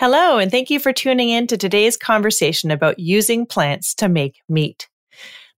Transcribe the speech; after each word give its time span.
Hello, 0.00 0.38
and 0.38 0.50
thank 0.50 0.70
you 0.70 0.80
for 0.80 0.94
tuning 0.94 1.28
in 1.28 1.46
to 1.46 1.58
today's 1.58 1.98
conversation 1.98 2.70
about 2.70 2.98
using 2.98 3.44
plants 3.44 3.94
to 3.96 4.08
make 4.08 4.40
meat. 4.48 4.88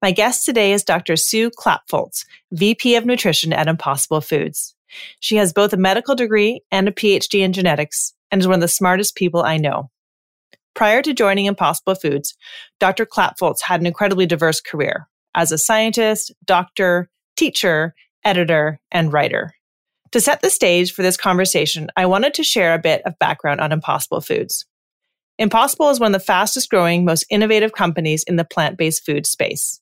My 0.01 0.09
guest 0.09 0.45
today 0.45 0.73
is 0.73 0.83
Dr. 0.83 1.15
Sue 1.15 1.51
Klapholz, 1.51 2.25
VP 2.51 2.95
of 2.95 3.05
Nutrition 3.05 3.53
at 3.53 3.67
Impossible 3.67 4.19
Foods. 4.19 4.73
She 5.19 5.35
has 5.35 5.53
both 5.53 5.73
a 5.73 5.77
medical 5.77 6.15
degree 6.15 6.63
and 6.71 6.87
a 6.87 6.91
PhD 6.91 7.41
in 7.41 7.53
genetics 7.53 8.15
and 8.31 8.41
is 8.41 8.47
one 8.47 8.55
of 8.55 8.61
the 8.61 8.67
smartest 8.67 9.15
people 9.15 9.43
I 9.43 9.57
know. 9.57 9.91
Prior 10.73 11.03
to 11.03 11.13
joining 11.13 11.45
Impossible 11.45 11.93
Foods, 11.93 12.35
Dr. 12.79 13.05
Klapholz 13.05 13.61
had 13.61 13.79
an 13.79 13.85
incredibly 13.85 14.25
diverse 14.25 14.59
career 14.59 15.07
as 15.35 15.51
a 15.51 15.59
scientist, 15.59 16.31
doctor, 16.45 17.11
teacher, 17.35 17.93
editor, 18.25 18.79
and 18.91 19.13
writer. 19.13 19.53
To 20.11 20.19
set 20.19 20.41
the 20.41 20.49
stage 20.49 20.91
for 20.93 21.03
this 21.03 21.15
conversation, 21.15 21.89
I 21.95 22.05
wanted 22.05 22.33
to 22.33 22.43
share 22.43 22.73
a 22.73 22.79
bit 22.79 23.01
of 23.05 23.17
background 23.19 23.61
on 23.61 23.71
Impossible 23.71 24.19
Foods. 24.19 24.65
Impossible 25.37 25.89
is 25.89 25.99
one 25.99 26.13
of 26.13 26.19
the 26.19 26.25
fastest 26.25 26.69
growing, 26.69 27.05
most 27.05 27.25
innovative 27.29 27.71
companies 27.71 28.23
in 28.23 28.35
the 28.35 28.43
plant 28.43 28.77
based 28.77 29.05
food 29.05 29.25
space. 29.25 29.79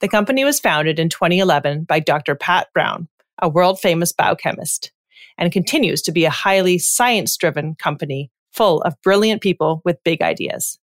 The 0.00 0.08
company 0.08 0.44
was 0.44 0.58
founded 0.58 0.98
in 0.98 1.08
2011 1.08 1.84
by 1.84 2.00
Dr. 2.00 2.34
Pat 2.34 2.68
Brown, 2.72 3.08
a 3.40 3.48
world 3.48 3.78
famous 3.80 4.12
biochemist, 4.12 4.90
and 5.38 5.52
continues 5.52 6.02
to 6.02 6.12
be 6.12 6.24
a 6.24 6.30
highly 6.30 6.78
science 6.78 7.36
driven 7.36 7.76
company 7.76 8.30
full 8.52 8.82
of 8.82 9.00
brilliant 9.02 9.42
people 9.42 9.80
with 9.84 10.02
big 10.02 10.22
ideas. 10.22 10.78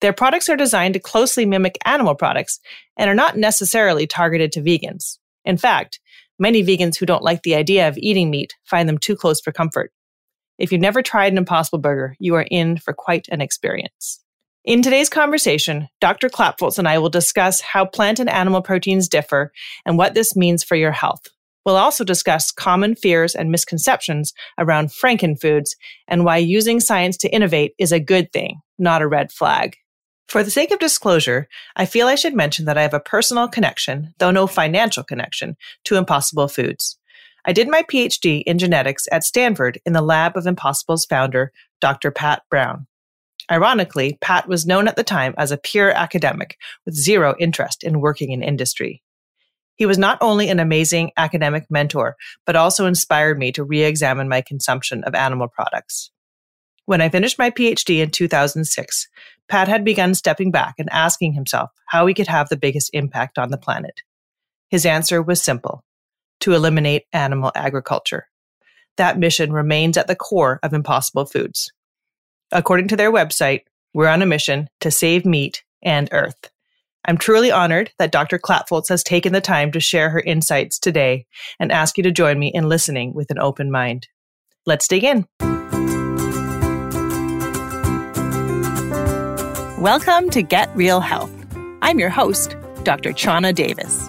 Their 0.00 0.12
products 0.12 0.48
are 0.48 0.56
designed 0.56 0.94
to 0.94 1.00
closely 1.00 1.44
mimic 1.44 1.76
animal 1.84 2.14
products 2.14 2.60
and 2.96 3.10
are 3.10 3.14
not 3.14 3.36
necessarily 3.36 4.06
targeted 4.06 4.52
to 4.52 4.60
vegans. 4.60 5.18
In 5.44 5.56
fact, 5.56 6.00
Many 6.38 6.62
vegans 6.62 6.98
who 6.98 7.06
don't 7.06 7.22
like 7.22 7.42
the 7.42 7.54
idea 7.54 7.88
of 7.88 7.98
eating 7.98 8.30
meat 8.30 8.54
find 8.64 8.88
them 8.88 8.98
too 8.98 9.16
close 9.16 9.40
for 9.40 9.52
comfort. 9.52 9.92
If 10.58 10.72
you've 10.72 10.80
never 10.80 11.02
tried 11.02 11.32
an 11.32 11.38
Impossible 11.38 11.78
Burger, 11.78 12.14
you 12.18 12.34
are 12.34 12.46
in 12.50 12.78
for 12.78 12.92
quite 12.92 13.26
an 13.30 13.40
experience. 13.40 14.20
In 14.64 14.80
today's 14.80 15.08
conversation, 15.08 15.88
Dr. 16.00 16.28
Klapholz 16.28 16.78
and 16.78 16.86
I 16.86 16.98
will 16.98 17.10
discuss 17.10 17.60
how 17.60 17.84
plant 17.84 18.20
and 18.20 18.30
animal 18.30 18.62
proteins 18.62 19.08
differ 19.08 19.50
and 19.84 19.98
what 19.98 20.14
this 20.14 20.36
means 20.36 20.62
for 20.62 20.76
your 20.76 20.92
health. 20.92 21.22
We'll 21.64 21.76
also 21.76 22.04
discuss 22.04 22.52
common 22.52 22.94
fears 22.94 23.34
and 23.34 23.50
misconceptions 23.50 24.32
around 24.58 24.90
frankenfoods 24.90 25.70
and 26.06 26.24
why 26.24 26.36
using 26.38 26.80
science 26.80 27.16
to 27.18 27.34
innovate 27.34 27.74
is 27.78 27.92
a 27.92 28.00
good 28.00 28.32
thing, 28.32 28.60
not 28.78 29.02
a 29.02 29.08
red 29.08 29.32
flag. 29.32 29.76
For 30.32 30.42
the 30.42 30.50
sake 30.50 30.70
of 30.70 30.78
disclosure, 30.78 31.46
I 31.76 31.84
feel 31.84 32.06
I 32.06 32.14
should 32.14 32.32
mention 32.32 32.64
that 32.64 32.78
I 32.78 32.80
have 32.80 32.94
a 32.94 33.00
personal 33.00 33.48
connection, 33.48 34.14
though 34.16 34.30
no 34.30 34.46
financial 34.46 35.04
connection, 35.04 35.58
to 35.84 35.96
Impossible 35.96 36.48
Foods. 36.48 36.96
I 37.44 37.52
did 37.52 37.68
my 37.68 37.82
PhD 37.82 38.42
in 38.46 38.58
genetics 38.58 39.06
at 39.12 39.24
Stanford 39.24 39.78
in 39.84 39.92
the 39.92 40.00
lab 40.00 40.34
of 40.34 40.46
Impossible's 40.46 41.04
founder, 41.04 41.52
Dr. 41.82 42.10
Pat 42.10 42.44
Brown. 42.48 42.86
Ironically, 43.50 44.16
Pat 44.22 44.48
was 44.48 44.64
known 44.64 44.88
at 44.88 44.96
the 44.96 45.04
time 45.04 45.34
as 45.36 45.52
a 45.52 45.58
pure 45.58 45.90
academic 45.90 46.56
with 46.86 46.94
zero 46.94 47.34
interest 47.38 47.84
in 47.84 48.00
working 48.00 48.32
in 48.32 48.42
industry. 48.42 49.02
He 49.74 49.84
was 49.84 49.98
not 49.98 50.16
only 50.22 50.48
an 50.48 50.60
amazing 50.60 51.10
academic 51.18 51.66
mentor, 51.68 52.16
but 52.46 52.56
also 52.56 52.86
inspired 52.86 53.38
me 53.38 53.52
to 53.52 53.64
re 53.64 53.82
examine 53.82 54.30
my 54.30 54.40
consumption 54.40 55.04
of 55.04 55.14
animal 55.14 55.48
products. 55.48 56.10
When 56.86 57.00
I 57.00 57.08
finished 57.08 57.38
my 57.38 57.50
PhD 57.50 58.02
in 58.02 58.10
2006, 58.10 59.08
Pat 59.48 59.68
had 59.68 59.84
begun 59.84 60.14
stepping 60.14 60.50
back 60.50 60.74
and 60.78 60.88
asking 60.90 61.34
himself 61.34 61.70
how 61.86 62.06
he 62.06 62.14
could 62.14 62.26
have 62.26 62.48
the 62.48 62.56
biggest 62.56 62.90
impact 62.92 63.38
on 63.38 63.50
the 63.50 63.58
planet. 63.58 64.00
His 64.68 64.86
answer 64.86 65.22
was 65.22 65.42
simple 65.42 65.84
to 66.40 66.54
eliminate 66.54 67.04
animal 67.12 67.52
agriculture. 67.54 68.28
That 68.96 69.18
mission 69.18 69.52
remains 69.52 69.96
at 69.96 70.06
the 70.06 70.16
core 70.16 70.58
of 70.62 70.72
Impossible 70.72 71.24
Foods. 71.24 71.72
According 72.50 72.88
to 72.88 72.96
their 72.96 73.12
website, 73.12 73.60
we're 73.94 74.08
on 74.08 74.22
a 74.22 74.26
mission 74.26 74.68
to 74.80 74.90
save 74.90 75.24
meat 75.24 75.62
and 75.82 76.08
earth. 76.12 76.50
I'm 77.04 77.18
truly 77.18 77.50
honored 77.50 77.90
that 77.98 78.12
Dr. 78.12 78.38
Klapholz 78.38 78.88
has 78.88 79.02
taken 79.02 79.32
the 79.32 79.40
time 79.40 79.72
to 79.72 79.80
share 79.80 80.10
her 80.10 80.20
insights 80.20 80.78
today 80.78 81.26
and 81.58 81.72
ask 81.72 81.96
you 81.96 82.02
to 82.04 82.12
join 82.12 82.38
me 82.38 82.48
in 82.48 82.68
listening 82.68 83.12
with 83.14 83.30
an 83.30 83.38
open 83.38 83.70
mind. 83.70 84.08
Let's 84.66 84.86
dig 84.88 85.04
in. 85.04 85.26
Welcome 89.82 90.30
to 90.30 90.42
Get 90.42 90.70
Real 90.76 91.00
Health. 91.00 91.32
I'm 91.82 91.98
your 91.98 92.08
host, 92.08 92.54
Dr. 92.84 93.10
Chana 93.10 93.52
Davis. 93.52 94.08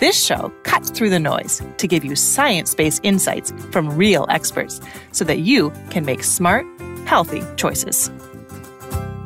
This 0.00 0.20
show 0.20 0.52
cuts 0.64 0.90
through 0.90 1.10
the 1.10 1.20
noise 1.20 1.62
to 1.76 1.86
give 1.86 2.04
you 2.04 2.16
science 2.16 2.74
based 2.74 3.02
insights 3.04 3.52
from 3.70 3.96
real 3.96 4.26
experts 4.28 4.80
so 5.12 5.24
that 5.26 5.38
you 5.38 5.70
can 5.90 6.04
make 6.04 6.24
smart, 6.24 6.66
healthy 7.06 7.44
choices. 7.54 8.10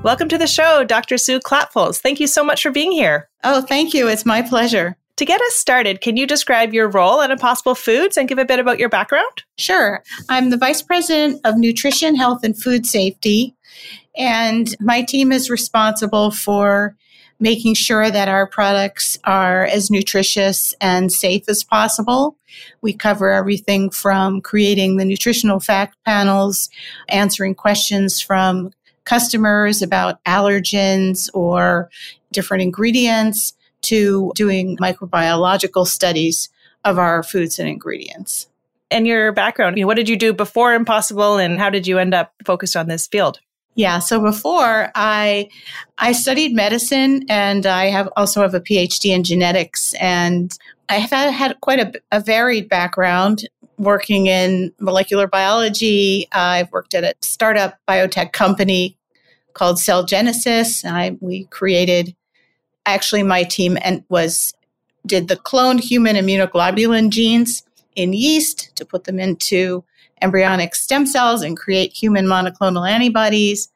Welcome 0.02 0.28
to 0.28 0.36
the 0.36 0.46
show, 0.46 0.84
Dr. 0.84 1.16
Sue 1.16 1.40
Klapholz. 1.40 2.02
Thank 2.02 2.20
you 2.20 2.26
so 2.26 2.44
much 2.44 2.62
for 2.62 2.70
being 2.70 2.92
here. 2.92 3.30
Oh, 3.42 3.62
thank 3.62 3.94
you. 3.94 4.08
It's 4.08 4.26
my 4.26 4.42
pleasure. 4.42 4.98
To 5.16 5.24
get 5.24 5.40
us 5.40 5.54
started, 5.54 6.02
can 6.02 6.18
you 6.18 6.26
describe 6.26 6.74
your 6.74 6.90
role 6.90 7.22
at 7.22 7.30
Impossible 7.30 7.76
Foods 7.76 8.18
and 8.18 8.28
give 8.28 8.38
a 8.38 8.44
bit 8.44 8.58
about 8.58 8.78
your 8.78 8.90
background? 8.90 9.44
Sure. 9.56 10.02
I'm 10.28 10.50
the 10.50 10.58
Vice 10.58 10.82
President 10.82 11.40
of 11.44 11.56
Nutrition, 11.56 12.14
Health, 12.14 12.40
and 12.44 12.60
Food 12.60 12.84
Safety 12.84 13.56
and 14.16 14.74
my 14.80 15.02
team 15.02 15.32
is 15.32 15.50
responsible 15.50 16.30
for 16.30 16.96
making 17.40 17.74
sure 17.74 18.08
that 18.08 18.28
our 18.28 18.46
products 18.46 19.18
are 19.24 19.64
as 19.64 19.90
nutritious 19.90 20.74
and 20.80 21.12
safe 21.12 21.48
as 21.48 21.64
possible. 21.64 22.36
We 22.82 22.92
cover 22.92 23.30
everything 23.30 23.90
from 23.90 24.40
creating 24.40 24.96
the 24.96 25.04
nutritional 25.04 25.58
fact 25.58 25.96
panels, 26.04 26.70
answering 27.08 27.56
questions 27.56 28.20
from 28.20 28.72
customers 29.04 29.82
about 29.82 30.22
allergens 30.24 31.28
or 31.34 31.90
different 32.30 32.62
ingredients, 32.62 33.54
to 33.82 34.30
doing 34.36 34.76
microbiological 34.76 35.86
studies 35.86 36.48
of 36.84 36.98
our 36.98 37.24
foods 37.24 37.58
and 37.58 37.68
ingredients. 37.68 38.48
And 38.92 39.06
your 39.06 39.32
background, 39.32 39.84
what 39.84 39.96
did 39.96 40.08
you 40.08 40.16
do 40.16 40.32
before 40.32 40.74
Impossible 40.74 41.38
and 41.38 41.58
how 41.58 41.70
did 41.70 41.86
you 41.86 41.98
end 41.98 42.14
up 42.14 42.32
focused 42.44 42.76
on 42.76 42.86
this 42.86 43.08
field? 43.08 43.40
Yeah. 43.74 44.00
So 44.00 44.20
before 44.20 44.90
I, 44.94 45.48
I 45.98 46.12
studied 46.12 46.54
medicine 46.54 47.24
and 47.28 47.64
I 47.64 47.86
have 47.86 48.08
also 48.16 48.42
have 48.42 48.54
a 48.54 48.60
PhD 48.60 49.14
in 49.14 49.24
genetics 49.24 49.94
and 49.94 50.56
I 50.88 50.96
have 50.96 51.32
had, 51.32 51.58
quite 51.62 51.80
a, 51.80 51.92
a 52.10 52.20
varied 52.20 52.68
background 52.68 53.48
working 53.78 54.26
in 54.26 54.72
molecular 54.78 55.26
biology. 55.26 56.28
I've 56.32 56.70
worked 56.70 56.94
at 56.94 57.02
a 57.02 57.14
startup 57.22 57.78
biotech 57.88 58.32
company 58.32 58.98
called 59.54 59.78
Cell 59.78 60.04
Genesys. 60.04 60.84
I, 60.84 61.16
we 61.20 61.44
created, 61.44 62.14
actually 62.84 63.22
my 63.22 63.42
team 63.42 63.78
and 63.82 64.04
was, 64.10 64.52
did 65.06 65.28
the 65.28 65.36
cloned 65.36 65.80
human 65.80 66.16
immunoglobulin 66.16 67.08
genes 67.08 67.62
in 67.96 68.12
yeast 68.12 68.74
to 68.76 68.84
put 68.84 69.04
them 69.04 69.18
into 69.18 69.82
embryonic 70.22 70.74
stem 70.74 71.06
cells 71.06 71.42
and 71.42 71.56
create 71.56 71.92
human 71.92 72.26
monoclonal 72.26 72.88
antibodies. 72.88 73.68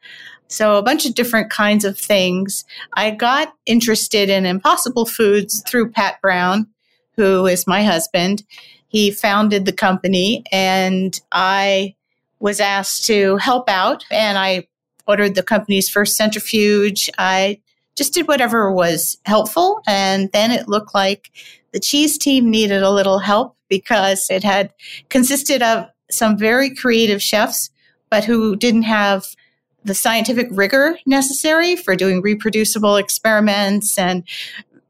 So, 0.49 0.77
a 0.77 0.83
bunch 0.83 1.07
of 1.07 1.15
different 1.15 1.51
kinds 1.51 1.85
of 1.85 1.99
things. 1.99 2.65
I 2.95 3.11
got 3.11 3.53
interested 3.67 4.31
in 4.31 4.47
impossible 4.47 5.07
foods 5.07 5.63
through 5.67 5.91
Pat 5.91 6.21
Brown, 6.21 6.69
who 7.17 7.47
is 7.47 7.67
my 7.67 7.83
husband. 7.83 8.45
He 8.89 9.11
founded 9.11 9.65
the 9.65 9.73
company, 9.73 10.45
and 10.53 11.19
I 11.33 11.97
was 12.39 12.61
asked 12.61 13.07
to 13.07 13.37
help 13.39 13.69
out, 13.69 14.05
and 14.11 14.39
I 14.39 14.69
ordered 15.07 15.35
the 15.35 15.43
company's 15.43 15.89
first 15.89 16.17
centrifuge. 16.17 17.11
I 17.19 17.61
just 17.97 18.13
did 18.15 18.29
whatever 18.29 18.71
was 18.71 19.17
helpful. 19.25 19.81
And 19.87 20.31
then 20.33 20.51
it 20.51 20.69
looked 20.69 20.95
like 20.95 21.31
the 21.73 21.81
cheese 21.81 22.19
team 22.19 22.51
needed 22.51 22.83
a 22.83 22.91
little 22.91 23.19
help 23.19 23.57
because 23.69 24.29
it 24.31 24.45
had 24.45 24.73
consisted 25.09 25.63
of 25.63 25.87
some 26.17 26.39
very 26.39 26.75
creative 26.75 27.23
chefs, 27.23 27.71
but 28.11 28.25
who 28.25 28.57
didn't 28.57 28.83
have 28.83 29.27
the 29.85 29.95
scientific 29.95 30.49
rigor 30.51 30.99
necessary 31.07 31.77
for 31.77 31.95
doing 31.95 32.21
reproducible 32.21 32.97
experiments 32.97 33.97
and 33.99 34.25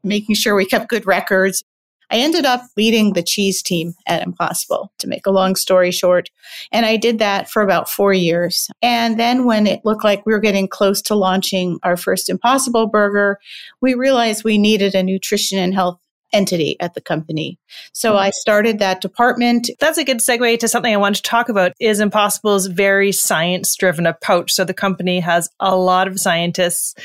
making 0.03 0.35
sure 0.35 0.55
we 0.55 0.65
kept 0.65 0.89
good 0.89 1.05
records. 1.05 1.63
I 2.09 2.19
ended 2.19 2.45
up 2.45 2.61
leading 2.77 3.13
the 3.13 3.21
cheese 3.21 3.61
team 3.61 3.93
at 4.07 4.25
Impossible, 4.25 4.91
to 4.99 5.07
make 5.07 5.25
a 5.25 5.31
long 5.31 5.55
story 5.55 5.91
short. 5.91 6.29
And 6.71 6.85
I 6.85 6.95
did 6.95 7.19
that 7.19 7.49
for 7.49 7.61
about 7.61 7.89
four 7.89 8.13
years. 8.13 8.69
And 8.81 9.19
then 9.19 9.43
when 9.43 9.67
it 9.67 9.81
looked 9.83 10.05
like 10.05 10.25
we 10.25 10.31
were 10.31 10.39
getting 10.39 10.69
close 10.69 11.01
to 11.03 11.15
launching 11.15 11.79
our 11.83 11.97
first 11.97 12.29
Impossible 12.29 12.87
burger, 12.87 13.39
we 13.81 13.93
realized 13.93 14.45
we 14.45 14.57
needed 14.57 14.95
a 14.95 15.03
nutrition 15.03 15.59
and 15.59 15.73
health 15.73 15.99
entity 16.33 16.75
at 16.79 16.93
the 16.93 17.01
company. 17.01 17.59
So 17.93 18.11
mm-hmm. 18.11 18.19
I 18.19 18.29
started 18.31 18.79
that 18.79 19.01
department. 19.01 19.69
That's 19.79 19.97
a 19.97 20.03
good 20.03 20.19
segue 20.19 20.59
to 20.59 20.67
something 20.67 20.93
I 20.93 20.97
wanted 20.97 21.17
to 21.17 21.29
talk 21.29 21.49
about 21.49 21.73
is 21.79 21.99
Impossible's 21.99 22.67
very 22.67 23.11
science 23.11 23.75
driven 23.75 24.05
approach. 24.05 24.51
So 24.51 24.63
the 24.63 24.73
company 24.73 25.19
has 25.19 25.49
a 25.59 25.75
lot 25.75 26.07
of 26.07 26.19
scientists 26.19 26.95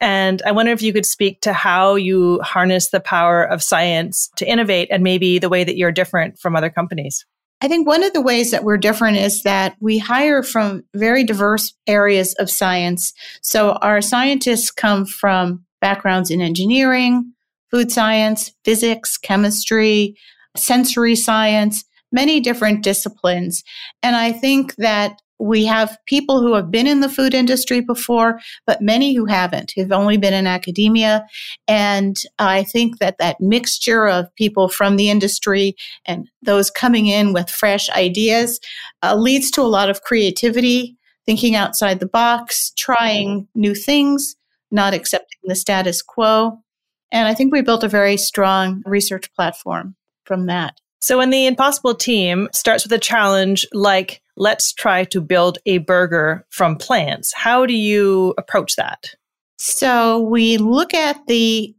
and 0.00 0.42
I 0.44 0.50
wonder 0.50 0.72
if 0.72 0.82
you 0.82 0.92
could 0.92 1.06
speak 1.06 1.40
to 1.42 1.52
how 1.52 1.94
you 1.94 2.40
harness 2.40 2.90
the 2.90 2.98
power 2.98 3.44
of 3.44 3.62
science 3.62 4.30
to 4.36 4.44
innovate 4.44 4.88
and 4.90 5.04
maybe 5.04 5.38
the 5.38 5.48
way 5.48 5.62
that 5.62 5.76
you're 5.76 5.92
different 5.92 6.38
from 6.38 6.56
other 6.56 6.70
companies. 6.70 7.24
I 7.62 7.68
think 7.68 7.86
one 7.86 8.02
of 8.02 8.12
the 8.12 8.20
ways 8.20 8.50
that 8.50 8.64
we're 8.64 8.76
different 8.76 9.18
is 9.18 9.44
that 9.44 9.76
we 9.78 9.96
hire 9.98 10.42
from 10.42 10.82
very 10.94 11.22
diverse 11.22 11.72
areas 11.86 12.34
of 12.40 12.50
science. 12.50 13.12
So 13.40 13.74
our 13.74 14.00
scientists 14.00 14.72
come 14.72 15.06
from 15.06 15.64
backgrounds 15.80 16.32
in 16.32 16.40
engineering, 16.40 17.32
food 17.72 17.90
science, 17.90 18.52
physics, 18.64 19.16
chemistry, 19.16 20.14
sensory 20.56 21.16
science, 21.16 21.84
many 22.12 22.40
different 22.40 22.84
disciplines. 22.84 23.64
And 24.02 24.14
I 24.14 24.32
think 24.32 24.76
that 24.76 25.20
we 25.38 25.64
have 25.64 25.98
people 26.06 26.40
who 26.40 26.54
have 26.54 26.70
been 26.70 26.86
in 26.86 27.00
the 27.00 27.08
food 27.08 27.34
industry 27.34 27.80
before, 27.80 28.38
but 28.64 28.80
many 28.80 29.12
who 29.12 29.24
haven't, 29.24 29.72
who've 29.74 29.90
only 29.90 30.16
been 30.16 30.32
in 30.32 30.46
academia. 30.46 31.26
And 31.66 32.16
I 32.38 32.62
think 32.62 33.00
that 33.00 33.18
that 33.18 33.40
mixture 33.40 34.06
of 34.06 34.32
people 34.36 34.68
from 34.68 34.94
the 34.96 35.10
industry 35.10 35.74
and 36.06 36.28
those 36.42 36.70
coming 36.70 37.06
in 37.06 37.32
with 37.32 37.50
fresh 37.50 37.90
ideas 37.90 38.60
uh, 39.02 39.16
leads 39.16 39.50
to 39.52 39.62
a 39.62 39.64
lot 39.64 39.90
of 39.90 40.02
creativity, 40.02 40.96
thinking 41.26 41.56
outside 41.56 41.98
the 41.98 42.06
box, 42.06 42.70
trying 42.76 43.48
new 43.56 43.74
things, 43.74 44.36
not 44.70 44.94
accepting 44.94 45.40
the 45.44 45.56
status 45.56 46.02
quo. 46.02 46.62
And 47.12 47.28
I 47.28 47.34
think 47.34 47.52
we 47.52 47.60
built 47.60 47.84
a 47.84 47.88
very 47.88 48.16
strong 48.16 48.82
research 48.86 49.32
platform 49.34 49.94
from 50.24 50.46
that. 50.46 50.80
So 51.00 51.18
when 51.18 51.30
the 51.30 51.46
Impossible 51.46 51.94
team 51.94 52.48
starts 52.54 52.84
with 52.84 52.92
a 52.92 52.98
challenge 52.98 53.66
like, 53.72 54.22
let's 54.36 54.72
try 54.72 55.04
to 55.04 55.20
build 55.20 55.58
a 55.66 55.78
burger 55.78 56.46
from 56.50 56.76
plants, 56.76 57.32
how 57.34 57.66
do 57.66 57.74
you 57.74 58.34
approach 58.38 58.76
that? 58.76 59.14
So 59.58 60.20
we 60.20 60.56
look 60.56 60.94
at 60.94 61.26
the, 61.26 61.74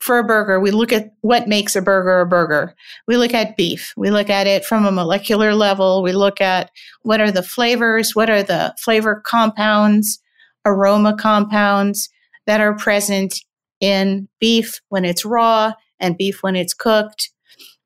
for 0.00 0.18
a 0.18 0.24
burger, 0.24 0.60
we 0.60 0.70
look 0.70 0.92
at 0.92 1.14
what 1.22 1.48
makes 1.48 1.74
a 1.76 1.82
burger 1.82 2.20
a 2.20 2.26
burger. 2.26 2.74
We 3.06 3.16
look 3.16 3.32
at 3.32 3.56
beef. 3.56 3.94
We 3.96 4.10
look 4.10 4.28
at 4.28 4.46
it 4.46 4.64
from 4.64 4.84
a 4.84 4.92
molecular 4.92 5.54
level. 5.54 6.02
We 6.02 6.12
look 6.12 6.40
at 6.40 6.70
what 7.02 7.20
are 7.20 7.30
the 7.30 7.42
flavors, 7.42 8.14
what 8.14 8.28
are 8.28 8.42
the 8.42 8.74
flavor 8.78 9.22
compounds, 9.24 10.18
aroma 10.66 11.16
compounds 11.16 12.10
that 12.46 12.60
are 12.60 12.76
present 12.76 13.40
in 13.84 14.28
beef 14.40 14.80
when 14.88 15.04
it's 15.04 15.24
raw 15.24 15.72
and 16.00 16.16
beef 16.16 16.42
when 16.42 16.56
it's 16.56 16.74
cooked 16.74 17.30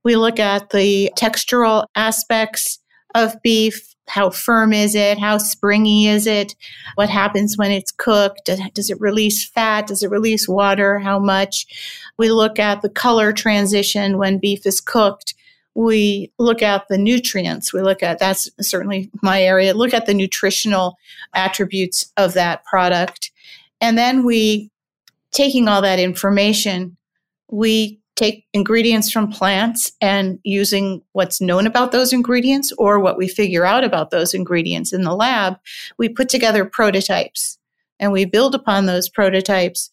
we 0.04 0.16
look 0.16 0.38
at 0.38 0.70
the 0.70 1.12
textural 1.18 1.84
aspects 1.94 2.78
of 3.14 3.40
beef. 3.42 3.94
How 4.08 4.30
firm 4.30 4.72
is 4.72 4.94
it? 4.94 5.18
How 5.18 5.36
springy 5.36 6.06
is 6.06 6.26
it? 6.26 6.54
What 6.94 7.10
happens 7.10 7.58
when 7.58 7.70
it's 7.70 7.92
cooked? 7.92 8.46
Does 8.46 8.88
it 8.88 8.98
release 9.00 9.46
fat? 9.46 9.86
Does 9.86 10.02
it 10.02 10.10
release 10.10 10.48
water? 10.48 10.98
How 10.98 11.18
much? 11.18 11.66
We 12.16 12.30
look 12.30 12.58
at 12.58 12.80
the 12.80 12.88
color 12.88 13.34
transition 13.34 14.16
when 14.16 14.38
beef 14.38 14.64
is 14.64 14.80
cooked. 14.80 15.34
We 15.74 16.32
look 16.38 16.62
at 16.62 16.88
the 16.88 16.96
nutrients. 16.96 17.74
We 17.74 17.82
look 17.82 18.02
at 18.02 18.18
that's 18.18 18.48
certainly 18.62 19.10
my 19.22 19.42
area. 19.42 19.74
Look 19.74 19.92
at 19.92 20.06
the 20.06 20.14
nutritional 20.14 20.96
attributes 21.34 22.10
of 22.16 22.32
that 22.32 22.64
product. 22.64 23.30
And 23.82 23.98
then 23.98 24.24
we, 24.24 24.70
taking 25.32 25.68
all 25.68 25.82
that 25.82 25.98
information, 25.98 26.96
we 27.50 28.00
take 28.18 28.46
ingredients 28.52 29.10
from 29.12 29.30
plants 29.30 29.92
and 30.00 30.40
using 30.42 31.00
what's 31.12 31.40
known 31.40 31.66
about 31.66 31.92
those 31.92 32.12
ingredients 32.12 32.72
or 32.76 32.98
what 32.98 33.16
we 33.16 33.28
figure 33.28 33.64
out 33.64 33.84
about 33.84 34.10
those 34.10 34.34
ingredients 34.34 34.92
in 34.92 35.02
the 35.02 35.14
lab, 35.14 35.56
we 35.98 36.08
put 36.08 36.28
together 36.28 36.64
prototypes. 36.64 37.58
And 38.00 38.12
we 38.12 38.24
build 38.24 38.54
upon 38.54 38.86
those 38.86 39.08
prototypes 39.08 39.90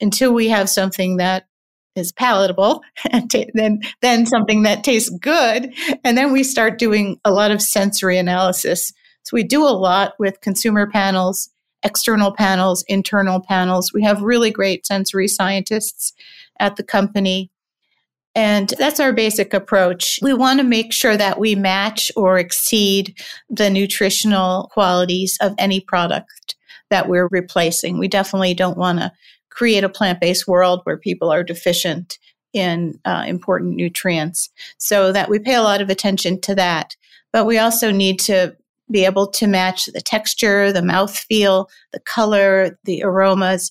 until 0.00 0.32
we 0.32 0.48
have 0.48 0.68
something 0.68 1.16
that 1.16 1.46
is 1.96 2.12
palatable 2.12 2.82
and 3.10 3.30
t- 3.30 3.50
then 3.54 3.82
then 4.00 4.26
something 4.26 4.62
that 4.62 4.84
tastes 4.84 5.10
good. 5.10 5.72
And 6.04 6.16
then 6.16 6.32
we 6.32 6.42
start 6.42 6.78
doing 6.78 7.20
a 7.24 7.32
lot 7.32 7.50
of 7.50 7.62
sensory 7.62 8.18
analysis. 8.18 8.92
So 9.24 9.34
we 9.34 9.42
do 9.42 9.62
a 9.62 9.70
lot 9.70 10.14
with 10.18 10.40
consumer 10.40 10.88
panels 10.90 11.50
external 11.82 12.32
panels 12.32 12.84
internal 12.88 13.40
panels 13.40 13.92
we 13.92 14.02
have 14.02 14.22
really 14.22 14.50
great 14.50 14.86
sensory 14.86 15.28
scientists 15.28 16.12
at 16.58 16.76
the 16.76 16.82
company 16.82 17.50
and 18.34 18.72
that's 18.78 19.00
our 19.00 19.12
basic 19.12 19.52
approach. 19.52 20.20
We 20.22 20.34
want 20.34 20.60
to 20.60 20.64
make 20.64 20.92
sure 20.92 21.16
that 21.16 21.38
we 21.38 21.54
match 21.56 22.12
or 22.16 22.38
exceed 22.38 23.18
the 23.48 23.70
nutritional 23.70 24.70
qualities 24.72 25.36
of 25.40 25.54
any 25.58 25.80
product 25.80 26.54
that 26.90 27.08
we're 27.08 27.28
replacing. 27.30 27.98
We 27.98 28.08
definitely 28.08 28.54
don't 28.54 28.78
want 28.78 29.00
to 29.00 29.12
create 29.50 29.84
a 29.84 29.88
plant 29.88 30.20
based 30.20 30.46
world 30.46 30.80
where 30.84 30.96
people 30.96 31.30
are 31.30 31.42
deficient 31.42 32.18
in 32.52 33.00
uh, 33.04 33.24
important 33.26 33.74
nutrients. 33.74 34.50
So 34.78 35.12
that 35.12 35.28
we 35.28 35.38
pay 35.38 35.54
a 35.54 35.62
lot 35.62 35.80
of 35.80 35.90
attention 35.90 36.40
to 36.42 36.54
that. 36.54 36.96
But 37.32 37.46
we 37.46 37.58
also 37.58 37.90
need 37.90 38.18
to 38.20 38.56
be 38.90 39.04
able 39.04 39.26
to 39.28 39.46
match 39.46 39.86
the 39.86 40.00
texture, 40.00 40.72
the 40.72 40.82
mouth 40.82 41.16
feel, 41.16 41.68
the 41.92 42.00
color, 42.00 42.78
the 42.84 43.02
aromas. 43.02 43.70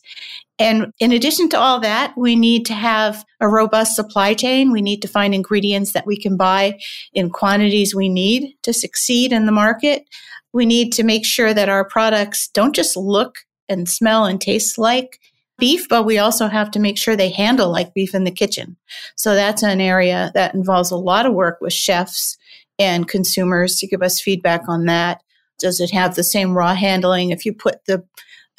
And 0.57 0.91
in 0.99 1.11
addition 1.11 1.49
to 1.49 1.59
all 1.59 1.79
that, 1.79 2.13
we 2.17 2.35
need 2.35 2.65
to 2.65 2.73
have 2.73 3.23
a 3.39 3.47
robust 3.47 3.95
supply 3.95 4.33
chain. 4.33 4.71
We 4.71 4.81
need 4.81 5.01
to 5.01 5.07
find 5.07 5.33
ingredients 5.33 5.93
that 5.93 6.05
we 6.05 6.17
can 6.17 6.35
buy 6.35 6.79
in 7.13 7.29
quantities 7.29 7.95
we 7.95 8.09
need 8.09 8.53
to 8.63 8.73
succeed 8.73 9.31
in 9.31 9.45
the 9.45 9.51
market. 9.51 10.03
We 10.51 10.65
need 10.65 10.91
to 10.93 11.03
make 11.03 11.25
sure 11.25 11.53
that 11.53 11.69
our 11.69 11.85
products 11.85 12.49
don't 12.49 12.75
just 12.75 12.97
look 12.97 13.37
and 13.69 13.87
smell 13.87 14.25
and 14.25 14.41
taste 14.41 14.77
like 14.77 15.19
beef, 15.59 15.87
but 15.87 16.05
we 16.05 16.17
also 16.17 16.47
have 16.47 16.71
to 16.71 16.79
make 16.79 16.97
sure 16.97 17.15
they 17.15 17.29
handle 17.29 17.71
like 17.71 17.93
beef 17.93 18.15
in 18.15 18.23
the 18.23 18.31
kitchen. 18.31 18.75
So 19.15 19.35
that's 19.35 19.61
an 19.61 19.81
area 19.81 20.31
that 20.33 20.55
involves 20.55 20.89
a 20.89 20.97
lot 20.97 21.25
of 21.25 21.33
work 21.33 21.59
with 21.61 21.73
chefs 21.73 22.37
and 22.79 23.07
consumers 23.07 23.77
to 23.77 23.87
give 23.87 24.01
us 24.01 24.21
feedback 24.21 24.67
on 24.67 24.85
that. 24.85 25.21
Does 25.59 25.79
it 25.79 25.91
have 25.91 26.15
the 26.15 26.23
same 26.23 26.57
raw 26.57 26.73
handling? 26.73 27.31
If 27.31 27.45
you 27.45 27.53
put 27.53 27.85
the 27.85 28.03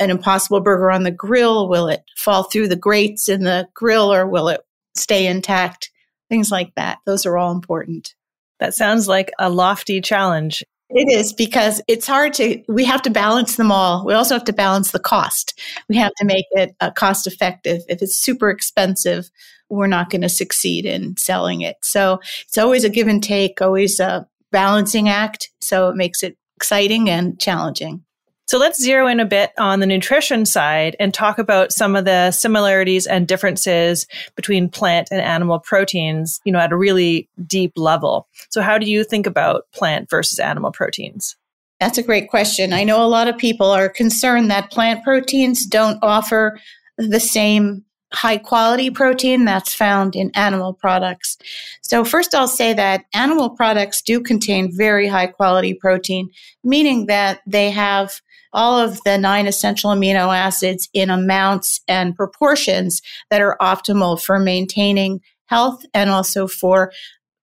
an 0.00 0.11
impossible 0.11 0.61
burger 0.61 0.90
on 0.90 1.05
the 1.05 1.11
grill? 1.11 1.69
Will 1.69 1.87
it 1.87 2.02
fall 2.17 2.44
through 2.44 2.69
the 2.69 2.76
grates 2.76 3.28
in 3.28 3.44
the 3.44 3.69
grill 3.75 4.12
or 4.12 4.26
will 4.26 4.49
it 4.49 4.62
stay 4.96 5.26
intact? 5.26 5.90
Things 6.28 6.50
like 6.50 6.75
that. 6.75 6.99
Those 7.05 7.26
are 7.26 7.37
all 7.37 7.52
important. 7.52 8.14
That 8.58 8.75
sounds 8.75 9.06
like 9.06 9.31
a 9.38 9.50
lofty 9.50 10.00
challenge. 10.00 10.64
It 10.88 11.08
is 11.12 11.32
because 11.32 11.81
it's 11.87 12.06
hard 12.06 12.34
to, 12.34 12.62
we 12.67 12.84
have 12.84 13.02
to 13.02 13.11
balance 13.11 13.56
them 13.56 13.70
all. 13.70 14.05
We 14.05 14.14
also 14.14 14.34
have 14.34 14.44
to 14.44 14.52
balance 14.52 14.90
the 14.90 14.99
cost. 14.99 15.58
We 15.88 15.96
have 15.99 16.12
to 16.17 16.25
make 16.25 16.46
it 16.52 16.75
uh, 16.81 16.90
cost 16.90 17.26
effective. 17.26 17.82
If 17.88 18.02
it's 18.02 18.17
super 18.17 18.50
expensive, 18.50 19.31
we're 19.70 19.87
not 19.87 20.11
going 20.11 20.22
to 20.22 20.28
succeed 20.28 20.84
in 20.84 21.17
selling 21.17 21.62
it. 21.62 21.76
So 21.82 22.20
it's 22.46 22.58
always 22.58 22.84
a 22.84 22.90
give 22.90 23.08
and 23.08 23.22
take, 23.22 23.62
always 23.62 24.00
a 24.00 24.26
balancing 24.52 25.08
act. 25.08 25.50
So 25.61 25.88
it 25.88 25.96
makes 25.96 26.22
it 26.22 26.37
exciting 26.56 27.08
and 27.08 27.38
challenging. 27.40 28.05
So 28.50 28.58
let's 28.58 28.82
zero 28.82 29.06
in 29.06 29.20
a 29.20 29.25
bit 29.25 29.52
on 29.58 29.78
the 29.78 29.87
nutrition 29.87 30.44
side 30.44 30.96
and 30.99 31.14
talk 31.14 31.39
about 31.39 31.72
some 31.72 31.94
of 31.94 32.05
the 32.05 32.32
similarities 32.32 33.06
and 33.06 33.29
differences 33.29 34.08
between 34.34 34.69
plant 34.69 35.06
and 35.12 35.20
animal 35.20 35.60
proteins, 35.60 36.41
you 36.44 36.50
know, 36.50 36.58
at 36.58 36.72
a 36.72 36.77
really 36.77 37.29
deep 37.46 37.72
level. 37.77 38.27
So 38.48 38.60
how 38.60 38.77
do 38.77 38.91
you 38.91 39.05
think 39.05 39.29
about 39.29 39.70
plant 39.72 40.10
versus 40.10 40.41
animal 40.41 40.72
proteins? 40.72 41.36
That's 41.79 41.96
a 41.96 42.03
great 42.03 42.29
question. 42.29 42.72
I 42.72 42.82
know 42.82 43.05
a 43.05 43.06
lot 43.06 43.29
of 43.29 43.39
people 43.39 43.70
are 43.70 43.89
concerned 43.89 44.50
that 44.50 44.72
plant 44.72 45.05
proteins 45.05 45.65
don't 45.65 46.00
offer 46.03 46.58
the 46.98 47.20
same 47.20 47.84
high 48.12 48.38
quality 48.38 48.90
protein 48.90 49.44
that's 49.44 49.72
found 49.72 50.17
in 50.17 50.31
animal 50.34 50.72
products. 50.72 51.38
So, 51.82 52.05
first, 52.05 52.34
I'll 52.34 52.48
say 52.48 52.72
that 52.74 53.05
animal 53.14 53.50
products 53.50 54.02
do 54.02 54.20
contain 54.20 54.76
very 54.76 55.06
high 55.06 55.29
quality 55.29 55.74
protein, 55.74 56.31
meaning 56.64 57.06
that 57.06 57.40
they 57.46 57.70
have 57.70 58.20
all 58.52 58.79
of 58.79 59.00
the 59.05 59.17
nine 59.17 59.46
essential 59.46 59.90
amino 59.90 60.36
acids 60.36 60.88
in 60.93 61.08
amounts 61.10 61.81
and 61.86 62.17
proportions 62.17 63.00
that 63.31 63.40
are 63.40 63.56
optimal 63.60 64.20
for 64.20 64.38
maintaining 64.38 65.20
health 65.46 65.84
and 65.94 66.10
also 66.10 66.46
for 66.46 66.93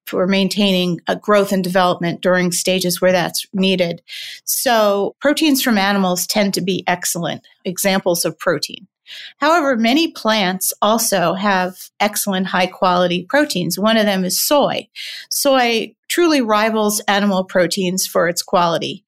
for 0.06 0.26
maintaining 0.26 1.02
a 1.08 1.18
growth 1.18 1.52
and 1.52 1.64
development 1.64 2.22
during 2.22 2.54
stages 2.54 3.02
where 3.02 3.12
that's 3.12 3.46
needed. 3.54 4.02
So 4.46 5.16
proteins 5.20 5.62
from 5.62 5.78
animals 5.78 6.26
tend 6.26 6.54
to 6.54 6.62
be 6.62 6.86
excellent 6.88 7.46
examples 7.66 8.24
of 8.24 8.40
protein. 8.40 8.88
However, 9.38 9.76
many 9.76 10.12
plants 10.12 10.74
also 10.82 11.34
have 11.34 11.78
excellent 12.00 12.48
high 12.48 12.68
quality 12.68 13.24
proteins. 13.24 13.80
One 13.80 13.98
of 13.98 14.06
them 14.06 14.26
is 14.26 14.40
soy. 14.40 14.88
Soy 15.30 15.96
truly 16.08 16.42
rivals 16.42 17.02
animal 17.08 17.44
proteins 17.44 18.06
for 18.08 18.28
its 18.28 18.42
quality 18.42 19.04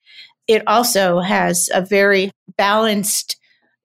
it 0.49 0.63
also 0.65 1.19
has 1.19 1.69
a 1.71 1.79
very 1.79 2.31
balanced, 2.57 3.37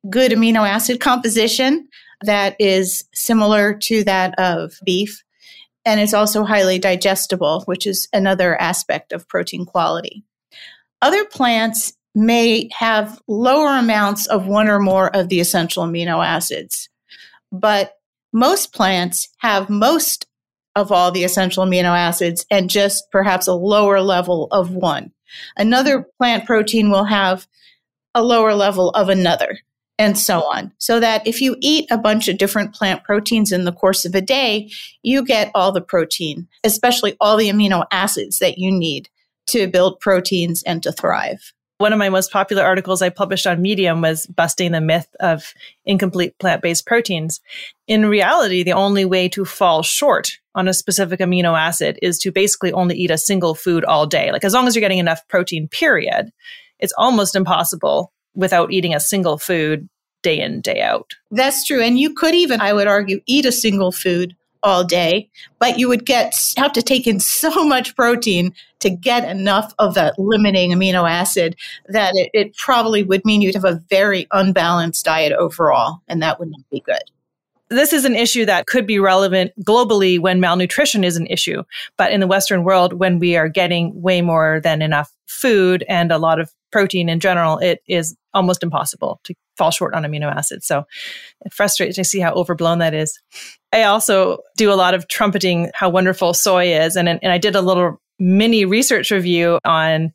good 0.08 0.32
amino 0.32 0.66
acid 0.66 0.98
composition 0.98 1.86
that 2.22 2.56
is 2.58 3.04
similar 3.12 3.74
to 3.74 4.02
that 4.04 4.34
of 4.38 4.72
beef. 4.82 5.22
And 5.84 6.00
it's 6.00 6.14
also 6.14 6.42
highly 6.42 6.78
digestible, 6.78 7.64
which 7.66 7.86
is 7.86 8.08
another 8.14 8.58
aspect 8.58 9.12
of 9.12 9.28
protein 9.28 9.66
quality. 9.66 10.24
Other 11.02 11.26
plants 11.26 11.92
may 12.14 12.68
have 12.72 13.20
lower 13.26 13.76
amounts 13.76 14.26
of 14.26 14.46
one 14.46 14.68
or 14.68 14.78
more 14.78 15.14
of 15.14 15.28
the 15.28 15.40
essential 15.40 15.84
amino 15.84 16.24
acids, 16.24 16.88
but 17.50 17.94
most 18.32 18.72
plants 18.72 19.28
have 19.38 19.70
most 19.70 20.26
of 20.76 20.90
all 20.90 21.10
the 21.10 21.24
essential 21.24 21.64
amino 21.64 21.96
acids 21.96 22.44
and 22.50 22.70
just 22.70 23.10
perhaps 23.10 23.46
a 23.46 23.54
lower 23.54 24.00
level 24.00 24.48
of 24.50 24.70
one. 24.70 25.12
Another 25.56 26.06
plant 26.18 26.46
protein 26.46 26.90
will 26.90 27.04
have 27.04 27.46
a 28.14 28.22
lower 28.22 28.54
level 28.54 28.90
of 28.90 29.08
another 29.08 29.58
and 29.98 30.18
so 30.18 30.40
on. 30.40 30.72
So 30.78 30.98
that 31.00 31.26
if 31.26 31.40
you 31.40 31.56
eat 31.60 31.86
a 31.90 31.98
bunch 31.98 32.28
of 32.28 32.38
different 32.38 32.74
plant 32.74 33.04
proteins 33.04 33.52
in 33.52 33.64
the 33.64 33.72
course 33.72 34.04
of 34.04 34.14
a 34.14 34.20
day, 34.20 34.70
you 35.02 35.24
get 35.24 35.50
all 35.54 35.72
the 35.72 35.80
protein, 35.80 36.48
especially 36.64 37.16
all 37.20 37.36
the 37.36 37.48
amino 37.48 37.84
acids 37.92 38.38
that 38.40 38.58
you 38.58 38.72
need 38.72 39.08
to 39.48 39.68
build 39.68 40.00
proteins 40.00 40.62
and 40.64 40.82
to 40.82 40.90
thrive. 40.90 41.52
One 41.78 41.92
of 41.92 41.98
my 41.98 42.08
most 42.08 42.30
popular 42.30 42.62
articles 42.62 43.02
I 43.02 43.08
published 43.08 43.46
on 43.46 43.60
Medium 43.60 44.00
was 44.00 44.26
busting 44.26 44.72
the 44.72 44.80
myth 44.80 45.08
of 45.18 45.52
incomplete 45.84 46.38
plant 46.38 46.62
based 46.62 46.86
proteins. 46.86 47.40
In 47.88 48.06
reality, 48.06 48.62
the 48.62 48.72
only 48.72 49.04
way 49.04 49.28
to 49.30 49.44
fall 49.44 49.82
short 49.82 50.38
on 50.54 50.68
a 50.68 50.74
specific 50.74 51.18
amino 51.18 51.58
acid 51.58 51.98
is 52.00 52.18
to 52.20 52.30
basically 52.30 52.72
only 52.72 52.96
eat 52.96 53.10
a 53.10 53.18
single 53.18 53.56
food 53.56 53.84
all 53.84 54.06
day. 54.06 54.30
Like, 54.30 54.44
as 54.44 54.54
long 54.54 54.68
as 54.68 54.76
you're 54.76 54.80
getting 54.80 54.98
enough 54.98 55.26
protein, 55.26 55.66
period, 55.66 56.30
it's 56.78 56.94
almost 56.96 57.34
impossible 57.34 58.12
without 58.34 58.72
eating 58.72 58.94
a 58.94 59.00
single 59.00 59.36
food 59.36 59.88
day 60.22 60.40
in, 60.40 60.60
day 60.60 60.80
out. 60.80 61.12
That's 61.30 61.64
true. 61.64 61.82
And 61.82 61.98
you 61.98 62.14
could 62.14 62.34
even, 62.34 62.60
I 62.60 62.72
would 62.72 62.86
argue, 62.86 63.20
eat 63.26 63.46
a 63.46 63.52
single 63.52 63.90
food 63.90 64.36
all 64.64 64.82
day, 64.82 65.28
but 65.58 65.78
you 65.78 65.88
would 65.88 66.04
get 66.04 66.34
have 66.56 66.72
to 66.72 66.82
take 66.82 67.06
in 67.06 67.20
so 67.34 67.64
much 67.64 67.94
protein 67.94 68.52
to 68.80 68.90
get 68.90 69.28
enough 69.28 69.72
of 69.78 69.94
that 69.94 70.18
limiting 70.18 70.72
amino 70.72 71.08
acid 71.08 71.56
that 71.88 72.12
it, 72.16 72.30
it 72.34 72.56
probably 72.56 73.02
would 73.02 73.24
mean 73.24 73.40
you'd 73.40 73.54
have 73.54 73.64
a 73.64 73.80
very 73.88 74.26
unbalanced 74.32 75.04
diet 75.04 75.32
overall, 75.32 76.02
and 76.08 76.22
that 76.22 76.38
would 76.40 76.50
not 76.50 76.68
be 76.70 76.80
good 76.80 77.02
this 77.70 77.92
is 77.92 78.04
an 78.04 78.14
issue 78.14 78.44
that 78.44 78.66
could 78.66 78.86
be 78.86 78.98
relevant 78.98 79.52
globally 79.62 80.18
when 80.18 80.40
malnutrition 80.40 81.04
is 81.04 81.16
an 81.16 81.26
issue. 81.26 81.62
But 81.96 82.12
in 82.12 82.20
the 82.20 82.26
Western 82.26 82.64
world, 82.64 82.92
when 82.92 83.18
we 83.18 83.36
are 83.36 83.48
getting 83.48 84.00
way 84.00 84.20
more 84.20 84.60
than 84.62 84.82
enough 84.82 85.12
food 85.26 85.84
and 85.88 86.12
a 86.12 86.18
lot 86.18 86.40
of 86.40 86.52
protein 86.70 87.08
in 87.08 87.20
general, 87.20 87.58
it 87.58 87.80
is 87.88 88.16
almost 88.34 88.62
impossible 88.62 89.20
to 89.24 89.34
fall 89.56 89.70
short 89.70 89.94
on 89.94 90.02
amino 90.02 90.34
acids. 90.34 90.66
So 90.66 90.84
it 91.44 91.52
frustrates 91.52 91.96
to 91.96 92.04
see 92.04 92.20
how 92.20 92.32
overblown 92.34 92.78
that 92.80 92.94
is. 92.94 93.18
I 93.72 93.84
also 93.84 94.38
do 94.56 94.72
a 94.72 94.74
lot 94.74 94.94
of 94.94 95.08
trumpeting 95.08 95.70
how 95.74 95.88
wonderful 95.88 96.34
soy 96.34 96.74
is. 96.74 96.96
And, 96.96 97.08
and 97.08 97.32
I 97.32 97.38
did 97.38 97.56
a 97.56 97.62
little 97.62 98.00
mini 98.18 98.64
research 98.64 99.10
review 99.10 99.58
on 99.64 100.12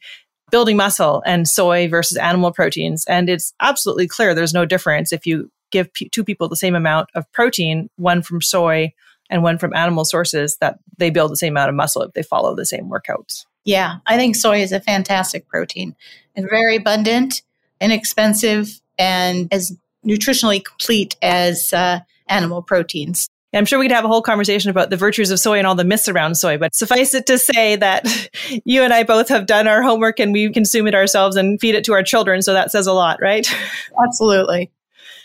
building 0.51 0.77
muscle 0.77 1.21
and 1.25 1.47
soy 1.47 1.87
versus 1.87 2.17
animal 2.17 2.51
proteins. 2.51 3.05
And 3.07 3.29
it's 3.29 3.53
absolutely 3.59 4.07
clear 4.07 4.33
there's 4.33 4.53
no 4.53 4.65
difference 4.65 5.13
if 5.13 5.25
you 5.25 5.51
give 5.71 5.91
p- 5.93 6.09
two 6.09 6.23
people 6.23 6.47
the 6.47 6.55
same 6.55 6.75
amount 6.75 7.09
of 7.15 7.31
protein, 7.31 7.89
one 7.97 8.21
from 8.21 8.41
soy 8.41 8.93
and 9.29 9.43
one 9.43 9.57
from 9.57 9.73
animal 9.75 10.05
sources, 10.05 10.57
that 10.57 10.79
they 10.97 11.09
build 11.09 11.31
the 11.31 11.37
same 11.37 11.53
amount 11.53 11.69
of 11.69 11.75
muscle 11.75 12.01
if 12.01 12.13
they 12.13 12.23
follow 12.23 12.55
the 12.55 12.65
same 12.65 12.89
workouts. 12.89 13.45
Yeah, 13.65 13.97
I 14.05 14.17
think 14.17 14.35
soy 14.35 14.61
is 14.61 14.71
a 14.71 14.79
fantastic 14.79 15.47
protein 15.47 15.95
and 16.35 16.49
very 16.49 16.75
abundant, 16.75 17.41
inexpensive, 17.79 18.81
and 18.97 19.47
as 19.51 19.75
nutritionally 20.05 20.63
complete 20.63 21.15
as 21.21 21.73
uh, 21.73 21.99
animal 22.27 22.61
proteins. 22.61 23.29
I'm 23.53 23.65
sure 23.65 23.79
we 23.79 23.85
could 23.85 23.95
have 23.95 24.05
a 24.05 24.09
whole 24.09 24.21
conversation 24.21 24.69
about 24.69 24.91
the 24.91 24.97
virtues 24.97 25.31
of 25.31 25.39
soy 25.39 25.57
and 25.57 25.65
all 25.65 25.73
the 25.73 25.83
myths 25.83 26.07
around 26.07 26.35
soy, 26.35 26.57
but 26.57 26.75
suffice 26.75 27.15
it 27.15 27.25
to 27.27 27.39
say 27.39 27.75
that 27.77 28.05
you 28.65 28.83
and 28.83 28.93
I 28.93 29.03
both 29.03 29.27
have 29.29 29.47
done 29.47 29.67
our 29.67 29.81
homework 29.81 30.19
and 30.19 30.31
we 30.31 30.51
consume 30.51 30.87
it 30.87 30.93
ourselves 30.93 31.35
and 31.35 31.59
feed 31.59 31.73
it 31.75 31.83
to 31.85 31.93
our 31.93 32.03
children. 32.03 32.43
So 32.43 32.53
that 32.53 32.71
says 32.71 32.85
a 32.85 32.93
lot, 32.93 33.19
right? 33.21 33.47
Absolutely. 34.03 34.71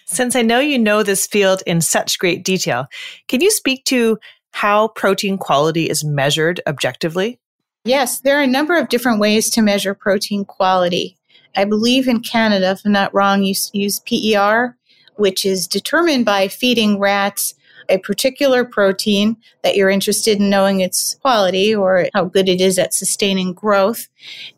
Since 0.07 0.37
I 0.37 0.43
know 0.43 0.61
you 0.61 0.79
know 0.79 1.03
this 1.03 1.27
field 1.27 1.63
in 1.67 1.81
such 1.81 2.19
great 2.19 2.45
detail, 2.45 2.87
can 3.29 3.41
you 3.41 3.51
speak 3.51 3.85
to 3.87 4.19
how 4.53 4.89
protein 4.89 5.39
quality 5.39 5.89
is 5.89 6.05
measured 6.05 6.61
objectively? 6.67 7.41
Yes, 7.85 8.21
there 8.21 8.39
are 8.39 8.43
a 8.43 8.47
number 8.47 8.77
of 8.77 8.89
different 8.89 9.21
ways 9.21 9.51
to 9.51 9.63
measure 9.63 9.95
protein 9.95 10.45
quality. 10.45 11.17
I 11.57 11.65
believe 11.65 12.09
in 12.09 12.21
Canada, 12.21 12.71
if 12.71 12.81
I'm 12.85 12.93
not 12.93 13.15
wrong, 13.15 13.43
you 13.43 13.55
use 13.73 14.01
PER, 14.01 14.77
which 15.17 15.45
is 15.45 15.67
determined 15.67 16.25
by 16.25 16.49
feeding 16.49 16.99
rats 16.99 17.55
a 17.89 17.99
particular 17.99 18.65
protein 18.65 19.37
that 19.63 19.77
you're 19.77 19.91
interested 19.91 20.39
in 20.39 20.51
knowing 20.51 20.81
its 20.81 21.17
quality 21.17 21.75
or 21.75 22.07
how 22.15 22.25
good 22.25 22.49
it 22.49 22.61
is 22.61 22.79
at 22.79 22.95
sustaining 22.95 23.53
growth, 23.53 24.09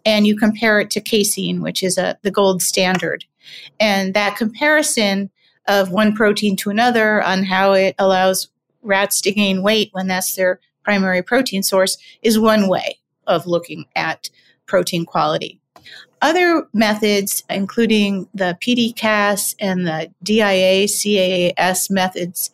and 0.05 0.26
you 0.26 0.37
compare 0.37 0.81
it 0.81 0.91
to 0.91 1.00
casein, 1.00 1.61
which 1.61 1.83
is 1.83 1.99
a, 1.99 2.17
the 2.23 2.31
gold 2.31 2.62
standard. 2.62 3.25
And 3.81 4.15
that 4.15 4.37
comparison 4.37 5.31
of 5.68 5.90
one 5.90 6.14
protein 6.14 6.56
to 6.56 6.70
another 6.70 7.23
on 7.23 7.44
how 7.44 7.73
it 7.73 7.94
allows 7.99 8.49
rats 8.82 9.20
to 9.23 9.32
gain 9.32 9.62
weight 9.62 9.90
when 9.92 10.06
that's 10.06 10.35
their 10.35 10.61
primary 10.85 11.23
protein 11.23 11.62
source 11.62 11.99
is 12.23 12.38
one 12.38 12.68
way 12.68 12.99
of 13.26 13.46
looking 13.46 13.85
at 13.96 14.30
protein 14.66 15.04
quality. 15.04 15.61
Other 16.23 16.66
methods, 16.73 17.44
including 17.50 18.28
the 18.32 18.56
PDCAAS 18.61 19.54
and 19.61 19.87
the 19.87 20.12
DIAAS 20.25 21.90
methods, 21.90 22.50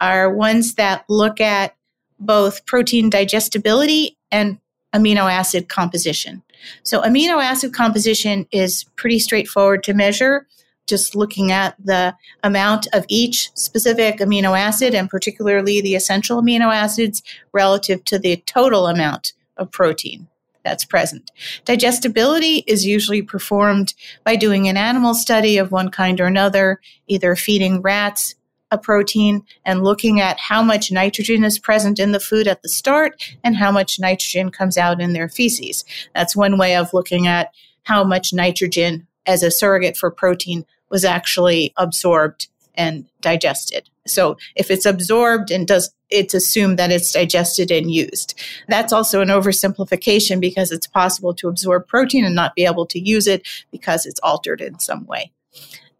are 0.00 0.32
ones 0.32 0.74
that 0.74 1.04
look 1.08 1.40
at 1.40 1.74
both 2.18 2.66
protein 2.66 3.10
digestibility 3.10 4.16
and 4.30 4.58
amino 4.94 5.30
acid 5.30 5.68
composition. 5.68 6.42
So, 6.82 7.02
amino 7.02 7.42
acid 7.42 7.72
composition 7.72 8.46
is 8.50 8.84
pretty 8.96 9.18
straightforward 9.18 9.82
to 9.84 9.94
measure 9.94 10.46
just 10.86 11.14
looking 11.14 11.52
at 11.52 11.74
the 11.82 12.14
amount 12.42 12.86
of 12.92 13.04
each 13.08 13.50
specific 13.54 14.18
amino 14.18 14.58
acid 14.58 14.94
and 14.94 15.10
particularly 15.10 15.80
the 15.80 15.94
essential 15.94 16.40
amino 16.40 16.74
acids 16.74 17.22
relative 17.52 18.04
to 18.04 18.18
the 18.18 18.36
total 18.46 18.86
amount 18.86 19.32
of 19.56 19.70
protein 19.70 20.28
that's 20.64 20.84
present. 20.84 21.30
Digestibility 21.64 22.64
is 22.66 22.84
usually 22.84 23.22
performed 23.22 23.94
by 24.24 24.34
doing 24.34 24.68
an 24.68 24.76
animal 24.76 25.14
study 25.14 25.58
of 25.58 25.70
one 25.70 25.90
kind 25.90 26.20
or 26.20 26.26
another, 26.26 26.80
either 27.06 27.36
feeding 27.36 27.80
rats 27.80 28.34
a 28.72 28.78
protein 28.78 29.44
and 29.64 29.84
looking 29.84 30.20
at 30.20 30.40
how 30.40 30.62
much 30.62 30.90
nitrogen 30.90 31.44
is 31.44 31.58
present 31.58 31.98
in 31.98 32.12
the 32.12 32.20
food 32.20 32.48
at 32.48 32.62
the 32.62 32.68
start 32.68 33.14
and 33.44 33.56
how 33.56 33.70
much 33.70 34.00
nitrogen 34.00 34.50
comes 34.50 34.76
out 34.76 35.00
in 35.00 35.12
their 35.12 35.28
feces. 35.28 35.84
That's 36.14 36.34
one 36.34 36.58
way 36.58 36.74
of 36.74 36.92
looking 36.92 37.26
at 37.26 37.52
how 37.84 38.02
much 38.02 38.32
nitrogen 38.32 39.06
as 39.24 39.42
a 39.42 39.50
surrogate 39.50 39.96
for 39.96 40.10
protein 40.10 40.66
was 40.90 41.04
actually 41.04 41.72
absorbed 41.76 42.48
and 42.74 43.06
digested. 43.20 43.88
So 44.06 44.36
if 44.54 44.70
it's 44.70 44.86
absorbed 44.86 45.50
and 45.50 45.66
does 45.66 45.92
it's 46.10 46.34
assumed 46.34 46.78
that 46.78 46.92
it's 46.92 47.12
digested 47.12 47.70
and 47.70 47.90
used. 47.90 48.40
That's 48.68 48.92
also 48.92 49.20
an 49.20 49.28
oversimplification 49.28 50.40
because 50.40 50.70
it's 50.70 50.86
possible 50.86 51.34
to 51.34 51.48
absorb 51.48 51.88
protein 51.88 52.24
and 52.24 52.34
not 52.34 52.54
be 52.54 52.64
able 52.64 52.86
to 52.86 53.00
use 53.00 53.26
it 53.26 53.46
because 53.72 54.06
it's 54.06 54.20
altered 54.22 54.60
in 54.60 54.78
some 54.78 55.04
way. 55.06 55.32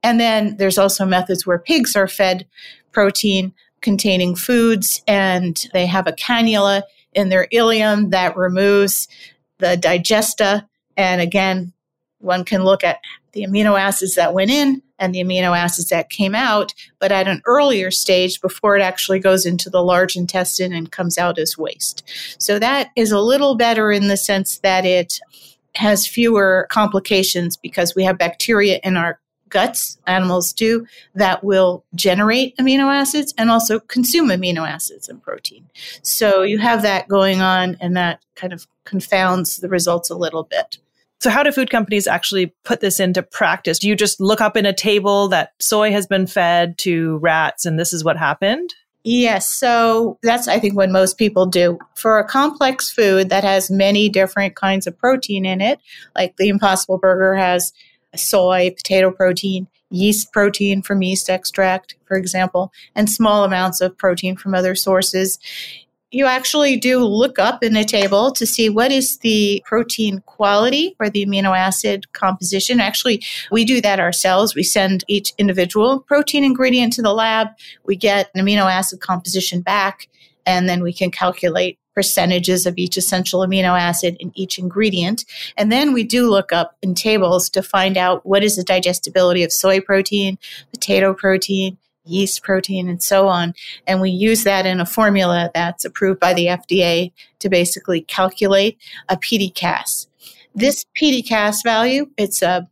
And 0.02 0.21
then 0.21 0.57
there's 0.59 0.78
also 0.78 1.05
methods 1.05 1.47
where 1.47 1.59
pigs 1.59 1.97
are 1.97 2.07
fed 2.07 2.47
protein 2.93 3.52
containing 3.81 4.37
foods 4.37 5.02
and 5.09 5.66
they 5.73 5.87
have 5.87 6.07
a 6.07 6.12
cannula 6.12 6.83
in 7.12 7.28
their 7.28 7.49
ileum 7.52 8.11
that 8.11 8.37
removes 8.37 9.09
the 9.59 9.76
digesta. 9.76 10.69
And 10.97 11.21
again, 11.21 11.73
one 12.20 12.44
can 12.44 12.64
look 12.64 12.82
at 12.82 13.00
the 13.32 13.42
amino 13.42 13.78
acids 13.78 14.14
that 14.14 14.35
went 14.35 14.50
in 14.50 14.82
and 14.99 15.14
the 15.14 15.23
amino 15.23 15.56
acids 15.56 15.90
that 15.90 16.08
came 16.08 16.35
out, 16.35 16.73
but 16.99 17.12
at 17.12 17.28
an 17.28 17.42
earlier 17.46 17.90
stage 17.90 18.40
before 18.40 18.76
it 18.76 18.82
actually 18.82 19.18
goes 19.18 19.44
into 19.44 19.68
the 19.68 19.82
large 19.82 20.16
intestine 20.16 20.73
and 20.73 20.92
comes 20.92 21.18
out 21.18 21.38
as 21.38 21.58
waste. 21.58 22.02
So 22.38 22.58
that 22.58 22.90
is 22.96 23.12
a 23.12 23.20
little 23.20 23.54
better 23.54 23.92
in 23.92 24.08
the 24.08 24.16
sense 24.16 24.58
that 24.58 24.85
it 24.85 25.20
has 25.75 26.06
fewer 26.06 26.66
complications 26.70 27.56
because 27.56 27.94
we 27.94 28.04
have 28.04 28.16
bacteria 28.16 28.80
in 28.82 28.96
our 28.96 29.20
guts, 29.49 29.99
animals 30.06 30.52
do, 30.52 30.87
that 31.14 31.44
will 31.44 31.85
generate 31.94 32.56
amino 32.56 32.92
acids 32.92 33.32
and 33.38 33.50
also 33.50 33.78
consume 33.78 34.28
amino 34.28 34.68
acids 34.68 35.08
and 35.08 35.23
protein. 35.23 35.66
So 36.02 36.42
you 36.42 36.58
have 36.58 36.82
that 36.82 37.08
going 37.08 37.40
on, 37.40 37.76
and 37.80 37.96
that 37.96 38.20
kind 38.35 38.52
of 38.52 38.66
confounds 38.85 39.58
the 39.58 39.68
results 39.68 40.11
a 40.11 40.16
little 40.16 40.44
bit. 40.44 40.78
So, 41.20 41.30
how 41.30 41.42
do 41.42 41.50
food 41.50 41.70
companies 41.70 42.06
actually 42.06 42.54
put 42.64 42.80
this 42.80 43.00
into 43.00 43.23
practice? 43.23 43.78
Do 43.78 43.88
you 43.88 43.96
just 43.96 44.20
look 44.20 44.40
up 44.40 44.56
in 44.56 44.66
a 44.66 44.73
table 44.73 45.28
that 45.28 45.52
soy 45.61 45.90
has 45.92 46.06
been 46.06 46.26
fed 46.26 46.76
to 46.78 47.18
rats 47.18 47.64
and 47.64 47.78
this 47.78 47.92
is 47.92 48.04
what 48.04 48.16
happened? 48.16 48.75
Yes. 49.02 49.50
So, 49.50 50.18
that's, 50.23 50.49
I 50.49 50.58
think, 50.58 50.76
what 50.76 50.90
most 50.90 51.16
people 51.16 51.46
do. 51.46 51.78
For 51.94 52.18
a 52.18 52.28
complex 52.28 52.90
food 52.90 53.30
that 53.30 53.44
has 53.44 53.70
many 53.70 54.08
different 54.08 54.56
kinds 54.56 54.87
of 54.87 54.99
protein 54.99 55.46
in 55.46 55.61
it, 55.61 55.80
like 56.14 56.37
the 56.37 56.49
Impossible 56.49 56.99
Burger 56.99 57.35
has 57.35 57.73
soy, 58.14 58.70
potato 58.76 59.11
protein, 59.11 59.68
yeast 59.90 60.32
protein 60.32 60.82
from 60.82 61.02
yeast 61.02 61.30
extract, 61.30 61.94
for 62.06 62.16
example, 62.16 62.73
and 62.94 63.08
small 63.08 63.44
amounts 63.44 63.80
of 63.80 63.96
protein 63.96 64.37
from 64.37 64.54
other 64.54 64.75
sources 64.75 65.38
you 66.16 66.25
actually 66.25 66.76
do 66.76 67.04
look 67.04 67.38
up 67.38 67.62
in 67.62 67.76
a 67.76 67.85
table 67.85 68.32
to 68.32 68.46
see 68.46 68.70
what 68.70 68.90
is 68.90 69.18
the 69.18 69.62
protein 69.66 70.23
quality 70.25 70.96
or 70.99 71.11
the 71.11 71.26
amino 71.26 71.54
acid 71.54 72.11
composition. 72.14 72.80
Actually, 72.80 73.23
we 73.50 73.66
do 73.66 73.82
that 73.82 74.00
ourselves. 74.00 74.54
We 74.54 74.62
send 74.62 75.04
each 75.08 75.35
individual 75.37 76.00
protein 76.00 76.42
ingredient 76.42 76.94
to 76.94 77.02
the 77.02 77.12
lab. 77.12 77.49
We 77.85 77.96
get 77.96 78.30
an 78.35 78.44
amino 78.44 78.64
acid 78.64 79.00
composition 79.00 79.61
back. 79.61 80.08
And 80.46 80.66
then 80.68 80.82
we 80.82 80.94
can 80.94 81.11
calculate 81.11 81.78
percentages 81.94 82.64
of 82.64 82.78
each 82.78 82.96
essential 82.96 83.40
amino 83.40 83.78
acid 83.78 84.16
in 84.18 84.32
each 84.35 84.58
ingredient. 84.58 85.26
And 85.56 85.70
then 85.70 85.92
we 85.92 86.02
do 86.02 86.30
look 86.30 86.50
up 86.50 86.76
in 86.80 86.94
tables 86.94 87.50
to 87.50 87.62
find 87.62 87.99
out 87.99 88.25
what 88.25 88.42
is 88.42 88.56
the 88.56 88.64
digestibility 88.64 89.42
of 89.42 89.52
soy 89.52 89.80
protein, 89.80 90.38
potato 90.70 91.12
protein, 91.12 91.76
yeast 92.06 92.42
protein, 92.42 92.88
and 92.88 93.02
so 93.02 93.28
on. 93.28 93.54
And 93.86 94.00
we 94.00 94.10
use 94.10 94.44
that 94.44 94.66
in 94.66 94.80
a 94.80 94.86
formula 94.86 95.50
that's 95.54 95.84
approved 95.84 96.20
by 96.20 96.34
the 96.34 96.46
FDA 96.46 97.12
to 97.40 97.48
basically 97.48 98.00
calculate 98.02 98.78
a 99.08 99.16
PDCAAS. 99.16 100.06
This 100.54 100.84
PDCAAS 101.00 101.62
value, 101.62 102.08
it's 102.16 102.42
a 102.42 102.68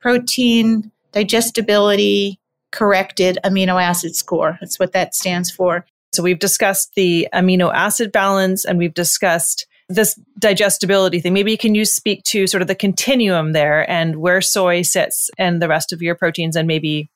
protein 0.00 0.92
digestibility 1.12 2.38
corrected 2.70 3.38
amino 3.44 3.82
acid 3.82 4.14
score. 4.14 4.58
That's 4.60 4.78
what 4.78 4.92
that 4.92 5.14
stands 5.14 5.50
for. 5.50 5.86
So 6.12 6.22
we've 6.22 6.38
discussed 6.38 6.94
the 6.94 7.28
amino 7.34 7.72
acid 7.74 8.12
balance 8.12 8.64
and 8.64 8.78
we've 8.78 8.94
discussed 8.94 9.66
this 9.88 10.18
digestibility 10.38 11.20
thing. 11.20 11.32
Maybe 11.32 11.56
can 11.56 11.74
you 11.74 11.84
speak 11.84 12.22
to 12.24 12.46
sort 12.46 12.62
of 12.62 12.68
the 12.68 12.74
continuum 12.74 13.52
there 13.52 13.88
and 13.88 14.16
where 14.16 14.40
soy 14.40 14.82
sits 14.82 15.30
and 15.38 15.62
the 15.62 15.68
rest 15.68 15.92
of 15.92 16.02
your 16.02 16.14
proteins 16.14 16.56
and 16.56 16.66
maybe 16.66 17.10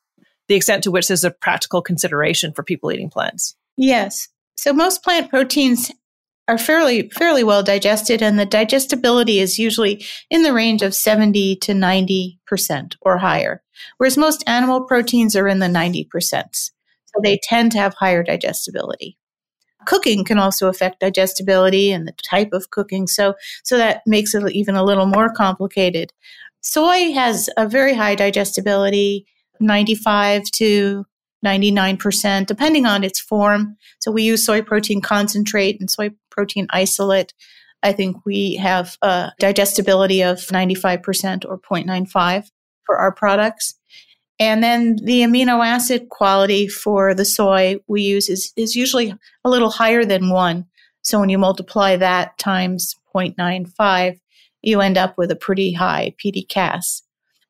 the 0.51 0.57
extent 0.57 0.83
to 0.83 0.91
which 0.91 1.07
there's 1.07 1.23
a 1.23 1.31
practical 1.31 1.81
consideration 1.81 2.51
for 2.51 2.61
people 2.61 2.91
eating 2.91 3.09
plants? 3.09 3.55
Yes. 3.77 4.27
So 4.57 4.73
most 4.73 5.01
plant 5.01 5.29
proteins 5.29 5.93
are 6.49 6.57
fairly 6.57 7.09
fairly 7.11 7.41
well 7.41 7.63
digested 7.63 8.21
and 8.21 8.37
the 8.37 8.45
digestibility 8.45 9.39
is 9.39 9.57
usually 9.57 10.03
in 10.29 10.43
the 10.43 10.51
range 10.51 10.81
of 10.81 10.93
70 10.93 11.55
to 11.55 11.71
90% 11.71 12.95
or 13.01 13.17
higher 13.17 13.63
whereas 13.97 14.17
most 14.17 14.43
animal 14.45 14.81
proteins 14.81 15.37
are 15.37 15.47
in 15.47 15.59
the 15.59 15.67
90% 15.67 16.09
so 16.53 17.21
they 17.23 17.39
tend 17.43 17.71
to 17.71 17.77
have 17.77 17.93
higher 17.93 18.21
digestibility 18.21 19.17
cooking 19.85 20.25
can 20.25 20.39
also 20.39 20.67
affect 20.67 20.99
digestibility 20.99 21.91
and 21.91 22.05
the 22.07 22.13
type 22.23 22.49
of 22.51 22.71
cooking 22.71 23.07
so 23.07 23.35
so 23.63 23.77
that 23.77 24.01
makes 24.05 24.33
it 24.33 24.51
even 24.51 24.75
a 24.75 24.83
little 24.83 25.05
more 25.05 25.31
complicated 25.31 26.11
soy 26.59 27.13
has 27.13 27.49
a 27.55 27.69
very 27.69 27.93
high 27.93 28.15
digestibility 28.15 29.25
95 29.61 30.43
to 30.55 31.05
99%, 31.45 32.45
depending 32.45 32.85
on 32.85 33.03
its 33.03 33.19
form. 33.19 33.77
So 33.99 34.11
we 34.11 34.23
use 34.23 34.45
soy 34.45 34.61
protein 34.61 35.01
concentrate 35.01 35.79
and 35.79 35.89
soy 35.89 36.11
protein 36.29 36.67
isolate. 36.69 37.33
I 37.83 37.93
think 37.93 38.17
we 38.25 38.55
have 38.55 38.97
a 39.01 39.31
digestibility 39.39 40.21
of 40.21 40.37
95% 40.37 41.45
or 41.45 41.59
0.95 41.59 42.49
for 42.85 42.97
our 42.97 43.11
products. 43.11 43.75
And 44.39 44.63
then 44.63 44.97
the 45.03 45.21
amino 45.21 45.65
acid 45.65 46.09
quality 46.09 46.67
for 46.67 47.13
the 47.13 47.25
soy 47.25 47.77
we 47.87 48.01
use 48.01 48.29
is, 48.29 48.53
is 48.55 48.75
usually 48.75 49.15
a 49.43 49.49
little 49.49 49.69
higher 49.69 50.03
than 50.03 50.29
one. 50.29 50.65
So 51.03 51.19
when 51.19 51.29
you 51.29 51.37
multiply 51.37 51.95
that 51.97 52.37
times 52.37 52.95
0.95, 53.15 54.19
you 54.61 54.81
end 54.81 54.97
up 54.97 55.17
with 55.17 55.31
a 55.31 55.35
pretty 55.35 55.73
high 55.73 56.15
PDCAAS. 56.23 57.01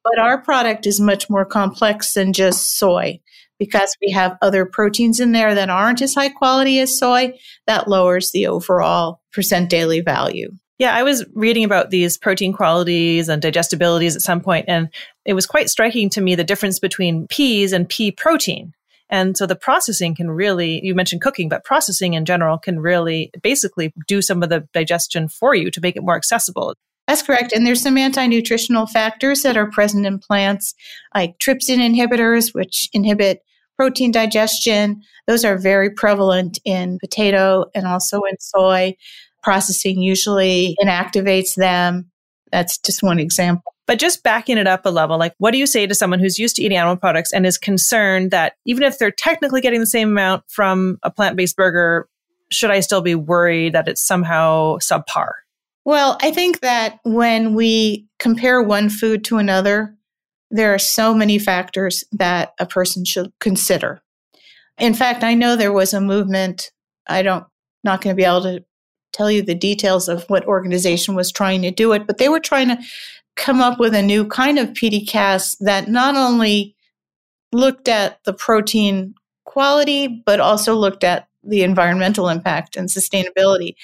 But 0.03 0.19
our 0.19 0.41
product 0.41 0.87
is 0.87 0.99
much 0.99 1.29
more 1.29 1.45
complex 1.45 2.13
than 2.13 2.33
just 2.33 2.77
soy 2.77 3.19
because 3.59 3.95
we 4.01 4.11
have 4.11 4.37
other 4.41 4.65
proteins 4.65 5.19
in 5.19 5.33
there 5.33 5.53
that 5.53 5.69
aren't 5.69 6.01
as 6.01 6.15
high 6.15 6.29
quality 6.29 6.79
as 6.79 6.97
soy, 6.97 7.37
that 7.67 7.87
lowers 7.87 8.31
the 8.31 8.47
overall 8.47 9.21
percent 9.31 9.69
daily 9.69 10.01
value. 10.01 10.51
Yeah, 10.79 10.95
I 10.95 11.03
was 11.03 11.23
reading 11.35 11.63
about 11.63 11.91
these 11.91 12.17
protein 12.17 12.53
qualities 12.53 13.29
and 13.29 13.39
digestibilities 13.39 14.15
at 14.15 14.23
some 14.23 14.41
point, 14.41 14.65
and 14.67 14.89
it 15.25 15.35
was 15.35 15.45
quite 15.45 15.69
striking 15.69 16.09
to 16.09 16.21
me 16.21 16.33
the 16.33 16.43
difference 16.43 16.79
between 16.79 17.27
peas 17.27 17.71
and 17.71 17.87
pea 17.87 18.11
protein. 18.11 18.73
And 19.07 19.37
so 19.37 19.45
the 19.45 19.55
processing 19.55 20.15
can 20.15 20.31
really, 20.31 20.83
you 20.83 20.95
mentioned 20.95 21.21
cooking, 21.21 21.49
but 21.49 21.63
processing 21.63 22.15
in 22.15 22.25
general 22.25 22.57
can 22.57 22.79
really 22.79 23.29
basically 23.43 23.93
do 24.07 24.23
some 24.23 24.41
of 24.41 24.49
the 24.49 24.67
digestion 24.73 25.27
for 25.27 25.53
you 25.53 25.69
to 25.69 25.81
make 25.81 25.95
it 25.95 26.01
more 26.01 26.15
accessible. 26.15 26.73
That's 27.11 27.23
correct. 27.23 27.51
And 27.51 27.67
there's 27.67 27.81
some 27.81 27.97
anti 27.97 28.25
nutritional 28.25 28.85
factors 28.85 29.41
that 29.41 29.57
are 29.57 29.69
present 29.69 30.05
in 30.05 30.17
plants, 30.17 30.73
like 31.13 31.37
trypsin 31.39 31.79
inhibitors, 31.79 32.53
which 32.55 32.87
inhibit 32.93 33.41
protein 33.75 34.11
digestion. 34.11 35.01
Those 35.27 35.43
are 35.43 35.57
very 35.57 35.89
prevalent 35.89 36.59
in 36.63 36.99
potato 36.99 37.65
and 37.75 37.85
also 37.85 38.21
in 38.21 38.39
soy. 38.39 38.95
Processing 39.43 40.01
usually 40.01 40.77
inactivates 40.81 41.55
them. 41.55 42.09
That's 42.53 42.77
just 42.77 43.03
one 43.03 43.19
example. 43.19 43.75
But 43.87 43.99
just 43.99 44.23
backing 44.23 44.57
it 44.57 44.65
up 44.65 44.85
a 44.85 44.89
level, 44.89 45.19
like 45.19 45.33
what 45.37 45.51
do 45.51 45.57
you 45.57 45.67
say 45.67 45.85
to 45.85 45.93
someone 45.93 46.21
who's 46.21 46.39
used 46.39 46.55
to 46.55 46.63
eating 46.63 46.77
animal 46.77 46.95
products 46.95 47.33
and 47.33 47.45
is 47.45 47.57
concerned 47.57 48.31
that 48.31 48.53
even 48.65 48.83
if 48.83 48.99
they're 48.99 49.11
technically 49.11 49.59
getting 49.59 49.81
the 49.81 49.85
same 49.85 50.11
amount 50.11 50.45
from 50.47 50.97
a 51.03 51.11
plant 51.11 51.35
based 51.35 51.57
burger, 51.57 52.07
should 52.51 52.71
I 52.71 52.79
still 52.79 53.01
be 53.01 53.15
worried 53.15 53.73
that 53.73 53.89
it's 53.89 54.01
somehow 54.01 54.77
subpar? 54.77 55.31
Well, 55.83 56.17
I 56.21 56.31
think 56.31 56.59
that 56.61 56.99
when 57.03 57.55
we 57.55 58.07
compare 58.19 58.61
one 58.61 58.89
food 58.89 59.23
to 59.25 59.37
another, 59.37 59.95
there 60.51 60.73
are 60.73 60.79
so 60.79 61.13
many 61.13 61.39
factors 61.39 62.03
that 62.11 62.53
a 62.59 62.65
person 62.65 63.05
should 63.05 63.31
consider. 63.39 64.01
In 64.77 64.93
fact, 64.93 65.23
I 65.23 65.33
know 65.33 65.55
there 65.55 65.73
was 65.73 65.93
a 65.93 66.01
movement. 66.01 66.71
I 67.07 67.21
don't 67.21 67.45
not 67.83 68.01
going 68.01 68.15
to 68.15 68.19
be 68.19 68.25
able 68.25 68.43
to 68.43 68.63
tell 69.11 69.31
you 69.31 69.41
the 69.41 69.55
details 69.55 70.07
of 70.07 70.23
what 70.29 70.45
organization 70.45 71.15
was 71.15 71.31
trying 71.31 71.61
to 71.63 71.71
do 71.71 71.93
it, 71.93 72.05
but 72.05 72.17
they 72.17 72.29
were 72.29 72.39
trying 72.39 72.67
to 72.67 72.77
come 73.35 73.59
up 73.59 73.79
with 73.79 73.93
a 73.95 74.01
new 74.01 74.25
kind 74.27 74.59
of 74.59 74.69
PDCAAS 74.69 75.57
that 75.61 75.89
not 75.89 76.15
only 76.15 76.75
looked 77.51 77.87
at 77.87 78.23
the 78.23 78.33
protein 78.33 79.15
quality, 79.45 80.07
but 80.25 80.39
also 80.39 80.75
looked 80.75 81.03
at 81.03 81.27
the 81.43 81.63
environmental 81.63 82.29
impact 82.29 82.75
and 82.75 82.89
sustainability. 82.89 83.75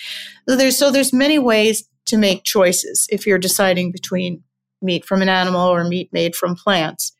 So 0.47 0.55
there's 0.55 0.77
so 0.77 0.91
there's 0.91 1.13
many 1.13 1.39
ways 1.39 1.87
to 2.05 2.17
make 2.17 2.43
choices 2.43 3.07
if 3.11 3.27
you're 3.27 3.37
deciding 3.37 3.91
between 3.91 4.43
meat 4.81 5.05
from 5.05 5.21
an 5.21 5.29
animal 5.29 5.67
or 5.67 5.83
meat 5.83 6.09
made 6.11 6.35
from 6.35 6.55
plants. 6.55 7.13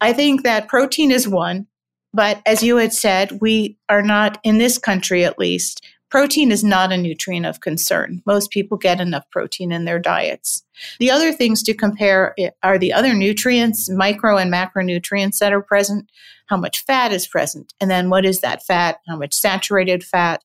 I 0.00 0.12
think 0.12 0.42
that 0.42 0.68
protein 0.68 1.10
is 1.10 1.28
one, 1.28 1.66
but 2.12 2.42
as 2.46 2.62
you 2.62 2.76
had 2.76 2.92
said, 2.92 3.38
we 3.40 3.78
are 3.88 4.02
not, 4.02 4.38
in 4.42 4.58
this 4.58 4.78
country 4.78 5.24
at 5.24 5.38
least, 5.38 5.84
protein 6.10 6.50
is 6.50 6.64
not 6.64 6.92
a 6.92 6.96
nutrient 6.96 7.46
of 7.46 7.60
concern. 7.60 8.22
Most 8.26 8.50
people 8.50 8.76
get 8.76 9.00
enough 9.00 9.28
protein 9.30 9.72
in 9.72 9.84
their 9.84 9.98
diets. 9.98 10.62
The 10.98 11.10
other 11.10 11.32
things 11.32 11.62
to 11.64 11.74
compare 11.74 12.34
eh, 12.38 12.50
are 12.62 12.78
the 12.78 12.92
other 12.92 13.14
nutrients, 13.14 13.90
micro 13.90 14.36
and 14.36 14.52
macronutrients 14.52 15.38
that 15.38 15.52
are 15.52 15.62
present, 15.62 16.10
how 16.46 16.56
much 16.56 16.84
fat 16.84 17.12
is 17.12 17.26
present, 17.26 17.72
and 17.80 17.90
then 17.90 18.10
what 18.10 18.24
is 18.24 18.40
that 18.40 18.64
fat, 18.64 18.98
how 19.08 19.16
much 19.16 19.34
saturated 19.34 20.04
fat, 20.04 20.42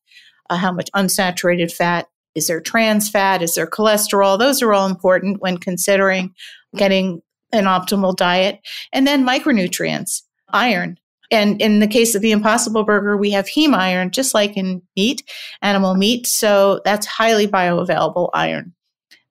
uh, 0.50 0.58
how 0.58 0.72
much 0.72 0.90
unsaturated 0.96 1.72
fat, 1.72 2.08
is 2.36 2.48
there 2.48 2.62
trans 2.62 3.10
fat? 3.10 3.42
Is 3.42 3.56
there 3.56 3.68
cholesterol? 3.68 4.40
Those 4.40 4.62
are 4.62 4.74
all 4.74 4.88
important 4.88 5.42
when 5.42 5.58
considering 5.58 6.34
getting 6.76 7.22
an 7.52 7.66
optimal 7.66 8.16
diet. 8.16 8.60
And 8.94 9.06
then 9.06 9.26
micronutrients, 9.26 10.22
iron. 10.50 10.98
And 11.30 11.62
in 11.62 11.80
the 11.80 11.88
case 11.88 12.16
of 12.16 12.22
the 12.22 12.32
Impossible 12.32 12.84
Burger, 12.84 13.16
we 13.18 13.32
have 13.32 13.48
heme 13.48 13.74
iron, 13.74 14.12
just 14.12 14.34
like 14.34 14.58
in 14.58 14.82
meat, 14.96 15.24
animal 15.62 15.96
meat. 15.96 16.28
So 16.28 16.82
that's 16.84 17.06
highly 17.06 17.48
bioavailable 17.48 18.30
iron. 18.34 18.74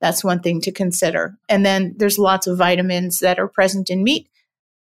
That's 0.00 0.24
one 0.24 0.40
thing 0.40 0.62
to 0.62 0.72
consider. 0.72 1.36
And 1.48 1.64
then 1.64 1.94
there's 1.98 2.18
lots 2.18 2.46
of 2.46 2.56
vitamins 2.56 3.18
that 3.18 3.38
are 3.38 3.48
present 3.48 3.90
in 3.90 4.02
meat. 4.02 4.29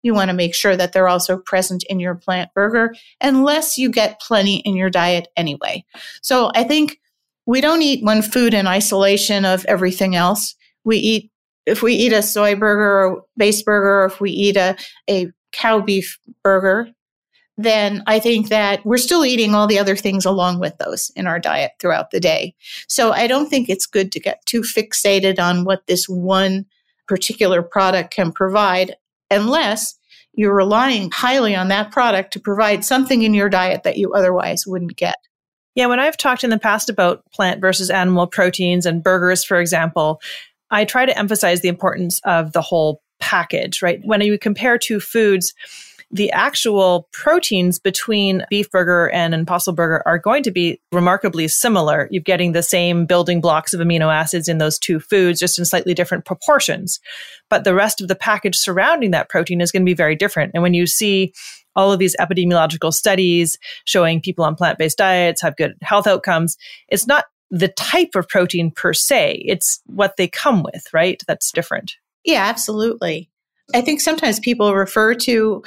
You 0.06 0.14
want 0.14 0.28
to 0.28 0.36
make 0.36 0.54
sure 0.54 0.76
that 0.76 0.92
they're 0.92 1.08
also 1.08 1.36
present 1.36 1.82
in 1.90 1.98
your 1.98 2.14
plant 2.14 2.54
burger, 2.54 2.94
unless 3.20 3.76
you 3.76 3.90
get 3.90 4.20
plenty 4.20 4.58
in 4.58 4.76
your 4.76 4.88
diet 4.88 5.26
anyway. 5.36 5.84
So 6.22 6.52
I 6.54 6.62
think 6.62 7.00
we 7.44 7.60
don't 7.60 7.82
eat 7.82 8.04
one 8.04 8.22
food 8.22 8.54
in 8.54 8.68
isolation 8.68 9.44
of 9.44 9.64
everything 9.64 10.14
else. 10.14 10.54
We 10.84 10.98
eat, 10.98 11.32
if 11.66 11.82
we 11.82 11.94
eat 11.94 12.12
a 12.12 12.22
soy 12.22 12.54
burger 12.54 13.00
or 13.00 13.24
base 13.36 13.62
burger, 13.62 14.02
or 14.02 14.04
if 14.04 14.20
we 14.20 14.30
eat 14.30 14.56
a, 14.56 14.76
a 15.10 15.32
cow 15.50 15.80
beef 15.80 16.20
burger, 16.44 16.88
then 17.58 18.04
I 18.06 18.20
think 18.20 18.48
that 18.50 18.86
we're 18.86 18.98
still 18.98 19.24
eating 19.24 19.56
all 19.56 19.66
the 19.66 19.80
other 19.80 19.96
things 19.96 20.24
along 20.24 20.60
with 20.60 20.76
those 20.78 21.10
in 21.16 21.26
our 21.26 21.40
diet 21.40 21.72
throughout 21.80 22.12
the 22.12 22.20
day. 22.20 22.54
So 22.86 23.10
I 23.10 23.26
don't 23.26 23.48
think 23.48 23.68
it's 23.68 23.86
good 23.86 24.12
to 24.12 24.20
get 24.20 24.46
too 24.46 24.60
fixated 24.60 25.40
on 25.40 25.64
what 25.64 25.88
this 25.88 26.08
one 26.08 26.66
particular 27.08 27.60
product 27.62 28.12
can 28.12 28.30
provide 28.30 28.94
unless 29.30 29.98
you're 30.32 30.54
relying 30.54 31.10
highly 31.10 31.54
on 31.54 31.68
that 31.68 31.90
product 31.90 32.32
to 32.34 32.40
provide 32.40 32.84
something 32.84 33.22
in 33.22 33.34
your 33.34 33.48
diet 33.48 33.82
that 33.84 33.96
you 33.96 34.12
otherwise 34.12 34.66
wouldn't 34.66 34.96
get. 34.96 35.16
Yeah, 35.74 35.86
when 35.86 36.00
I've 36.00 36.16
talked 36.16 36.44
in 36.44 36.50
the 36.50 36.58
past 36.58 36.88
about 36.88 37.22
plant 37.32 37.60
versus 37.60 37.90
animal 37.90 38.26
proteins 38.26 38.86
and 38.86 39.02
burgers, 39.02 39.44
for 39.44 39.60
example, 39.60 40.20
I 40.70 40.84
try 40.84 41.06
to 41.06 41.16
emphasize 41.18 41.60
the 41.60 41.68
importance 41.68 42.20
of 42.24 42.52
the 42.52 42.62
whole 42.62 43.02
package, 43.20 43.82
right? 43.82 44.00
When 44.02 44.20
you 44.20 44.38
compare 44.38 44.78
two 44.78 45.00
foods, 45.00 45.54
the 46.10 46.30
actual 46.32 47.08
proteins 47.12 47.78
between 47.78 48.44
beef 48.48 48.70
burger 48.70 49.10
and 49.10 49.34
impossible 49.34 49.74
burger 49.74 50.02
are 50.06 50.18
going 50.18 50.42
to 50.44 50.50
be 50.50 50.80
remarkably 50.92 51.48
similar. 51.48 52.08
You're 52.10 52.22
getting 52.22 52.52
the 52.52 52.62
same 52.62 53.06
building 53.06 53.40
blocks 53.40 53.74
of 53.74 53.80
amino 53.80 54.14
acids 54.14 54.48
in 54.48 54.58
those 54.58 54.78
two 54.78 55.00
foods, 55.00 55.40
just 55.40 55.58
in 55.58 55.64
slightly 55.64 55.94
different 55.94 56.24
proportions. 56.24 57.00
But 57.50 57.64
the 57.64 57.74
rest 57.74 58.00
of 58.00 58.08
the 58.08 58.14
package 58.14 58.56
surrounding 58.56 59.10
that 59.10 59.28
protein 59.28 59.60
is 59.60 59.72
going 59.72 59.82
to 59.82 59.90
be 59.90 59.94
very 59.94 60.14
different. 60.14 60.52
And 60.54 60.62
when 60.62 60.74
you 60.74 60.86
see 60.86 61.32
all 61.76 61.92
of 61.92 61.98
these 61.98 62.16
epidemiological 62.16 62.92
studies 62.92 63.58
showing 63.84 64.20
people 64.20 64.44
on 64.44 64.56
plant 64.56 64.78
based 64.78 64.98
diets 64.98 65.42
have 65.42 65.56
good 65.56 65.74
health 65.82 66.06
outcomes. 66.06 66.56
It's 66.88 67.06
not 67.06 67.26
the 67.50 67.68
type 67.68 68.16
of 68.16 68.28
protein 68.28 68.72
per 68.72 68.92
se, 68.92 69.42
it's 69.46 69.80
what 69.86 70.16
they 70.16 70.26
come 70.26 70.64
with, 70.64 70.86
right? 70.92 71.22
That's 71.28 71.52
different. 71.52 71.96
Yeah, 72.24 72.44
absolutely. 72.46 73.30
I 73.74 73.82
think 73.82 74.00
sometimes 74.00 74.40
people 74.40 74.74
refer 74.74 75.14
to 75.14 75.62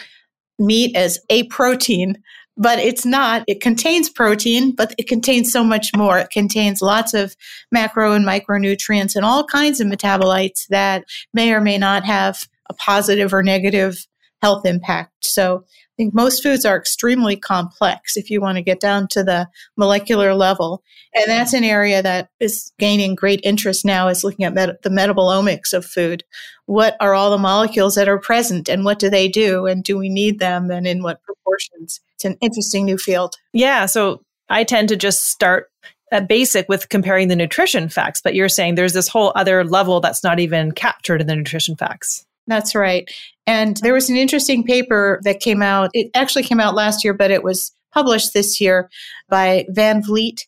meat 0.59 0.95
as 0.95 1.19
a 1.29 1.43
protein, 1.43 2.15
but 2.57 2.77
it's 2.79 3.05
not. 3.05 3.43
It 3.47 3.61
contains 3.61 4.09
protein, 4.09 4.75
but 4.75 4.93
it 4.97 5.07
contains 5.07 5.51
so 5.51 5.63
much 5.63 5.91
more. 5.95 6.19
It 6.19 6.29
contains 6.29 6.81
lots 6.81 7.13
of 7.13 7.35
macro 7.71 8.11
and 8.11 8.25
micronutrients 8.25 9.15
and 9.15 9.25
all 9.25 9.45
kinds 9.45 9.79
of 9.79 9.87
metabolites 9.87 10.67
that 10.69 11.05
may 11.33 11.53
or 11.53 11.61
may 11.61 11.77
not 11.77 12.03
have 12.05 12.47
a 12.69 12.73
positive 12.73 13.33
or 13.33 13.41
negative 13.41 14.05
health 14.41 14.65
impact. 14.65 15.25
So 15.25 15.63
I 15.67 15.93
think 15.97 16.13
most 16.13 16.41
foods 16.41 16.65
are 16.65 16.77
extremely 16.77 17.35
complex 17.35 18.15
if 18.15 18.29
you 18.29 18.39
want 18.39 18.57
to 18.57 18.61
get 18.61 18.79
down 18.79 19.07
to 19.09 19.23
the 19.23 19.49
molecular 19.75 20.33
level. 20.33 20.81
And 21.13 21.25
that's 21.27 21.53
an 21.53 21.63
area 21.63 22.01
that 22.01 22.29
is 22.39 22.71
gaining 22.79 23.15
great 23.15 23.41
interest 23.43 23.83
now 23.83 24.07
is 24.07 24.23
looking 24.23 24.45
at 24.45 24.53
met- 24.53 24.81
the 24.81 24.89
metabolomics 24.89 25.73
of 25.73 25.85
food. 25.85 26.23
What 26.65 26.95
are 26.99 27.13
all 27.13 27.31
the 27.31 27.37
molecules 27.37 27.95
that 27.95 28.07
are 28.07 28.19
present 28.19 28.69
and 28.69 28.85
what 28.85 28.99
do 28.99 29.09
they 29.09 29.27
do? 29.27 29.65
And 29.65 29.83
do 29.83 29.97
we 29.97 30.07
need 30.09 30.39
them 30.39 30.71
and 30.71 30.87
in 30.87 31.03
what 31.03 31.21
proportions? 31.23 31.99
It's 32.15 32.25
an 32.25 32.37
interesting 32.41 32.85
new 32.85 32.97
field. 32.97 33.35
Yeah. 33.53 33.85
So 33.85 34.23
I 34.49 34.63
tend 34.63 34.89
to 34.89 34.95
just 34.95 35.27
start 35.27 35.69
at 36.11 36.27
basic 36.27 36.67
with 36.69 36.89
comparing 36.89 37.27
the 37.27 37.35
nutrition 37.35 37.89
facts, 37.89 38.21
but 38.21 38.33
you're 38.33 38.49
saying 38.49 38.75
there's 38.75 38.93
this 38.93 39.07
whole 39.07 39.31
other 39.35 39.63
level 39.63 39.99
that's 39.99 40.23
not 40.23 40.39
even 40.39 40.71
captured 40.71 41.21
in 41.21 41.27
the 41.27 41.35
nutrition 41.35 41.75
facts. 41.75 42.25
That's 42.49 42.73
right. 42.73 43.09
And 43.45 43.77
there 43.77 43.93
was 43.93 44.09
an 44.09 44.15
interesting 44.15 44.63
paper 44.63 45.21
that 45.23 45.39
came 45.39 45.61
out. 45.61 45.91
It 45.93 46.09
actually 46.15 46.43
came 46.43 46.59
out 46.59 46.73
last 46.73 47.03
year, 47.03 47.13
but 47.13 47.31
it 47.31 47.43
was 47.43 47.71
published 47.93 48.33
this 48.33 48.59
year 48.59 48.89
by 49.29 49.65
Van 49.69 50.01
Vliet 50.03 50.41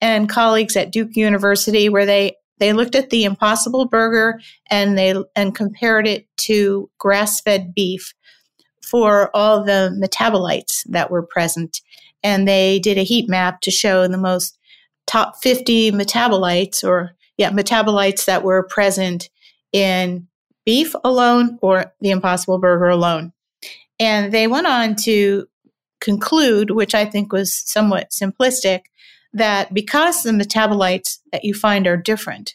and 0.00 0.28
colleagues 0.28 0.76
at 0.76 0.92
Duke 0.92 1.16
University, 1.16 1.88
where 1.88 2.06
they 2.06 2.36
they 2.58 2.72
looked 2.72 2.94
at 2.94 3.10
the 3.10 3.24
Impossible 3.24 3.86
Burger 3.86 4.40
and 4.70 4.96
they 4.96 5.14
and 5.34 5.54
compared 5.54 6.06
it 6.06 6.26
to 6.38 6.88
grass-fed 6.98 7.74
beef 7.74 8.14
for 8.82 9.30
all 9.36 9.64
the 9.64 9.96
metabolites 10.00 10.82
that 10.88 11.10
were 11.10 11.22
present, 11.22 11.80
and 12.22 12.46
they 12.46 12.78
did 12.78 12.98
a 12.98 13.04
heat 13.04 13.28
map 13.28 13.60
to 13.62 13.70
show 13.72 14.06
the 14.06 14.16
most 14.16 14.58
top 15.06 15.42
50 15.42 15.90
metabolites 15.90 16.84
or 16.84 17.16
yeah 17.36 17.50
metabolites 17.50 18.26
that 18.26 18.44
were 18.44 18.62
present 18.62 19.28
in 19.72 20.28
beef 20.68 20.94
alone 21.02 21.58
or 21.62 21.94
the 22.02 22.10
Impossible 22.10 22.58
Burger 22.58 22.90
alone. 22.90 23.32
And 23.98 24.32
they 24.32 24.46
went 24.46 24.66
on 24.66 24.96
to 25.04 25.46
conclude, 25.98 26.72
which 26.72 26.94
I 26.94 27.06
think 27.06 27.32
was 27.32 27.54
somewhat 27.54 28.10
simplistic, 28.10 28.80
that 29.32 29.72
because 29.72 30.22
the 30.22 30.32
metabolites 30.32 31.20
that 31.32 31.42
you 31.42 31.54
find 31.54 31.86
are 31.86 31.96
different 31.96 32.54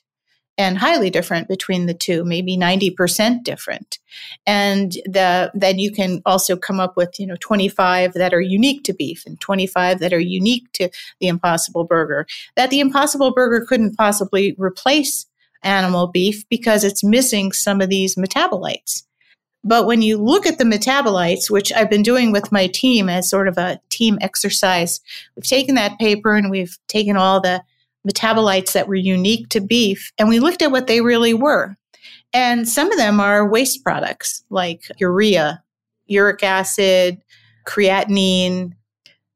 and 0.59 0.77
highly 0.77 1.09
different 1.09 1.47
between 1.47 1.87
the 1.87 1.95
two, 1.95 2.23
maybe 2.23 2.55
90% 2.55 3.43
different, 3.43 3.97
and 4.45 4.91
the, 5.05 5.49
then 5.55 5.79
you 5.79 5.91
can 5.91 6.21
also 6.23 6.55
come 6.55 6.79
up 6.79 6.95
with, 6.95 7.19
you 7.19 7.25
know, 7.25 7.37
25 7.39 8.13
that 8.13 8.31
are 8.31 8.41
unique 8.41 8.83
to 8.83 8.93
beef 8.93 9.23
and 9.25 9.41
25 9.41 9.97
that 9.97 10.13
are 10.13 10.19
unique 10.19 10.71
to 10.73 10.87
the 11.19 11.27
Impossible 11.27 11.83
Burger, 11.83 12.27
that 12.55 12.69
the 12.69 12.79
Impossible 12.79 13.33
Burger 13.33 13.65
couldn't 13.67 13.97
possibly 13.97 14.53
replace 14.59 15.25
animal 15.63 16.07
beef 16.07 16.47
because 16.49 16.83
it's 16.83 17.03
missing 17.03 17.51
some 17.51 17.81
of 17.81 17.89
these 17.89 18.15
metabolites. 18.15 19.03
But 19.63 19.85
when 19.85 20.01
you 20.01 20.17
look 20.17 20.45
at 20.45 20.57
the 20.57 20.65
metabolites, 20.65 21.49
which 21.49 21.71
I've 21.71 21.89
been 21.89 22.03
doing 22.03 22.31
with 22.31 22.51
my 22.51 22.67
team 22.67 23.07
as 23.07 23.29
sort 23.29 23.47
of 23.47 23.57
a 23.57 23.79
team 23.89 24.17
exercise, 24.19 24.99
we've 25.35 25.47
taken 25.47 25.75
that 25.75 25.99
paper 25.99 26.35
and 26.35 26.51
we've 26.51 26.77
taken 26.87 27.15
all 27.15 27.39
the 27.39 27.63
metabolites 28.05 28.73
that 28.73 28.89
were 28.89 28.95
unique 28.95 29.47
to 29.49 29.61
beef 29.61 30.11
and 30.17 30.27
we 30.27 30.39
looked 30.39 30.61
at 30.61 30.71
what 30.71 30.87
they 30.87 30.99
really 30.99 31.33
were. 31.33 31.77
And 32.33 32.67
some 32.67 32.91
of 32.91 32.97
them 32.97 33.19
are 33.19 33.47
waste 33.47 33.83
products 33.83 34.43
like 34.49 34.83
urea, 34.97 35.63
uric 36.07 36.43
acid, 36.43 37.21
creatinine. 37.65 38.73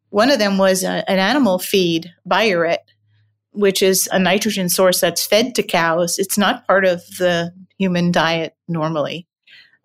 One 0.09 0.31
of 0.31 0.39
them 0.39 0.57
was 0.57 0.83
a, 0.83 1.09
an 1.09 1.19
animal 1.19 1.59
feed, 1.59 2.13
biuret, 2.27 2.79
which 3.58 3.82
is 3.82 4.08
a 4.12 4.20
nitrogen 4.20 4.70
source 4.70 5.02
that's 5.02 5.26
fed 5.26 5.56
to 5.56 5.63
cows. 5.63 6.17
It's 6.20 6.38
not 6.38 6.67
part 6.67 6.86
of 6.86 7.02
the 7.17 7.54
human 7.78 8.12
diet 8.12 8.56
normally. 8.67 9.28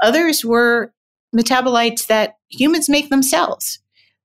Others 0.02 0.44
were 0.44 0.92
metabolites 1.34 2.06
that 2.06 2.36
humans 2.48 2.88
make 2.88 3.08
themselves. 3.08 3.78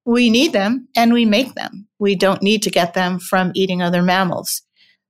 We 0.06 0.30
need 0.30 0.54
them 0.54 0.88
and 0.96 1.14
we 1.14 1.26
make 1.26 1.56
them. 1.56 1.88
We 2.00 2.16
don't 2.16 2.42
need 2.42 2.64
to 2.64 2.70
get 2.70 2.94
them 2.94 3.20
from 3.20 3.52
eating 3.56 3.82
other 3.82 4.02
mammals. 4.02 4.64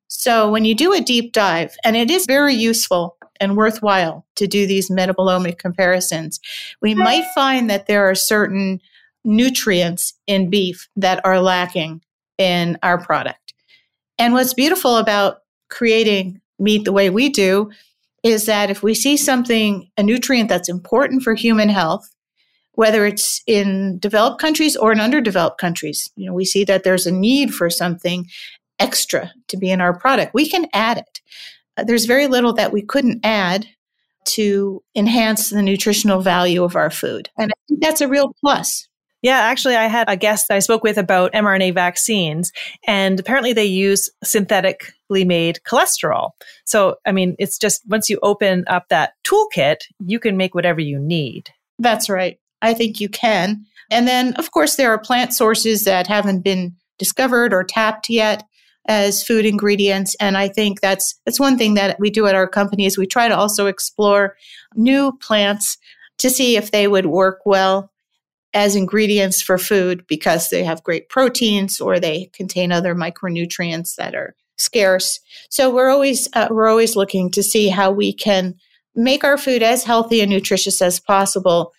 So 0.08 0.50
when 0.50 0.66
you 0.66 0.74
do 0.74 0.94
a 0.94 1.02
deep 1.02 1.34
dive, 1.34 1.76
and 1.84 1.98
it 1.98 2.10
is 2.10 2.26
very 2.26 2.54
useful 2.54 3.18
and 3.40 3.58
worthwhile 3.58 4.26
to 4.36 4.48
do 4.48 4.66
these 4.66 4.90
metabolomic 4.90 5.58
comparisons, 5.58 6.40
we 6.82 6.96
might 6.96 7.26
find 7.36 7.70
that 7.70 7.88
there 7.88 8.10
are 8.10 8.16
certain 8.16 8.80
nutrients 9.26 10.14
in 10.28 10.50
beef 10.50 10.88
that 10.96 11.24
are 11.26 11.42
lacking 11.42 12.02
in 12.38 12.78
our 12.82 12.98
product. 12.98 13.54
And 14.20 14.34
what's 14.34 14.54
beautiful 14.54 14.98
about 14.98 15.40
creating 15.70 16.42
meat 16.60 16.86
the 16.86 16.94
way 16.94 17.10
we 17.10 17.30
do 17.30 17.72
is 18.24 18.46
that 18.46 18.70
if 18.70 18.84
we 18.84 18.94
see 18.94 19.16
something, 19.16 19.90
a 19.98 20.04
nutrient 20.04 20.50
that's 20.50 20.70
important 20.70 21.24
for 21.24 21.36
human 21.36 21.70
health, 21.70 22.10
whether 22.74 23.06
it's 23.06 23.42
in 23.48 23.98
developed 24.00 24.40
countries 24.40 24.76
or 24.76 24.92
in 24.92 25.00
underdeveloped 25.00 25.60
countries, 25.60 26.12
you 26.16 26.26
know, 26.26 26.34
we 26.34 26.46
see 26.46 26.64
that 26.64 26.84
there's 26.84 27.08
a 27.08 27.12
need 27.12 27.54
for 27.54 27.70
something 27.70 28.28
extra 28.80 29.32
to 29.48 29.58
be 29.58 29.72
in 29.72 29.82
our 29.82 29.98
product. 29.98 30.34
We 30.34 30.50
can 30.50 30.68
add 30.74 31.00
it. 31.00 31.22
Uh, 31.76 31.84
there's 31.84 32.06
very 32.06 32.28
little 32.28 32.54
that 32.54 32.72
we 32.72 32.82
couldn't 32.82 33.22
add 33.24 33.68
to 34.26 34.84
enhance 34.96 35.50
the 35.50 35.62
nutritional 35.62 36.22
value 36.22 36.64
of 36.64 36.76
our 36.76 36.90
food. 36.92 37.30
And 37.38 37.52
I 37.52 37.56
think 37.68 37.82
that's 37.82 38.02
a 38.02 38.08
real 38.08 38.34
plus. 38.42 38.88
Yeah, 39.22 39.40
actually, 39.40 39.76
I 39.76 39.88
had 39.88 40.08
a 40.10 40.16
guest 40.16 40.48
that 40.48 40.56
I 40.56 40.60
spoke 40.60 40.84
with 40.84 40.98
about 40.98 41.34
mRNA 41.34 41.74
vaccines, 41.74 42.52
and 42.86 43.20
apparently 43.20 43.52
they 43.52 43.66
use 43.66 44.10
synthetically 44.24 45.26
made 45.26 45.60
cholesterol. 45.68 46.32
So, 46.66 46.98
I 47.06 47.12
mean, 47.12 47.36
it's 47.40 47.58
just 47.58 47.82
once 47.88 48.10
you 48.10 48.20
open 48.22 48.64
up 48.68 48.90
that 48.90 49.14
toolkit, 49.24 49.78
you 50.06 50.20
can 50.20 50.38
make 50.38 50.54
whatever 50.54 50.82
you 50.82 51.00
need. 51.00 51.50
That's 51.80 52.10
right. 52.10 52.40
I 52.62 52.74
think 52.74 53.00
you 53.00 53.10
can. 53.10 53.66
And 53.90 54.08
then, 54.08 54.34
of 54.36 54.52
course, 54.52 54.76
there 54.76 54.92
are 54.92 55.00
plant 55.00 55.34
sources 55.34 55.84
that 55.86 56.08
haven't 56.08 56.42
been 56.42 56.76
discovered 57.00 57.54
or 57.54 57.64
tapped 57.64 58.10
yet 58.10 58.44
as 58.88 59.22
food 59.22 59.46
ingredients 59.46 60.16
and 60.20 60.38
i 60.38 60.48
think 60.48 60.80
that's 60.80 61.20
that's 61.26 61.40
one 61.40 61.58
thing 61.58 61.74
that 61.74 62.00
we 62.00 62.10
do 62.10 62.26
at 62.26 62.36
our 62.36 62.48
company 62.48 62.86
is 62.86 62.98
we 62.98 63.06
try 63.06 63.28
to 63.28 63.36
also 63.36 63.68
explore 63.68 64.36
new 64.76 65.12
plants 65.22 65.78
to 66.18 66.30
see 66.30 66.56
if 66.56 66.72
they 66.72 66.88
would 66.88 67.06
work 67.06 67.40
well 67.46 67.92
as 68.58 68.76
ingredients 68.76 69.40
for 69.40 69.60
food 69.60 70.04
because 70.08 70.50
they 70.50 70.64
have 70.64 70.84
great 70.84 71.10
proteins 71.10 71.80
or 71.80 72.00
they 72.00 72.26
contain 72.34 72.72
other 72.72 72.96
micronutrients 72.96 73.96
that 73.98 74.16
are 74.16 74.36
scarce. 74.58 75.20
So 75.52 75.70
we're 75.70 75.92
always 75.92 76.28
uh, 76.34 76.48
we're 76.50 76.68
always 76.68 76.96
looking 76.96 77.30
to 77.32 77.44
see 77.44 77.68
how 77.68 77.92
we 77.92 78.12
can 78.12 78.56
make 78.96 79.24
our 79.24 79.38
food 79.38 79.62
as 79.62 79.84
healthy 79.84 80.22
and 80.22 80.32
nutritious 80.32 80.82
as 80.82 81.00
possible. 81.00 81.72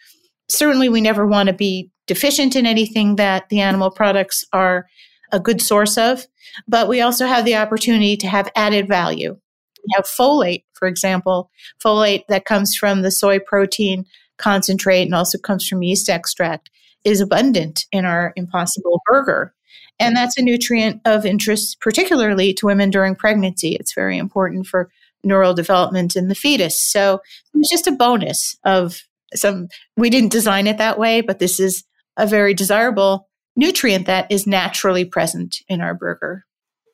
Certainly 0.49 0.89
we 0.89 1.01
never 1.01 1.27
want 1.27 1.49
to 1.49 1.53
be 1.53 1.91
deficient 2.07 2.55
in 2.55 2.65
anything 2.65 3.17
that 3.17 3.49
the 3.49 3.61
animal 3.61 3.91
products 3.91 4.45
are 4.53 4.87
a 5.33 5.41
good 5.41 5.61
source 5.61 5.99
of, 5.99 6.29
but 6.69 6.89
we 6.89 7.01
also 7.01 7.27
have 7.27 7.45
the 7.45 7.57
opportunity 7.57 8.17
to 8.17 8.29
have 8.29 8.49
added 8.55 8.87
value. 8.87 9.37
We 9.85 9.95
have 9.97 10.05
folate, 10.05 10.63
for 10.75 10.87
example, 10.87 11.51
folate 11.85 12.23
that 12.29 12.45
comes 12.45 12.77
from 12.77 13.03
the 13.03 13.11
soy 13.11 13.41
protein 13.41 14.07
concentrate 14.39 15.03
and 15.03 15.15
also 15.15 15.39
comes 15.39 15.67
from 15.67 15.83
yeast 15.83 16.09
extract 16.09 16.71
is 17.05 17.21
abundant 17.21 17.87
in 17.93 18.05
our 18.05 18.33
impossible 18.37 19.01
burger. 19.07 19.55
And 20.01 20.17
that's 20.17 20.39
a 20.39 20.43
nutrient 20.43 21.01
of 21.05 21.27
interest, 21.27 21.81
particularly 21.81 22.55
to 22.55 22.67
women 22.67 22.91
during 22.91 23.15
pregnancy. 23.15 23.75
It's 23.75 23.95
very 23.95 24.17
important 24.17 24.67
for 24.67 24.91
neural 25.25 25.55
development 25.55 26.15
in 26.15 26.29
the 26.29 26.35
fetus. 26.35 26.81
So 26.81 27.21
it's 27.55 27.71
just 27.71 27.89
a 27.89 27.93
bonus 27.93 28.57
of 28.65 29.03
some, 29.35 29.69
we 29.97 30.11
didn't 30.11 30.33
design 30.33 30.67
it 30.67 30.79
that 30.79 30.99
way, 30.99 31.21
but 31.21 31.39
this 31.39 31.59
is 31.59 31.85
a 32.17 32.27
very 32.27 32.55
desirable 32.55 33.29
nutrient 33.57 34.07
that 34.07 34.31
is 34.31 34.47
naturally 34.47 35.05
present 35.05 35.57
in 35.69 35.81
our 35.81 35.95
burger 35.95 36.45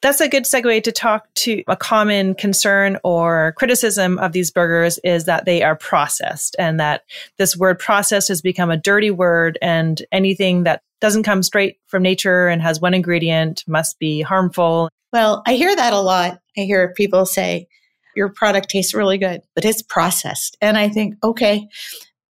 that's 0.05 0.21
a 0.21 0.29
good 0.29 0.45
segue 0.45 0.83
to 0.83 0.93
talk 0.93 1.33
to 1.35 1.65
a 1.67 1.77
common 1.77 2.35
concern 2.35 2.99
or 3.05 3.55
criticism 3.57 4.19
of 4.19 4.33
these 4.33 4.51
burgers 4.51 4.99
is 4.99 5.25
that 5.25 5.47
they 5.47 5.63
are 5.63 5.75
processed 5.75 6.55
and 6.59 6.79
that 6.79 7.05
this 7.39 7.57
word 7.57 7.79
processed 7.79 8.29
has 8.29 8.43
become 8.43 8.71
a 8.71 8.77
dirty 8.77 9.11
word 9.11 9.59
and 9.63 10.03
anything 10.13 10.65
that 10.65 10.83
doesn't 11.01 11.23
come 11.23 11.43
straight 11.43 11.79
from 11.87 12.03
nature 12.03 12.49
and 12.49 12.61
has 12.61 12.83
one 12.83 12.93
ingredient 12.93 13.65
must 13.67 13.99
be 13.99 14.21
harmful. 14.21 14.91
Well, 15.11 15.43
I 15.47 15.55
hear 15.55 15.75
that 15.75 15.95
a 15.95 16.01
lot. 16.01 16.39
I 16.55 16.61
hear 16.61 16.93
people 16.93 17.25
say, 17.25 17.67
your 18.15 18.29
product 18.29 18.69
tastes 18.69 18.93
really 18.93 19.17
good, 19.17 19.41
but 19.55 19.65
it's 19.65 19.81
processed. 19.81 20.55
And 20.61 20.77
I 20.77 20.91
think, 20.91 21.15
okay, 21.25 21.67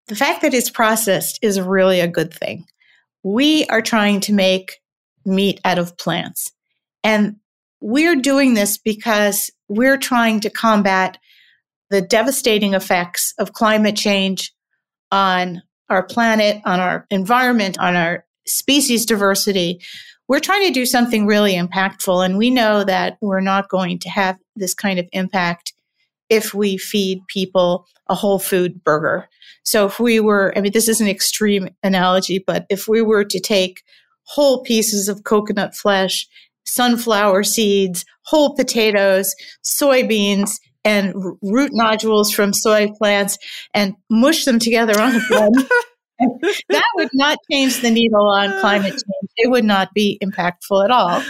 the 0.09 0.15
fact 0.15 0.43
that 0.43 0.53
it's 0.53 0.69
processed 0.69 1.39
is 1.41 1.59
really 1.59 2.01
a 2.01 2.07
good 2.07 2.35
thing. 2.35 2.67
we 3.23 3.65
are 3.67 3.83
trying 3.83 4.21
to 4.21 4.35
make 4.35 4.81
meat 5.25 5.61
out 5.65 5.79
of 5.79 5.97
plants. 5.97 6.53
And 7.05 7.37
we're 7.83 8.17
doing 8.17 8.55
this 8.55 8.79
because 8.79 9.51
we're 9.69 9.99
trying 9.99 10.41
to 10.41 10.51
combat 10.51 11.19
the 11.91 12.01
devastating 12.01 12.75
effects 12.75 13.35
of 13.39 13.53
climate 13.53 13.97
change 13.97 14.53
on 15.11 15.63
our 15.91 16.03
planet, 16.03 16.63
on 16.65 16.81
our 16.81 17.07
environment, 17.11 17.79
on 17.79 17.97
our 17.97 18.25
species 18.47 19.05
diversity. 19.05 19.81
We're 20.29 20.41
trying 20.41 20.67
to 20.67 20.73
do 20.73 20.87
something 20.87 21.27
really 21.27 21.55
impactful. 21.55 22.25
And 22.25 22.39
we 22.39 22.51
know 22.51 22.85
that 22.85 23.19
we're 23.21 23.41
not 23.41 23.69
going 23.69 23.99
to 23.99 24.09
have 24.09 24.39
this 24.57 24.73
kind 24.73 24.99
of 24.99 25.07
impact 25.13 25.75
if 26.31 26.55
we 26.55 26.79
feed 26.79 27.21
people 27.27 27.87
a 28.09 28.15
whole 28.15 28.39
food 28.39 28.83
burger. 28.85 29.29
So 29.65 29.87
if 29.87 30.01
we 30.01 30.21
were, 30.21 30.53
I 30.57 30.61
mean, 30.61 30.73
this 30.73 30.89
is 30.89 31.01
an 31.01 31.09
extreme 31.09 31.69
analogy, 31.83 32.39
but 32.39 32.65
if 32.71 32.89
we 32.89 33.03
were 33.03 33.25
to 33.25 33.41
take 33.41 33.83
whole 34.25 34.63
pieces 34.63 35.09
of 35.09 35.25
coconut 35.25 35.75
flesh, 35.75 36.27
sunflower 36.65 37.45
seeds, 37.45 38.05
whole 38.25 38.55
potatoes, 38.55 39.35
soybeans, 39.65 40.59
and 40.85 41.15
root 41.43 41.71
nodules 41.73 42.33
from 42.33 42.53
soy 42.53 42.89
plants 42.99 43.39
and 43.75 43.95
mush 44.11 44.45
them 44.45 44.59
together 44.59 45.01
on 45.01 45.17
a 45.17 45.21
blend. 45.29 45.55
that 46.69 46.85
would 46.97 47.11
not 47.13 47.39
change 47.51 47.81
the 47.81 47.91
needle 47.91 48.29
on 48.29 48.49
climate 48.61 48.93
change. 48.93 49.31
It 49.37 49.51
would 49.51 49.65
not 49.65 49.93
be 49.95 50.19
impactful 50.23 50.85
at 50.85 50.91
all. 50.91 51.23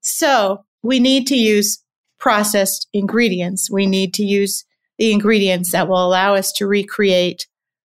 So 0.00 0.64
we 0.82 1.00
need 1.00 1.26
to 1.28 1.36
use 1.36 1.82
processed 2.18 2.88
ingredients. 2.92 3.70
We 3.70 3.86
need 3.86 4.14
to 4.14 4.24
use 4.24 4.64
the 4.98 5.12
ingredients 5.12 5.72
that 5.72 5.88
will 5.88 6.04
allow 6.06 6.34
us 6.34 6.52
to 6.52 6.66
recreate 6.66 7.46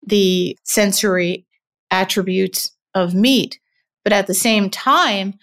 the 0.07 0.57
sensory 0.64 1.47
attributes 1.90 2.70
of 2.94 3.14
meat. 3.14 3.59
But 4.03 4.12
at 4.12 4.27
the 4.27 4.35
same 4.35 4.70
time, 4.70 5.35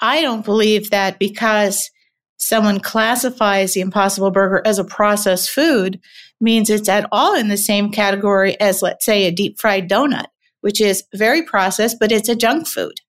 I 0.00 0.22
don't 0.22 0.44
believe 0.44 0.90
that 0.90 1.18
because 1.18 1.90
someone 2.36 2.80
classifies 2.80 3.74
the 3.74 3.80
Impossible 3.80 4.30
Burger 4.30 4.62
as 4.64 4.78
a 4.78 4.84
processed 4.84 5.50
food 5.50 6.00
means 6.40 6.68
it's 6.68 6.88
at 6.88 7.08
all 7.12 7.34
in 7.34 7.48
the 7.48 7.56
same 7.56 7.90
category 7.90 8.60
as, 8.60 8.82
let's 8.82 9.04
say, 9.04 9.24
a 9.24 9.32
deep 9.32 9.58
fried 9.58 9.88
donut, 9.88 10.26
which 10.60 10.80
is 10.80 11.04
very 11.14 11.42
processed, 11.42 11.96
but 11.98 12.12
it's 12.12 12.28
a 12.28 12.36
junk 12.36 12.66
food. 12.66 13.00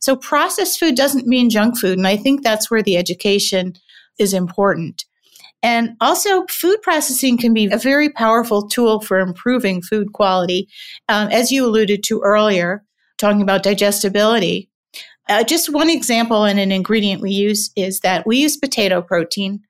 So 0.00 0.14
processed 0.14 0.78
food 0.78 0.94
doesn't 0.94 1.26
mean 1.26 1.50
junk 1.50 1.78
food. 1.78 1.98
And 1.98 2.06
I 2.06 2.16
think 2.16 2.42
that's 2.42 2.70
where 2.70 2.82
the 2.82 2.96
education 2.96 3.74
is 4.18 4.32
important. 4.32 5.04
And 5.62 5.96
also, 6.00 6.46
food 6.46 6.80
processing 6.82 7.38
can 7.38 7.54
be 7.54 7.66
a 7.66 7.78
very 7.78 8.08
powerful 8.10 8.68
tool 8.68 9.00
for 9.00 9.18
improving 9.18 9.82
food 9.82 10.12
quality. 10.12 10.68
Um, 11.08 11.28
as 11.28 11.50
you 11.50 11.64
alluded 11.66 12.04
to 12.04 12.20
earlier, 12.20 12.84
talking 13.18 13.42
about 13.42 13.62
digestibility, 13.62 14.70
uh, 15.28 15.44
just 15.44 15.72
one 15.72 15.90
example 15.90 16.44
and 16.44 16.58
an 16.58 16.72
ingredient 16.72 17.20
we 17.20 17.30
use 17.30 17.70
is 17.76 18.00
that 18.00 18.26
we 18.26 18.38
use 18.38 18.56
potato 18.56 19.02
protein 19.02 19.60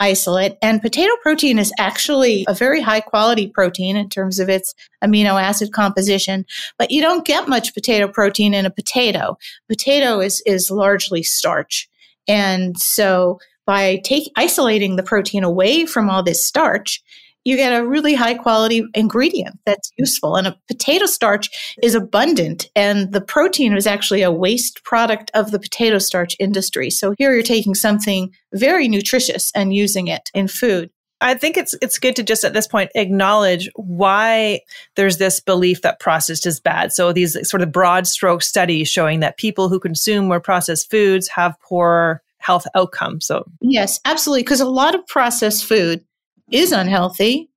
isolate. 0.00 0.56
And 0.60 0.82
potato 0.82 1.12
protein 1.22 1.58
is 1.58 1.72
actually 1.78 2.44
a 2.48 2.54
very 2.54 2.80
high 2.80 3.00
quality 3.00 3.48
protein 3.48 3.96
in 3.96 4.08
terms 4.08 4.38
of 4.38 4.48
its 4.48 4.74
amino 5.02 5.40
acid 5.40 5.72
composition, 5.72 6.44
but 6.78 6.90
you 6.90 7.00
don't 7.00 7.24
get 7.24 7.48
much 7.48 7.74
potato 7.74 8.08
protein 8.08 8.54
in 8.54 8.66
a 8.66 8.70
potato. 8.70 9.38
Potato 9.68 10.20
is, 10.20 10.42
is 10.46 10.70
largely 10.70 11.22
starch. 11.22 11.88
And 12.26 12.78
so 12.78 13.38
by 13.66 14.00
take, 14.04 14.30
isolating 14.36 14.96
the 14.96 15.02
protein 15.02 15.44
away 15.44 15.86
from 15.86 16.10
all 16.10 16.22
this 16.22 16.44
starch, 16.44 17.02
you 17.44 17.56
get 17.56 17.78
a 17.78 17.86
really 17.86 18.14
high 18.14 18.34
quality 18.34 18.84
ingredient 18.94 19.58
that's 19.66 19.92
useful. 19.96 20.36
And 20.36 20.46
a 20.46 20.58
potato 20.68 21.06
starch 21.06 21.76
is 21.82 21.94
abundant, 21.94 22.70
and 22.74 23.12
the 23.12 23.20
protein 23.20 23.76
is 23.76 23.86
actually 23.86 24.22
a 24.22 24.32
waste 24.32 24.82
product 24.84 25.30
of 25.34 25.50
the 25.50 25.58
potato 25.58 25.98
starch 25.98 26.36
industry. 26.38 26.90
So 26.90 27.14
here 27.18 27.32
you're 27.32 27.42
taking 27.42 27.74
something 27.74 28.30
very 28.52 28.88
nutritious 28.88 29.52
and 29.54 29.74
using 29.74 30.08
it 30.08 30.30
in 30.34 30.48
food. 30.48 30.90
I 31.20 31.34
think 31.34 31.56
it's 31.56 31.74
it's 31.80 31.98
good 31.98 32.16
to 32.16 32.22
just 32.22 32.44
at 32.44 32.52
this 32.52 32.66
point 32.66 32.90
acknowledge 32.94 33.70
why 33.76 34.60
there's 34.96 35.16
this 35.16 35.40
belief 35.40 35.80
that 35.82 36.00
processed 36.00 36.46
is 36.46 36.60
bad. 36.60 36.92
So 36.92 37.12
these 37.12 37.36
sort 37.48 37.62
of 37.62 37.72
broad 37.72 38.06
stroke 38.06 38.42
studies 38.42 38.88
showing 38.88 39.20
that 39.20 39.38
people 39.38 39.68
who 39.68 39.80
consume 39.80 40.26
more 40.26 40.40
processed 40.40 40.90
foods 40.90 41.28
have 41.28 41.58
poor 41.60 42.22
health 42.38 42.66
outcomes. 42.74 43.26
So 43.26 43.44
yes, 43.62 44.00
absolutely, 44.04 44.42
because 44.42 44.60
a 44.60 44.68
lot 44.68 44.94
of 44.94 45.06
processed 45.06 45.64
food 45.64 46.04
is 46.54 46.72
unhealthy. 46.72 47.50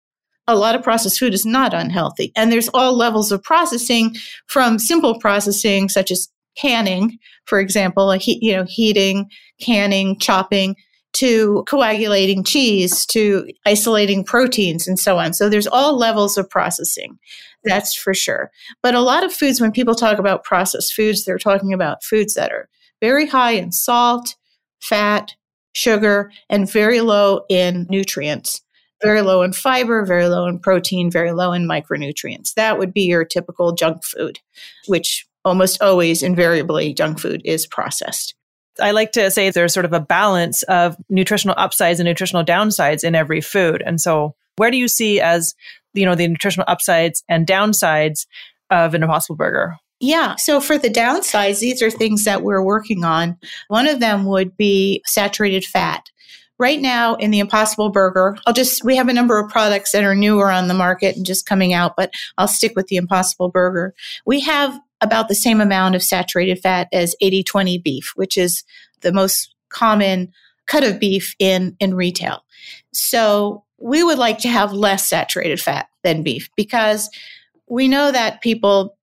A 0.48 0.56
lot 0.56 0.76
of 0.76 0.84
processed 0.84 1.20
food 1.20 1.34
is 1.34 1.46
not 1.46 1.74
unhealthy. 1.74 2.32
And 2.36 2.52
there's 2.52 2.70
all 2.70 2.96
levels 2.96 3.32
of 3.32 3.44
processing 3.44 4.16
from 4.48 4.80
simple 4.80 5.20
processing, 5.20 5.90
such 5.90 6.10
as 6.10 6.30
canning, 6.58 7.20
for 7.46 7.60
example, 7.60 8.08
like, 8.08 8.26
you 8.26 8.54
know, 8.54 8.66
heating, 8.68 9.30
canning, 9.62 10.18
chopping, 10.20 10.76
to 11.14 11.64
coagulating 11.68 12.44
cheese, 12.44 13.06
to 13.08 13.48
isolating 13.66 14.24
proteins 14.24 14.88
and 14.88 15.00
so 15.00 15.18
on. 15.18 15.34
So 15.34 15.50
there's 15.50 15.68
all 15.68 15.98
levels 15.98 16.38
of 16.38 16.50
processing. 16.50 17.18
That's 17.64 17.96
for 17.96 18.14
sure. 18.14 18.52
But 18.84 18.96
a 18.96 19.02
lot 19.02 19.24
of 19.24 19.34
foods, 19.34 19.60
when 19.60 19.72
people 19.72 19.96
talk 19.96 20.20
about 20.20 20.44
processed 20.44 20.94
foods, 20.94 21.26
they're 21.26 21.38
talking 21.38 21.74
about 21.74 22.04
foods 22.04 22.36
that 22.36 22.52
are 22.52 22.70
very 23.02 23.26
high 23.26 23.52
in 23.52 23.72
salt, 23.72 24.36
fat, 24.80 25.34
sugar, 25.74 26.32
and 26.50 26.72
very 26.72 27.02
low 27.02 27.42
in 27.50 27.88
nutrients 27.90 28.62
very 29.02 29.22
low 29.22 29.44
in 29.44 29.54
fiber, 29.54 30.06
very 30.06 30.28
low 30.28 30.48
in 30.48 30.60
protein, 30.60 31.12
very 31.12 31.32
low 31.32 31.54
in 31.54 31.68
micronutrients. 31.68 32.54
That 32.56 32.80
would 32.80 32.94
be 32.94 33.04
your 33.04 33.26
typical 33.26 33.74
junk 33.74 34.04
food, 34.04 34.40
which 34.88 35.28
almost 35.46 35.82
always 35.82 36.24
invariably 36.24 36.94
junk 36.94 37.20
food 37.20 37.42
is 37.46 37.66
processed. 37.68 38.36
I 38.80 38.92
like 38.92 39.12
to 39.14 39.32
say 39.32 39.50
there's 39.50 39.74
sort 39.74 39.86
of 39.86 39.94
a 39.94 40.00
balance 40.00 40.64
of 40.64 40.98
nutritional 41.10 41.56
upsides 41.58 42.00
and 42.00 42.08
nutritional 42.08 42.44
downsides 42.44 43.04
in 43.04 43.16
every 43.16 43.42
food. 43.42 43.82
And 43.86 44.00
so 44.00 44.36
where 44.58 44.72
do 44.72 44.78
you 44.78 44.88
see 44.88 45.20
as, 45.20 45.56
you 45.94 46.06
know, 46.06 46.16
the 46.16 46.28
nutritional 46.28 46.66
upsides 46.68 47.24
and 47.28 47.48
downsides 47.48 48.28
of 48.70 48.94
an 48.94 49.04
impossible 49.04 49.36
burger? 49.36 49.78
Yeah. 50.00 50.36
So 50.36 50.60
for 50.62 50.78
the 50.78 50.90
downsides, 50.90 51.60
these 51.60 51.82
are 51.82 51.90
things 51.90 52.24
that 52.26 52.44
we're 52.44 52.62
working 52.62 53.04
on. 53.04 53.38
One 53.68 53.88
of 53.88 54.00
them 54.00 54.26
would 54.26 54.56
be 54.56 55.02
saturated 55.06 55.66
fat. 55.66 56.10
Right 56.60 56.82
now 56.82 57.16
in 57.16 57.32
the 57.32 57.40
Impossible 57.40 57.90
Burger, 57.90 58.38
I'll 58.46 58.54
just, 58.54 58.84
we 58.84 58.96
have 58.96 59.10
a 59.10 59.14
number 59.14 59.40
of 59.40 59.50
products 59.50 59.92
that 59.92 60.04
are 60.04 60.16
newer 60.16 60.50
on 60.50 60.68
the 60.68 60.74
market 60.74 61.16
and 61.16 61.26
just 61.26 61.46
coming 61.46 61.74
out, 61.74 61.96
but 61.96 62.12
I'll 62.38 62.48
stick 62.48 62.74
with 62.76 62.88
the 62.88 62.96
Impossible 62.96 63.50
Burger. 63.50 63.94
We 64.26 64.40
have 64.42 64.80
about 65.02 65.28
the 65.28 65.36
same 65.36 65.62
amount 65.62 65.96
of 65.96 66.02
saturated 66.02 66.60
fat 66.60 66.88
as 66.92 67.16
80 67.22 67.44
20 67.44 67.78
beef, 67.78 68.14
which 68.16 68.38
is 68.38 68.64
the 69.02 69.12
most 69.12 69.54
common 69.70 70.34
cut 70.66 70.84
of 70.84 71.00
beef 71.00 71.36
in, 71.40 71.76
in 71.80 71.94
retail. 71.94 72.44
So 72.92 73.64
we 73.78 74.04
would 74.04 74.18
like 74.18 74.40
to 74.40 74.50
have 74.50 74.74
less 74.74 75.08
saturated 75.08 75.62
fat 75.62 75.88
than 76.04 76.24
beef 76.24 76.50
because 76.56 77.10
we 77.68 77.88
know 77.88 78.12
that 78.12 78.42
people 78.42 78.98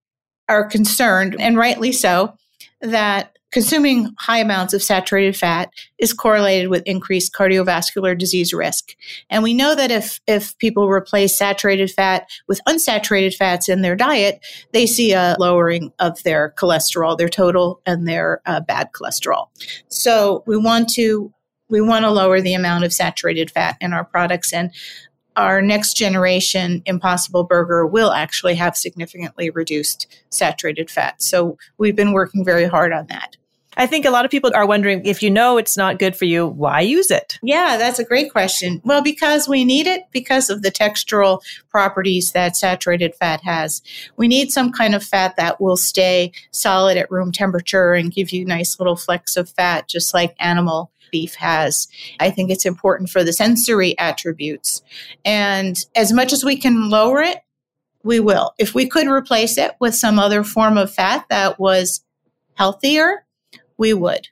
are 0.48 0.64
concerned, 0.64 1.36
and 1.40 1.56
rightly 1.56 1.92
so, 1.92 2.36
that 2.80 3.33
consuming 3.54 4.12
high 4.18 4.38
amounts 4.38 4.74
of 4.74 4.82
saturated 4.82 5.36
fat 5.36 5.70
is 5.98 6.12
correlated 6.12 6.68
with 6.68 6.82
increased 6.86 7.32
cardiovascular 7.32 8.18
disease 8.18 8.52
risk. 8.52 8.96
And 9.30 9.44
we 9.44 9.54
know 9.54 9.76
that 9.76 9.92
if, 9.92 10.20
if 10.26 10.58
people 10.58 10.88
replace 10.88 11.38
saturated 11.38 11.88
fat 11.88 12.28
with 12.48 12.60
unsaturated 12.68 13.32
fats 13.32 13.68
in 13.68 13.80
their 13.80 13.94
diet, 13.94 14.44
they 14.72 14.86
see 14.86 15.12
a 15.12 15.36
lowering 15.38 15.92
of 16.00 16.20
their 16.24 16.52
cholesterol, 16.58 17.16
their 17.16 17.28
total 17.28 17.80
and 17.86 18.08
their 18.08 18.42
uh, 18.44 18.58
bad 18.58 18.90
cholesterol. 18.92 19.46
So 19.88 20.42
we 20.46 20.56
want 20.56 20.88
to 20.94 21.32
we 21.70 21.80
want 21.80 22.04
to 22.04 22.10
lower 22.10 22.40
the 22.40 22.54
amount 22.54 22.84
of 22.84 22.92
saturated 22.92 23.50
fat 23.50 23.76
in 23.80 23.92
our 23.92 24.04
products 24.04 24.52
and 24.52 24.70
our 25.36 25.62
next 25.62 25.96
generation 25.96 26.82
Impossible 26.86 27.42
Burger 27.42 27.86
will 27.86 28.12
actually 28.12 28.54
have 28.56 28.76
significantly 28.76 29.50
reduced 29.50 30.06
saturated 30.30 30.90
fat. 30.90 31.22
So 31.22 31.56
we've 31.78 31.96
been 31.96 32.12
working 32.12 32.44
very 32.44 32.66
hard 32.66 32.92
on 32.92 33.06
that. 33.06 33.36
I 33.76 33.87
think 33.87 34.04
a 34.04 34.10
lot 34.10 34.24
of 34.24 34.30
people 34.30 34.50
are 34.54 34.66
wondering 34.66 35.04
if 35.04 35.22
you 35.22 35.30
know 35.30 35.56
it's 35.56 35.76
not 35.76 35.98
good 35.98 36.16
for 36.16 36.24
you, 36.24 36.46
why 36.46 36.80
use 36.80 37.10
it? 37.10 37.38
Yeah, 37.42 37.76
that's 37.76 37.98
a 37.98 38.04
great 38.04 38.30
question. 38.30 38.80
Well, 38.84 39.02
because 39.02 39.48
we 39.48 39.64
need 39.64 39.87
it 39.87 40.02
because 40.10 40.50
of 40.50 40.62
the 40.62 40.70
textural 40.70 41.40
properties 41.68 42.32
that 42.32 42.56
saturated 42.56 43.14
fat 43.14 43.40
has. 43.42 43.82
We 44.16 44.28
need 44.28 44.50
some 44.50 44.72
kind 44.72 44.94
of 44.94 45.02
fat 45.02 45.37
that 45.37 45.60
will 45.60 45.76
stay 45.76 46.32
solid 46.50 46.96
at 46.96 47.10
room 47.10 47.32
temperature 47.32 47.94
and 47.94 48.12
give 48.12 48.30
you 48.30 48.44
nice 48.44 48.78
little 48.78 48.96
flecks 48.96 49.37
of 49.37 49.48
fat, 49.48 49.88
just 49.88 50.14
like 50.14 50.34
animal 50.38 50.90
beef 51.10 51.34
has. 51.37 51.88
I 52.18 52.30
think 52.30 52.50
it's 52.50 52.66
important 52.66 53.10
for 53.10 53.22
the 53.22 53.32
sensory 53.32 53.96
attributes. 53.98 54.82
And 55.24 55.76
as 55.94 56.12
much 56.12 56.32
as 56.32 56.44
we 56.44 56.56
can 56.56 56.90
lower 56.90 57.22
it, 57.22 57.38
we 58.02 58.20
will. 58.20 58.52
If 58.58 58.74
we 58.74 58.88
could 58.88 59.06
replace 59.06 59.56
it 59.56 59.72
with 59.80 59.94
some 59.94 60.18
other 60.18 60.44
form 60.44 60.76
of 60.76 60.92
fat 60.92 61.26
that 61.30 61.58
was 61.58 62.04
healthier, 62.54 63.23
we 63.78 63.92
would. 63.92 64.28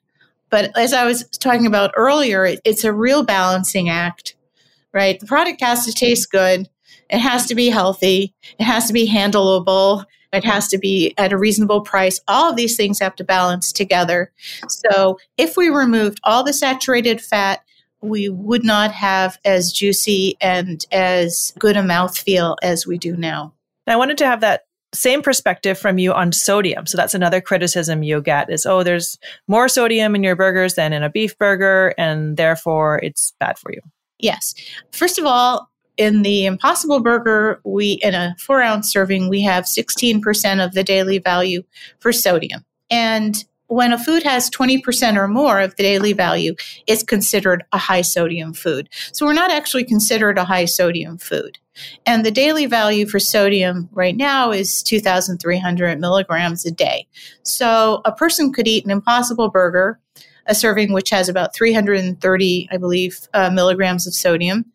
But 0.51 0.77
as 0.77 0.93
I 0.93 1.05
was 1.05 1.25
talking 1.39 1.67
about 1.67 1.93
earlier, 1.97 2.45
it, 2.45 2.61
it's 2.65 2.85
a 2.85 2.93
real 2.93 3.23
balancing 3.23 3.89
act, 3.89 4.37
right? 4.93 5.19
The 5.19 5.27
product 5.27 5.63
has 5.63 5.87
to 5.87 5.93
taste 5.93 6.31
good. 6.31 6.69
It 7.09 7.19
has 7.19 7.47
to 7.47 7.55
be 7.55 7.69
healthy. 7.69 8.35
It 8.59 8.65
has 8.65 8.87
to 8.87 8.93
be 8.93 9.09
handleable. 9.09 10.05
It 10.33 10.45
has 10.45 10.69
to 10.69 10.79
be 10.79 11.15
at 11.19 11.33
a 11.33 11.39
reasonable 11.39 11.83
price. 11.83 12.21
All 12.27 12.51
of 12.51 12.57
these 12.57 12.77
things 12.77 12.99
have 13.01 13.15
to 13.17 13.25
balance 13.25 13.73
together. 13.73 14.33
So 14.69 15.19
if 15.37 15.57
we 15.57 15.69
removed 15.69 16.21
all 16.25 16.43
the 16.43 16.55
saturated 16.55 17.21
fat, 17.21 17.63
we 18.01 18.29
would 18.29 18.65
not 18.65 18.93
have 18.93 19.39
as 19.45 19.73
juicy 19.73 20.37
and 20.41 20.85
as 20.91 21.53
good 21.59 21.77
a 21.77 21.83
mouthfeel 21.83 22.57
as 22.63 22.87
we 22.87 22.99
do 22.99 23.17
now. 23.17 23.53
I 23.87 23.97
wanted 23.97 24.19
to 24.19 24.27
have 24.27 24.41
that 24.41 24.65
same 24.95 25.23
perspective 25.23 25.79
from 25.79 25.99
you 25.99 26.13
on 26.13 26.33
sodium. 26.33 26.87
So 26.87 26.97
that's 26.97 27.15
another 27.15 27.41
criticism 27.41 28.03
you 28.03 28.21
get 28.21 28.51
is, 28.51 28.67
oh, 28.67 28.83
there's 28.83 29.19
more 29.49 29.69
sodium 29.69 30.15
in 30.15 30.23
your 30.23 30.37
burgers 30.37 30.75
than 30.75 30.93
in 30.93 31.03
a 31.03 31.11
beef 31.11 31.37
burger, 31.39 31.95
and 31.97 32.37
therefore 32.37 33.01
it's 33.03 33.33
bad 33.41 33.59
for 33.59 33.73
you. 33.73 33.81
Yes. 34.19 34.55
First 34.93 35.19
of 35.19 35.25
all, 35.25 35.71
in 35.97 36.23
the 36.23 36.47
Impossible 36.47 37.01
Burger, 37.01 37.61
we 37.65 37.93
in 38.03 38.15
a 38.15 38.35
four 38.39 38.63
ounce 38.63 38.91
serving, 38.91 39.29
we 39.29 39.43
have 39.43 39.65
16% 39.65 40.65
of 40.65 40.73
the 40.73 40.85
daily 40.85 41.19
value 41.19 41.63
for 41.99 42.13
sodium. 42.13 42.65
And 42.91 43.45
when 43.69 43.93
a 43.93 43.99
food 43.99 44.23
has 44.23 44.51
20% 44.51 45.17
or 45.17 45.29
more 45.29 45.61
of 45.61 45.75
the 45.77 45.83
daily 45.83 46.13
value, 46.13 46.55
it's 46.87 47.03
considered 47.03 47.65
a 47.73 47.79
high 47.79 48.03
sodium 48.03 48.53
food. 48.53 48.89
So 49.13 49.25
we're 49.25 49.33
not 49.33 49.51
actually 49.51 49.85
considered 49.85 50.37
a 50.37 50.45
high 50.45 50.67
sodium 50.67 51.19
food. 51.19 51.59
And 52.05 52.25
the 52.25 52.31
daily 52.31 52.67
value 52.67 53.07
for 53.07 53.19
sodium 53.19 53.89
right 53.93 54.17
now 54.17 54.51
is 54.51 54.83
2,300 54.83 55.99
milligrams 56.01 56.67
a 56.67 56.71
day. 56.71 57.07
So 57.43 58.03
a 58.05 58.13
person 58.13 58.53
could 58.53 58.69
eat 58.69 58.85
an 58.85 58.91
impossible 58.91 59.49
burger, 59.49 59.99
a 60.47 60.55
serving 60.55 60.93
which 60.93 61.11
has 61.11 61.29
about 61.29 61.55
330, 61.55 62.69
I 62.71 62.77
believe, 62.77 63.27
uh, 63.33 63.51
milligrams 63.51 64.07
of 64.07 64.15
sodium, 64.15 64.67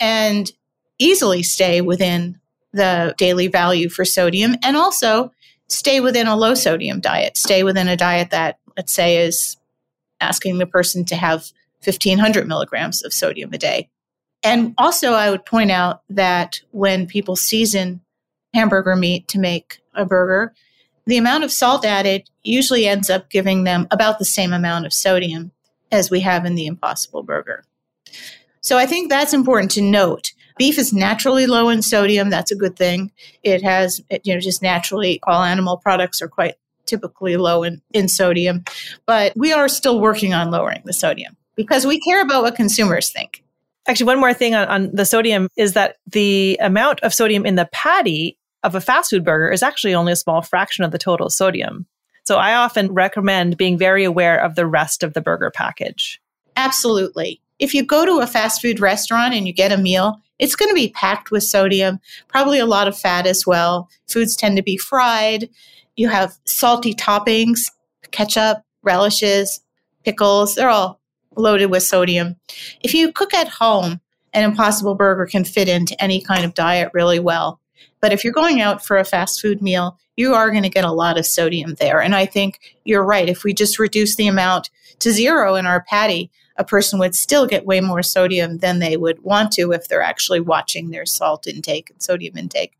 and 0.00 0.50
easily 0.98 1.42
stay 1.42 1.80
within 1.80 2.40
the 2.72 3.14
daily 3.16 3.46
value 3.46 3.88
for 3.88 4.04
sodium 4.04 4.56
and 4.62 4.76
also 4.76 5.32
stay 5.68 6.00
within 6.00 6.26
a 6.26 6.36
low 6.36 6.54
sodium 6.54 7.00
diet, 7.00 7.36
stay 7.36 7.62
within 7.62 7.88
a 7.88 7.96
diet 7.96 8.30
that, 8.30 8.58
let's 8.76 8.92
say, 8.92 9.18
is 9.18 9.56
asking 10.20 10.58
the 10.58 10.66
person 10.66 11.04
to 11.06 11.16
have 11.16 11.50
1500 11.84 12.46
milligrams 12.46 13.04
of 13.04 13.12
sodium 13.12 13.52
a 13.52 13.58
day. 13.58 13.88
And 14.42 14.74
also, 14.78 15.12
I 15.12 15.30
would 15.30 15.44
point 15.44 15.70
out 15.70 16.02
that 16.10 16.60
when 16.70 17.06
people 17.06 17.36
season 17.36 18.00
hamburger 18.54 18.96
meat 18.96 19.28
to 19.28 19.38
make 19.38 19.80
a 19.94 20.04
burger, 20.04 20.54
the 21.06 21.16
amount 21.16 21.44
of 21.44 21.52
salt 21.52 21.84
added 21.84 22.28
usually 22.42 22.86
ends 22.86 23.10
up 23.10 23.30
giving 23.30 23.64
them 23.64 23.86
about 23.90 24.18
the 24.18 24.24
same 24.24 24.52
amount 24.52 24.86
of 24.86 24.92
sodium 24.92 25.50
as 25.90 26.10
we 26.10 26.20
have 26.20 26.44
in 26.44 26.54
the 26.54 26.66
Impossible 26.66 27.22
Burger. 27.22 27.64
So 28.60 28.76
I 28.76 28.86
think 28.86 29.08
that's 29.08 29.32
important 29.32 29.70
to 29.72 29.82
note. 29.82 30.32
Beef 30.58 30.78
is 30.78 30.92
naturally 30.92 31.46
low 31.46 31.68
in 31.68 31.82
sodium. 31.82 32.30
That's 32.30 32.50
a 32.50 32.56
good 32.56 32.76
thing. 32.76 33.12
It 33.42 33.62
has, 33.62 34.02
you 34.24 34.34
know, 34.34 34.40
just 34.40 34.62
naturally, 34.62 35.20
all 35.22 35.42
animal 35.42 35.76
products 35.76 36.20
are 36.20 36.28
quite 36.28 36.54
typically 36.86 37.36
low 37.36 37.62
in, 37.62 37.80
in 37.92 38.08
sodium. 38.08 38.64
But 39.06 39.32
we 39.36 39.52
are 39.52 39.68
still 39.68 40.00
working 40.00 40.34
on 40.34 40.50
lowering 40.50 40.82
the 40.84 40.92
sodium 40.92 41.36
because 41.54 41.86
we 41.86 42.00
care 42.00 42.22
about 42.22 42.42
what 42.42 42.56
consumers 42.56 43.10
think. 43.10 43.44
Actually, 43.86 44.06
one 44.06 44.20
more 44.20 44.34
thing 44.34 44.54
on, 44.54 44.68
on 44.68 44.90
the 44.94 45.06
sodium 45.06 45.48
is 45.56 45.72
that 45.74 45.96
the 46.06 46.58
amount 46.60 47.00
of 47.00 47.14
sodium 47.14 47.46
in 47.46 47.54
the 47.54 47.68
patty 47.72 48.36
of 48.62 48.74
a 48.74 48.80
fast 48.80 49.10
food 49.10 49.24
burger 49.24 49.50
is 49.50 49.62
actually 49.62 49.94
only 49.94 50.12
a 50.12 50.16
small 50.16 50.42
fraction 50.42 50.84
of 50.84 50.90
the 50.90 50.98
total 50.98 51.30
sodium. 51.30 51.86
So 52.24 52.36
I 52.36 52.54
often 52.54 52.92
recommend 52.92 53.56
being 53.56 53.78
very 53.78 54.04
aware 54.04 54.38
of 54.38 54.56
the 54.56 54.66
rest 54.66 55.02
of 55.02 55.14
the 55.14 55.22
burger 55.22 55.50
package. 55.50 56.20
Absolutely. 56.56 57.40
If 57.58 57.72
you 57.72 57.82
go 57.82 58.04
to 58.04 58.18
a 58.18 58.26
fast 58.26 58.60
food 58.60 58.80
restaurant 58.80 59.32
and 59.32 59.46
you 59.46 59.52
get 59.52 59.72
a 59.72 59.78
meal, 59.78 60.20
it's 60.38 60.56
going 60.56 60.70
to 60.70 60.74
be 60.74 60.90
packed 60.90 61.30
with 61.30 61.42
sodium, 61.42 62.00
probably 62.28 62.58
a 62.58 62.66
lot 62.66 62.88
of 62.88 62.98
fat 62.98 63.26
as 63.26 63.46
well. 63.46 63.88
Foods 64.06 64.36
tend 64.36 64.56
to 64.56 64.62
be 64.62 64.76
fried. 64.76 65.48
You 65.96 66.08
have 66.08 66.36
salty 66.44 66.94
toppings, 66.94 67.70
ketchup, 68.10 68.58
relishes, 68.82 69.60
pickles. 70.04 70.54
They're 70.54 70.68
all 70.68 71.00
loaded 71.36 71.66
with 71.66 71.82
sodium. 71.82 72.36
If 72.82 72.94
you 72.94 73.12
cook 73.12 73.34
at 73.34 73.48
home, 73.48 74.00
an 74.32 74.44
impossible 74.44 74.94
burger 74.94 75.26
can 75.26 75.44
fit 75.44 75.68
into 75.68 76.00
any 76.02 76.20
kind 76.20 76.44
of 76.44 76.54
diet 76.54 76.90
really 76.94 77.18
well. 77.18 77.60
But 78.00 78.12
if 78.12 78.22
you're 78.22 78.32
going 78.32 78.60
out 78.60 78.84
for 78.84 78.96
a 78.96 79.04
fast 79.04 79.40
food 79.40 79.60
meal, 79.60 79.98
you 80.16 80.34
are 80.34 80.50
going 80.50 80.62
to 80.62 80.68
get 80.68 80.84
a 80.84 80.92
lot 80.92 81.18
of 81.18 81.26
sodium 81.26 81.74
there. 81.74 82.00
And 82.00 82.14
I 82.14 82.26
think 82.26 82.76
you're 82.84 83.04
right. 83.04 83.28
If 83.28 83.44
we 83.44 83.54
just 83.54 83.78
reduce 83.78 84.16
the 84.16 84.26
amount 84.26 84.70
to 85.00 85.12
zero 85.12 85.54
in 85.54 85.66
our 85.66 85.82
patty, 85.82 86.30
a 86.58 86.64
person 86.64 86.98
would 86.98 87.14
still 87.14 87.46
get 87.46 87.66
way 87.66 87.80
more 87.80 88.02
sodium 88.02 88.58
than 88.58 88.78
they 88.78 88.96
would 88.96 89.22
want 89.22 89.52
to 89.52 89.72
if 89.72 89.88
they're 89.88 90.02
actually 90.02 90.40
watching 90.40 90.90
their 90.90 91.06
salt 91.06 91.46
intake 91.46 91.90
and 91.90 92.02
sodium 92.02 92.36
intake. 92.36 92.78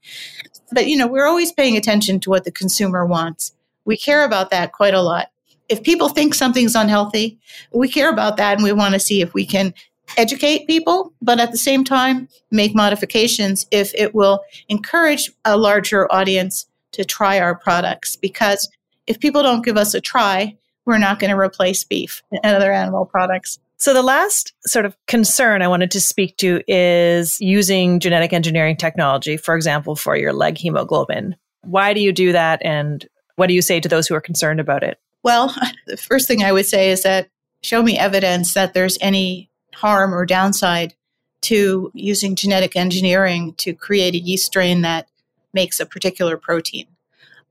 But, 0.73 0.87
you 0.89 0.97
know, 0.97 1.07
we're 1.07 1.27
always 1.27 1.53
paying 1.53 1.77
attention 1.77 2.21
to 2.21 2.31
what 2.31 2.45
the 2.45 2.53
consumer 2.53 3.07
wants. 3.07 3.55
We 3.85 3.97
care 3.97 4.25
about 4.25 4.51
that 4.51 4.73
quite 4.73 4.95
a 4.95 5.01
lot 5.01 5.31
if 5.69 5.83
people 5.83 6.09
think 6.09 6.35
something's 6.35 6.75
unhealthy, 6.75 7.39
we 7.73 7.89
care 7.89 8.11
about 8.11 8.37
that 8.39 8.55
and 8.55 8.65
we 8.65 8.73
want 8.73 8.95
to 8.95 9.01
see 9.01 9.21
if 9.21 9.35
we 9.35 9.45
can 9.45 9.75
educate 10.17 10.67
people, 10.67 11.13
but 11.21 11.39
at 11.39 11.53
the 11.53 11.59
same 11.59 11.85
time, 11.85 12.29
make 12.51 12.75
modifications 12.75 13.67
if 13.71 13.95
it 13.95 14.15
will 14.15 14.41
encourage 14.69 15.31
a 15.45 15.57
larger 15.57 16.11
audience 16.13 16.67
to 16.93 17.05
try 17.05 17.39
our 17.39 17.55
products. 17.55 18.17
Because 18.17 18.69
if 19.07 19.21
people 19.21 19.43
don't 19.43 19.65
give 19.65 19.77
us 19.77 19.93
a 19.93 20.01
try, 20.01 20.57
we're 20.87 20.99
not 20.99 21.19
going 21.19 21.31
to 21.31 21.39
replace 21.39 21.85
beef 21.85 22.23
and 22.43 22.57
other 22.57 22.73
animal 22.73 23.05
products. 23.05 23.59
So, 23.81 23.95
the 23.95 24.03
last 24.03 24.53
sort 24.67 24.87
of 24.87 24.97
concern 25.07 25.63
I 25.63 25.69
wanted 25.69 25.93
to 25.93 26.01
speak 26.01 26.37
to 26.39 26.61
is 26.67 27.41
using 27.41 28.01
genetic 28.01 28.33
engineering 28.33 28.77
technology, 28.77 29.37
for 29.37 29.55
example, 29.55 29.95
for 29.95 30.17
your 30.17 30.33
leghemoglobin. 30.33 31.37
Why 31.63 31.95
do 31.95 32.01
you 32.01 32.13
do 32.13 32.33
that? 32.33 32.61
And 32.65 33.07
what 33.37 33.47
do 33.47 33.55
you 33.55 33.63
say 33.63 33.79
to 33.79 33.89
those 33.89 34.09
who 34.09 34.17
are 34.17 34.21
concerned 34.21 34.59
about 34.59 34.83
it? 34.83 34.99
Well, 35.23 35.55
the 35.87 35.97
first 35.97 36.27
thing 36.27 36.43
I 36.43 36.51
would 36.51 36.67
say 36.67 36.91
is 36.91 37.05
that 37.05 37.29
show 37.63 37.83
me 37.83 37.97
evidence 37.97 38.55
that 38.55 38.75
there's 38.75 38.99
any 39.01 39.49
harm 39.75 40.13
or 40.13 40.27
downside 40.27 40.95
to 41.43 41.93
using 41.95 42.35
genetic 42.35 42.75
engineering 42.75 43.55
to 43.59 43.75
create 43.75 44.15
a 44.15 44.19
yeast 44.19 44.47
strain 44.47 44.83
that 44.83 45.07
makes 45.55 45.79
a 45.79 45.87
particular 45.87 46.37
protein. 46.37 46.87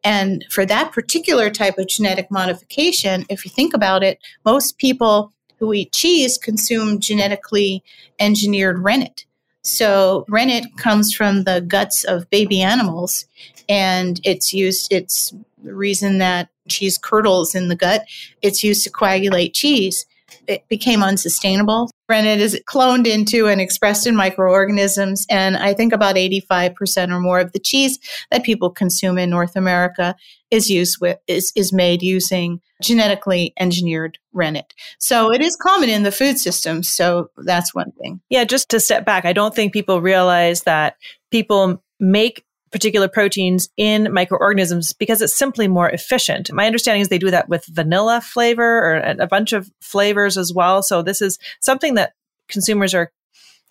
And 0.04 0.46
for 0.50 0.66
that 0.66 0.92
particular 0.92 1.50
type 1.50 1.78
of 1.78 1.88
genetic 1.88 2.30
modification, 2.30 3.26
if 3.30 3.46
you 3.46 3.52
think 3.52 3.74
about 3.74 4.04
it, 4.04 4.20
most 4.46 4.78
people 4.78 5.34
who 5.60 5.74
eat 5.74 5.92
cheese 5.92 6.38
consume 6.38 7.00
genetically 7.00 7.84
engineered 8.20 8.80
rennet. 8.80 9.26
So 9.64 10.26
rennet 10.30 10.66
comes 10.78 11.14
from 11.14 11.44
the 11.44 11.62
guts 11.62 12.04
of 12.04 12.30
baby 12.30 12.62
animals 12.62 13.26
and 13.68 14.22
it's 14.24 14.54
used 14.54 14.94
it's 14.94 15.34
the 15.64 15.74
reason 15.74 16.20
that 16.20 16.50
cheese 16.70 16.98
curdles 16.98 17.56
in 17.56 17.68
the 17.68 17.76
gut. 17.76 18.06
It's 18.42 18.64
used 18.64 18.84
to 18.84 18.90
coagulate 18.90 19.54
cheese. 19.54 20.06
It 20.48 20.68
became 20.70 21.04
unsustainable. 21.04 21.90
Rennet 22.10 22.40
is 22.40 22.62
cloned 22.70 23.06
into 23.06 23.48
and 23.48 23.60
expressed 23.60 24.08
in 24.08 24.16
microorganisms. 24.16 25.26
And 25.30 25.58
I 25.58 25.74
think 25.74 25.94
about 25.94 26.16
85% 26.16 27.12
or 27.12 27.20
more 27.20 27.40
of 27.40 27.52
the 27.52 27.60
cheese 27.60 28.00
that 28.32 28.44
people 28.44 28.70
consume 28.70 29.18
in 29.18 29.30
North 29.30 29.56
America 29.56 30.16
is 30.50 30.70
used 30.70 31.00
with, 31.02 31.18
is, 31.28 31.52
is 31.56 31.74
made 31.74 32.02
using 32.02 32.62
genetically 32.82 33.54
engineered 33.60 34.18
rennet. 34.34 34.74
So 35.00 35.32
it 35.32 35.42
is 35.42 35.58
common 35.58 35.90
in 35.90 36.04
the 36.04 36.12
food 36.12 36.38
system. 36.38 36.84
So 36.84 37.30
that's 37.38 37.74
one 37.76 37.92
thing. 38.02 38.22
Yeah, 38.30 38.46
just 38.46 38.70
to 38.70 38.80
step 38.80 39.06
back, 39.06 39.26
I 39.26 39.34
don't 39.34 39.56
think 39.56 39.74
people 39.74 40.02
realize 40.02 40.64
that 40.64 40.96
people 41.32 41.84
make 42.00 42.46
particular 42.72 43.08
proteins 43.08 43.70
in 43.78 44.12
microorganisms 44.14 44.94
because 44.94 45.22
it's 45.22 45.38
simply 45.38 45.68
more 45.68 45.90
efficient. 45.90 46.52
My 46.52 46.66
understanding 46.66 47.02
is 47.02 47.10
they 47.10 47.18
do 47.18 47.32
that 47.32 47.50
with 47.50 47.66
vanilla 47.66 48.22
flavor 48.22 48.64
or 48.64 48.96
a 48.98 49.28
bunch 49.28 49.54
of 49.54 49.70
flavors 49.82 50.38
as 50.38 50.54
well. 50.54 50.84
So 50.84 51.02
this 51.02 51.22
is 51.22 51.40
something 51.60 51.96
that 51.96 52.14
consumers 52.48 52.94
are 52.94 53.12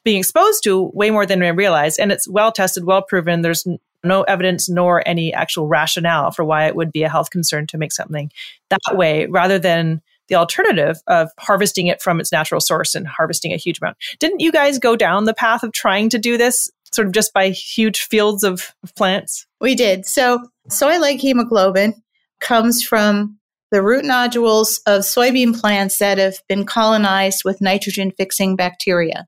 being 0.05 0.19
exposed 0.19 0.63
to 0.65 0.91
way 0.95 1.11
more 1.11 1.27
than 1.27 1.41
they 1.41 1.53
realize. 1.53 1.99
And 1.99 2.13
it's 2.13 2.29
well 2.29 2.53
tested, 2.53 2.85
well 2.85 3.03
proven. 3.03 3.43
There's 3.43 3.67
no 4.05 4.23
evidence 4.23 4.69
nor 4.69 5.07
any 5.07 5.35
actual 5.35 5.67
rationale 5.67 6.31
for 6.31 6.45
why 6.45 6.67
it 6.67 6.77
would 6.77 6.93
be 6.93 7.03
a 7.03 7.09
health 7.09 7.31
concern 7.31 7.67
to 7.67 7.79
make 7.79 7.93
something 7.93 8.31
that 8.71 8.97
way 8.97 9.27
rather 9.27 9.59
than 9.59 10.01
the 10.29 10.35
alternative 10.35 10.99
of 11.07 11.31
harvesting 11.39 11.87
it 11.87 12.03
from 12.03 12.21
its 12.21 12.33
natural 12.33 12.61
source 12.61 12.95
and 12.95 13.07
harvesting 13.07 13.53
a 13.53 13.57
huge 13.57 13.81
amount. 13.81 13.97
Didn't 14.19 14.41
you 14.41 14.51
guys 14.51 14.79
go 14.79 14.97
down 14.97 15.25
the 15.25 15.35
path 15.35 15.63
of 15.63 15.73
trying 15.73 16.09
to 16.11 16.19
do 16.19 16.37
this 16.37 16.71
sort 16.97 17.07
of 17.07 17.15
just 17.15 17.33
by 17.33 17.51
huge 17.51 18.01
fields 18.03 18.43
of, 18.43 18.75
of 18.83 18.95
plants? 18.97 19.47
We 19.61 19.75
did. 19.75 20.07
So, 20.07 20.41
soy 20.69 20.99
leghemoglobin 20.99 21.95
comes 22.41 22.83
from 22.83 23.39
the 23.71 23.83
root 23.83 24.05
nodules 24.05 24.81
of 24.87 25.03
soybean 25.03 25.59
plants 25.59 25.99
that 25.99 26.19
have 26.19 26.39
been 26.49 26.65
colonized 26.65 27.43
with 27.45 27.61
nitrogen 27.61 28.13
fixing 28.17 28.57
bacteria. 28.57 29.27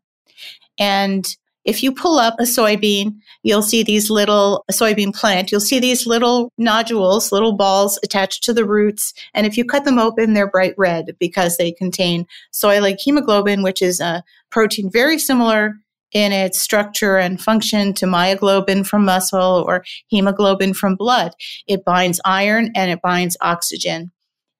And 0.79 1.27
if 1.65 1.83
you 1.83 1.93
pull 1.93 2.19
up 2.19 2.37
a 2.39 2.45
soybean, 2.45 3.17
you'll 3.43 3.63
see 3.63 3.83
these 3.83 4.09
little 4.09 4.65
soybean 4.73 5.15
plant, 5.15 5.53
you'll 5.53 5.61
see 5.61 5.79
these 5.79 6.07
little 6.07 6.51
nodules, 6.57 7.31
little 7.31 7.53
balls 7.53 7.99
attached 8.03 8.43
to 8.45 8.55
the 8.55 8.65
roots. 8.65 9.13
And 9.35 9.47
if 9.47 9.59
you 9.59 9.65
cut 9.65 9.85
them 9.85 9.99
open, 9.99 10.33
they're 10.33 10.51
bright 10.51 10.75
red 10.79 11.17
because 11.19 11.57
they 11.57 11.73
contain 11.73 12.27
soy 12.53 12.79
leghemoglobin, 12.79 13.63
which 13.63 13.83
is 13.83 14.01
a 14.01 14.23
protein 14.51 14.91
very 14.91 15.19
similar 15.19 15.75
in 16.13 16.33
its 16.33 16.61
structure 16.61 17.17
and 17.17 17.41
function 17.41 17.93
to 17.95 18.07
myoglobin 18.07 18.87
from 18.87 19.05
muscle 19.05 19.65
or 19.67 19.85
hemoglobin 20.09 20.75
from 20.75 20.97
blood. 20.97 21.33
It 21.67 21.85
binds 21.85 22.21
iron 22.25 22.71
and 22.75 22.91
it 22.91 23.01
binds 23.03 23.37
oxygen. 23.41 24.11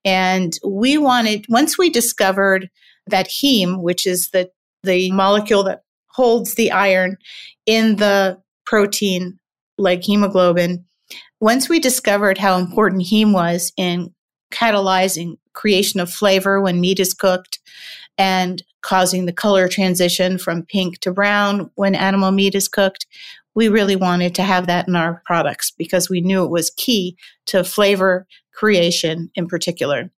And 0.05 0.57
we 0.65 0.99
wanted, 0.99 1.47
once 1.49 1.79
we 1.79 1.91
discovered 1.91 2.71
that 3.07 3.29
heme, 3.29 3.83
which 3.83 4.07
is 4.07 4.31
the, 4.31 4.51
the 4.83 5.11
molecule 5.13 5.65
that 5.65 5.83
holds 6.09 6.55
the 6.55 6.71
iron 6.71 7.17
in 7.67 7.97
the 7.97 8.39
protein 8.65 9.39
leghemoglobin, 9.79 10.85
once 11.41 11.69
we 11.69 11.79
discovered 11.79 12.39
how 12.39 12.59
important 12.59 13.03
heme 13.03 13.33
was 13.33 13.73
in 13.77 14.15
catalyzing 14.53 15.37
creation 15.53 16.01
of 16.01 16.11
flavor 16.11 16.61
when 16.61 16.81
meat 16.81 17.01
is 17.01 17.15
cooked 17.15 17.58
and 18.19 18.63
causing 18.83 19.27
the 19.27 19.33
color 19.33 19.69
transition 19.69 20.37
from 20.37 20.67
pink 20.67 20.99
to 21.01 21.13
brown 21.13 21.71
when 21.77 21.95
animal 21.95 22.33
meat 22.33 22.55
is 22.55 22.69
cooked. 22.69 23.07
We 23.55 23.69
really 23.69 23.97
wanted 23.97 24.35
to 24.37 24.43
have 24.43 24.67
that 24.67 24.89
in 24.89 24.97
our 24.97 25.23
products 25.25 25.71
because 25.71 26.11
we 26.11 26.21
knew 26.21 26.45
it 26.45 26.51
was 26.51 26.71
key 26.77 27.17
to 27.47 27.65
flavor 27.65 28.27
creation 28.53 29.31
in 29.35 29.47
particular. 29.47 30.11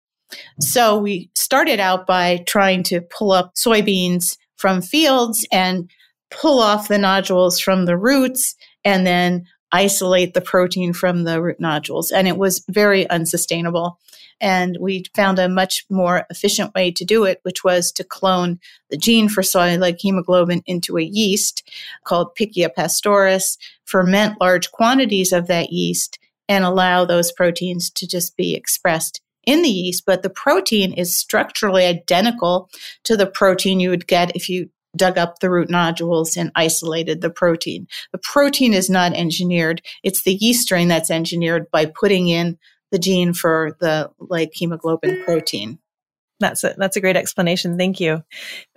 So 0.59 0.97
we 0.97 1.29
started 1.35 1.79
out 1.79 2.07
by 2.07 2.43
trying 2.47 2.83
to 2.83 3.01
pull 3.01 3.31
up 3.31 3.53
soybeans 3.55 4.37
from 4.57 4.81
fields 4.81 5.45
and 5.51 5.89
pull 6.29 6.59
off 6.59 6.87
the 6.87 6.97
nodules 6.97 7.59
from 7.59 7.85
the 7.85 7.97
roots 7.97 8.55
and 8.83 9.05
then 9.05 9.45
isolate 9.71 10.33
the 10.33 10.41
protein 10.41 10.93
from 10.93 11.23
the 11.23 11.41
root 11.41 11.59
nodules. 11.59 12.11
And 12.11 12.27
it 12.27 12.37
was 12.37 12.63
very 12.69 13.09
unsustainable. 13.09 13.99
And 14.39 14.77
we 14.81 15.05
found 15.13 15.37
a 15.37 15.47
much 15.47 15.85
more 15.89 16.25
efficient 16.29 16.73
way 16.73 16.91
to 16.91 17.05
do 17.05 17.25
it, 17.25 17.39
which 17.43 17.63
was 17.63 17.91
to 17.93 18.03
clone 18.03 18.59
the 18.89 18.97
gene 18.97 19.29
for 19.29 19.43
soy 19.43 19.77
leghemoglobin 19.77 20.63
into 20.65 20.97
a 20.97 21.03
yeast 21.03 21.69
called 22.03 22.35
Pichia 22.35 22.73
pastoris, 22.73 23.57
ferment 23.85 24.41
large 24.41 24.71
quantities 24.71 25.31
of 25.31 25.47
that 25.47 25.71
yeast, 25.71 26.17
and 26.49 26.65
allow 26.65 27.05
those 27.05 27.31
proteins 27.31 27.89
to 27.91 28.07
just 28.07 28.35
be 28.35 28.55
expressed 28.55 29.21
in 29.45 29.61
the 29.61 29.69
yeast. 29.69 30.05
But 30.05 30.23
the 30.23 30.29
protein 30.29 30.91
is 30.93 31.15
structurally 31.15 31.85
identical 31.85 32.69
to 33.03 33.15
the 33.15 33.27
protein 33.27 33.79
you 33.79 33.91
would 33.91 34.07
get 34.07 34.35
if 34.35 34.49
you 34.49 34.69
dug 34.95 35.17
up 35.17 35.39
the 35.39 35.49
root 35.49 35.69
nodules 35.69 36.35
and 36.37 36.51
isolated 36.55 37.21
the 37.21 37.29
protein. 37.29 37.87
The 38.11 38.19
protein 38.19 38.73
is 38.73 38.89
not 38.89 39.13
engineered. 39.13 39.81
It's 40.03 40.23
the 40.23 40.33
yeast 40.33 40.63
strain 40.63 40.87
that's 40.87 41.11
engineered 41.11 41.69
by 41.71 41.85
putting 41.85 42.27
in 42.27 42.57
the 42.91 42.99
gene 42.99 43.33
for 43.33 43.77
the 43.79 44.11
leghemoglobin 44.19 45.23
protein. 45.23 45.79
That's 46.39 46.63
a, 46.63 46.73
that's 46.77 46.97
a 46.97 47.01
great 47.01 47.15
explanation. 47.15 47.77
Thank 47.77 47.99
you. 47.99 48.23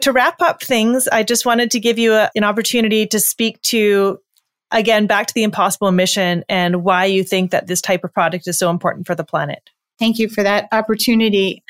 To 0.03 0.13
wrap 0.13 0.41
up 0.41 0.63
things, 0.63 1.09
I 1.09 1.23
just 1.23 1.47
wanted 1.47 1.71
to 1.73 1.81
give 1.81 1.99
you 1.99 2.13
a, 2.13 2.31
an 2.37 2.45
opportunity 2.45 3.07
to 3.07 3.19
speak 3.19 3.61
to 3.63 4.21
again 4.71 5.07
back 5.07 5.27
to 5.29 5.35
the 5.35 5.45
impossible 5.45 5.91
mission 5.93 6.45
and 6.49 6.85
why 6.85 7.07
you 7.07 7.25
think 7.25 7.51
that 7.53 7.67
this 7.67 7.81
type 7.81 8.05
of 8.05 8.13
product 8.13 8.47
is 8.47 8.59
so 8.59 8.71
important 8.71 9.07
for 9.07 9.15
the 9.15 9.25
planet. 9.25 9.71
Thank 9.99 10.19
you 10.19 10.29
for 10.29 10.43
that 10.43 10.69
opportunity. 10.73 11.63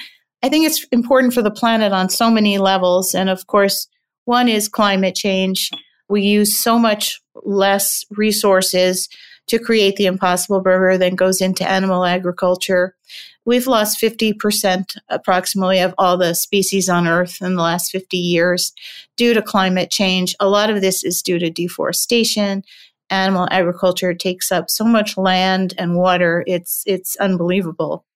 I 0.43 0.49
think 0.49 0.67
it's 0.67 0.85
important 0.91 1.33
for 1.33 1.43
the 1.43 1.51
planet 1.51 1.93
on 1.93 2.09
so 2.09 2.31
many 2.31 2.59
levels 2.59 3.15
and 3.15 3.31
of 3.31 3.47
course 3.47 3.89
one 4.25 4.49
is 4.49 4.69
climate 4.69 5.15
change. 5.15 5.71
We 6.09 6.23
use 6.23 6.59
so 6.59 6.79
much 6.79 7.21
less 7.43 8.05
resources 8.11 9.09
to 9.47 9.59
create 9.59 9.97
the 9.97 10.07
impossible 10.07 10.61
burger 10.61 10.97
than 10.97 11.17
goes 11.17 11.41
into 11.41 11.69
animal 11.69 12.05
agriculture. 12.05 12.97
We've 13.45 13.67
lost 13.67 14.01
50% 14.01 14.97
approximately 15.11 15.81
of 15.81 15.95
all 15.99 16.17
the 16.17 16.35
species 16.35 16.89
on 16.89 17.07
Earth 17.07 17.43
in 17.43 17.57
the 17.57 17.63
last 17.63 17.91
50 17.91 18.17
years 18.17 18.73
due 19.17 19.35
to 19.35 19.43
climate 19.43 19.91
change. 19.91 20.35
A 20.41 20.49
lot 20.49 20.71
of 20.71 20.81
this 20.81 21.05
is 21.05 21.21
due 21.21 21.39
to 21.39 21.51
deforestation. 21.51 22.63
Animal 23.11 23.47
agriculture 23.51 24.15
takes 24.15 24.51
up 24.51 24.71
so 24.71 24.85
much 24.85 25.19
land 25.19 25.75
and 25.77 25.97
water, 25.97 26.43
it's, 26.47 26.83
it's 26.87 27.17
unbelievable. 27.17 28.07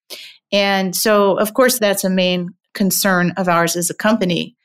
And 0.50 0.96
so, 0.96 1.38
of 1.38 1.52
course, 1.52 1.78
that's 1.78 2.04
a 2.04 2.10
main 2.10 2.54
concern 2.72 3.32
of 3.36 3.48
ours 3.48 3.76
as 3.76 3.90
a 3.90 3.94
company. 3.94 4.56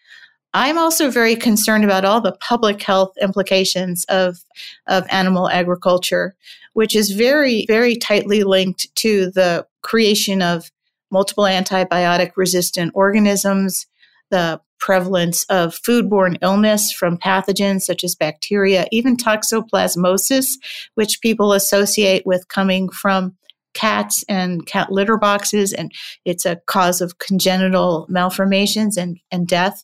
I'm 0.54 0.78
also 0.78 1.10
very 1.10 1.36
concerned 1.36 1.84
about 1.84 2.06
all 2.06 2.22
the 2.22 2.38
public 2.40 2.82
health 2.82 3.14
implications 3.22 4.06
of, 4.06 4.44
of 4.88 5.06
animal 5.10 5.50
agriculture, 5.50 6.36
which 6.74 6.96
is 6.96 7.12
very, 7.12 7.66
very 7.68 7.96
tightly 7.96 8.44
linked 8.44 8.94
to 8.98 9.32
the 9.32 9.66
creation 9.82 10.42
of 10.42 10.72
multiple 11.12 11.46
antibiotic 11.46 12.32
resistant 12.36 12.92
organisms, 12.96 13.88
the 14.30 14.62
prevalence 14.80 15.46
of 15.46 15.80
foodborne 15.80 16.38
illness 16.42 16.92
from 16.92 17.18
pathogens 17.18 17.82
such 17.82 18.04
as 18.04 18.16
bacteria, 18.16 18.86
even 18.92 19.16
toxoplasmosis, 19.16 20.58
which 20.96 21.22
people 21.22 21.54
associate 21.54 22.26
with 22.26 22.48
coming 22.48 22.90
from 22.90 23.36
cats 23.74 24.24
and 24.28 24.66
cat 24.66 24.92
litter 24.92 25.18
boxes, 25.18 25.74
and 25.74 25.92
it's 26.26 26.46
a 26.46 26.58
cause 26.68 27.02
of 27.02 27.18
congenital 27.18 28.06
malformations 28.10 28.98
and, 28.98 29.20
and 29.32 29.48
death. 29.48 29.84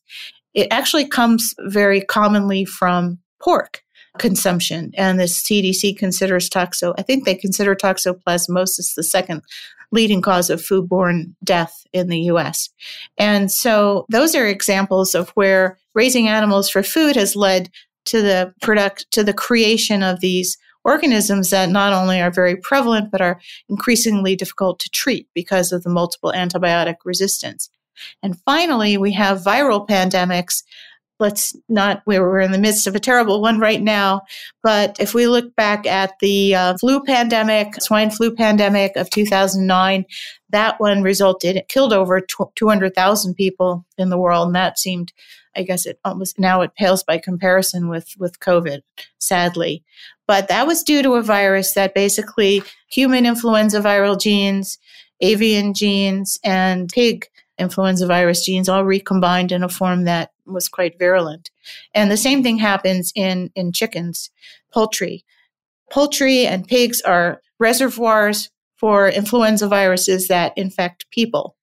It 0.54 0.68
actually 0.72 1.08
comes 1.08 1.54
very 1.60 2.02
commonly 2.02 2.66
from 2.66 3.20
pork 3.42 3.84
consumption. 4.18 4.92
And 4.98 5.20
the 5.20 5.26
CDC 5.26 5.98
considers 5.98 6.50
toxo, 6.50 6.94
I 6.98 7.04
think 7.04 7.26
they 7.26 7.36
consider 7.36 7.76
toxoplasmosis 7.76 8.96
the 8.96 9.04
second 9.04 9.44
leading 9.92 10.22
cause 10.22 10.50
of 10.50 10.62
foodborne 10.62 11.34
death 11.44 11.86
in 11.94 12.10
the 12.10 12.20
US. 12.22 12.70
And 13.18 13.52
so 13.52 14.06
those 14.10 14.36
are 14.36 14.46
examples 14.46 15.16
of 15.16 15.30
where 15.30 15.78
raising 15.96 16.28
animals 16.28 16.70
for 16.70 16.84
food 16.84 17.16
has 17.16 17.36
led 17.36 17.70
to 18.06 18.22
the 18.22 18.54
product 18.62 19.08
to 19.12 19.24
the 19.24 19.34
creation 19.34 20.04
of 20.04 20.20
these 20.20 20.58
organisms 20.86 21.50
that 21.50 21.70
not 21.70 21.94
only 21.94 22.22
are 22.22 22.32
very 22.32 22.56
prevalent 22.56 23.12
but 23.12 23.22
are 23.22 23.40
increasingly 23.68 24.36
difficult 24.36 24.80
to 24.80 24.90
treat 24.90 25.28
because 25.34 25.72
of 25.72 25.84
the 25.84 25.90
multiple 25.90 26.32
antibiotic 26.36 26.96
resistance. 27.04 27.70
And 28.24 28.40
finally, 28.42 28.98
we 28.98 29.14
have 29.14 29.44
viral 29.44 29.88
pandemics. 29.88 30.64
Let's 31.20 31.54
not, 31.68 32.02
we're 32.06 32.40
in 32.40 32.54
the 32.54 32.58
midst 32.58 32.88
of 32.88 32.96
a 32.96 33.00
terrible 33.00 33.42
one 33.42 33.60
right 33.60 33.82
now. 33.82 34.22
But 34.64 34.98
if 35.00 35.14
we 35.14 35.28
look 35.28 35.54
back 35.56 35.86
at 35.86 36.14
the 36.22 36.56
uh, 36.56 36.78
flu 36.80 37.04
pandemic, 37.04 37.82
swine 37.82 38.10
flu 38.10 38.34
pandemic 38.34 38.96
of 38.96 39.10
2009, 39.10 40.06
that 40.52 40.80
one 40.80 41.04
resulted, 41.04 41.58
it 41.58 41.68
killed 41.68 41.92
over 41.92 42.22
200,000 42.22 43.34
people 43.36 43.86
in 43.98 44.10
the 44.10 44.18
world. 44.18 44.48
And 44.48 44.56
that 44.56 44.80
seemed, 44.80 45.12
I 45.56 45.64
guess 45.64 45.86
it 45.86 46.00
almost 46.06 46.40
now 46.40 46.62
it 46.62 46.76
pales 46.76 47.04
by 47.04 47.18
comparison 47.18 47.90
with, 47.90 48.14
with 48.18 48.40
COVID, 48.40 48.80
sadly. 49.20 49.84
But 50.26 50.48
that 50.48 50.68
was 50.68 50.84
due 50.84 51.02
to 51.02 51.16
a 51.16 51.24
virus 51.24 51.74
that 51.74 51.96
basically 51.96 52.64
human 52.88 53.26
influenza 53.26 53.82
viral 53.82 54.20
genes, 54.20 54.78
avian 55.22 55.74
genes, 55.74 56.40
and 56.44 56.88
pig 56.88 57.26
influenza 57.60 58.08
virus 58.08 58.46
genes 58.46 58.70
all 58.70 58.84
recombined 58.84 59.52
in 59.52 59.64
a 59.64 59.70
form 59.70 60.06
that 60.06 60.32
was 60.46 60.68
quite 60.68 60.98
virulent. 60.98 61.52
And 61.94 62.10
the 62.10 62.18
same 62.18 62.44
thing 62.44 62.58
happens 62.58 63.12
in, 63.16 63.52
in 63.56 63.72
chickens, 63.72 64.30
poultry. 64.74 65.24
Poultry 65.92 66.46
and 66.46 66.68
pigs 66.68 67.02
are 67.02 67.42
reservoirs 67.60 68.50
for 68.78 69.10
influenza 69.10 69.68
viruses 69.68 70.28
that 70.28 70.54
infect 70.56 71.06
people. 71.12 71.56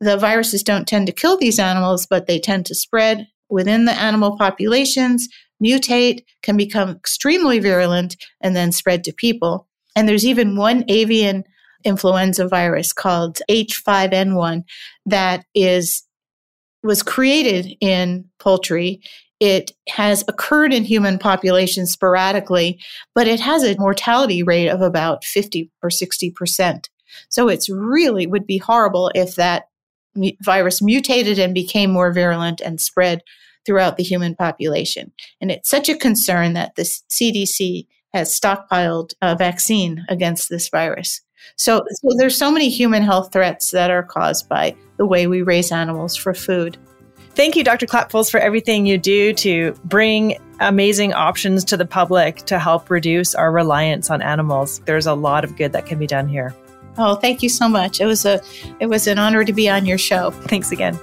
The 0.00 0.16
viruses 0.16 0.62
don't 0.62 0.88
tend 0.88 1.06
to 1.06 1.12
kill 1.12 1.36
these 1.36 1.58
animals, 1.58 2.06
but 2.06 2.26
they 2.26 2.38
tend 2.38 2.66
to 2.66 2.74
spread 2.74 3.26
within 3.48 3.84
the 3.84 3.92
animal 3.92 4.36
populations, 4.36 5.28
mutate, 5.62 6.24
can 6.42 6.56
become 6.56 6.90
extremely 6.90 7.58
virulent, 7.58 8.16
and 8.40 8.56
then 8.56 8.72
spread 8.72 9.04
to 9.04 9.12
people. 9.12 9.68
And 9.94 10.08
there's 10.08 10.26
even 10.26 10.56
one 10.56 10.84
avian 10.88 11.44
influenza 11.86 12.48
virus 12.48 12.92
called 12.92 13.38
H5N1 13.48 14.64
that 15.06 15.44
is 15.54 16.02
was 16.82 17.02
created 17.02 17.76
in 17.80 18.26
poultry. 18.38 19.00
It 19.40 19.72
has 19.88 20.24
occurred 20.28 20.72
in 20.72 20.84
human 20.84 21.18
populations 21.18 21.90
sporadically, 21.90 22.80
but 23.14 23.26
it 23.26 23.40
has 23.40 23.64
a 23.64 23.78
mortality 23.78 24.42
rate 24.42 24.68
of 24.68 24.80
about 24.80 25.24
50 25.24 25.70
or 25.82 25.90
60%. 25.90 26.88
So 27.28 27.48
it's 27.48 27.68
really 27.68 28.26
would 28.26 28.46
be 28.46 28.58
horrible 28.58 29.10
if 29.14 29.34
that 29.34 29.68
virus 30.42 30.80
mutated 30.80 31.38
and 31.38 31.52
became 31.54 31.90
more 31.90 32.12
virulent 32.12 32.60
and 32.60 32.80
spread 32.80 33.22
throughout 33.66 33.96
the 33.96 34.04
human 34.04 34.34
population. 34.34 35.12
And 35.40 35.50
it's 35.50 35.68
such 35.68 35.88
a 35.88 35.96
concern 35.96 36.54
that 36.54 36.76
the 36.76 36.82
CDC 36.82 37.86
has 38.14 38.38
stockpiled 38.38 39.12
a 39.20 39.36
vaccine 39.36 40.06
against 40.08 40.48
this 40.48 40.68
virus. 40.68 41.20
So, 41.56 41.84
so 41.90 42.08
there's 42.18 42.36
so 42.36 42.50
many 42.50 42.68
human 42.68 43.02
health 43.02 43.32
threats 43.32 43.70
that 43.70 43.90
are 43.90 44.02
caused 44.02 44.48
by 44.48 44.74
the 44.96 45.06
way 45.06 45.26
we 45.26 45.42
raise 45.42 45.70
animals 45.70 46.16
for 46.16 46.34
food. 46.34 46.76
Thank 47.36 47.54
you, 47.54 47.62
Dr. 47.62 47.86
Klapholz, 47.86 48.30
for 48.30 48.40
everything 48.40 48.86
you 48.86 48.96
do 48.96 49.34
to 49.34 49.74
bring 49.84 50.38
amazing 50.60 51.12
options 51.12 51.64
to 51.66 51.76
the 51.76 51.84
public 51.84 52.36
to 52.46 52.58
help 52.58 52.88
reduce 52.88 53.34
our 53.34 53.52
reliance 53.52 54.10
on 54.10 54.22
animals. 54.22 54.80
There's 54.86 55.06
a 55.06 55.14
lot 55.14 55.44
of 55.44 55.54
good 55.56 55.72
that 55.72 55.84
can 55.84 55.98
be 55.98 56.06
done 56.06 56.28
here. 56.28 56.54
Oh, 56.98 57.14
thank 57.14 57.42
you 57.42 57.50
so 57.50 57.68
much. 57.68 58.00
It 58.00 58.06
was 58.06 58.24
a 58.24 58.40
it 58.80 58.86
was 58.86 59.06
an 59.06 59.18
honor 59.18 59.44
to 59.44 59.52
be 59.52 59.68
on 59.68 59.84
your 59.84 59.98
show. 59.98 60.30
Thanks 60.30 60.72
again. 60.72 60.98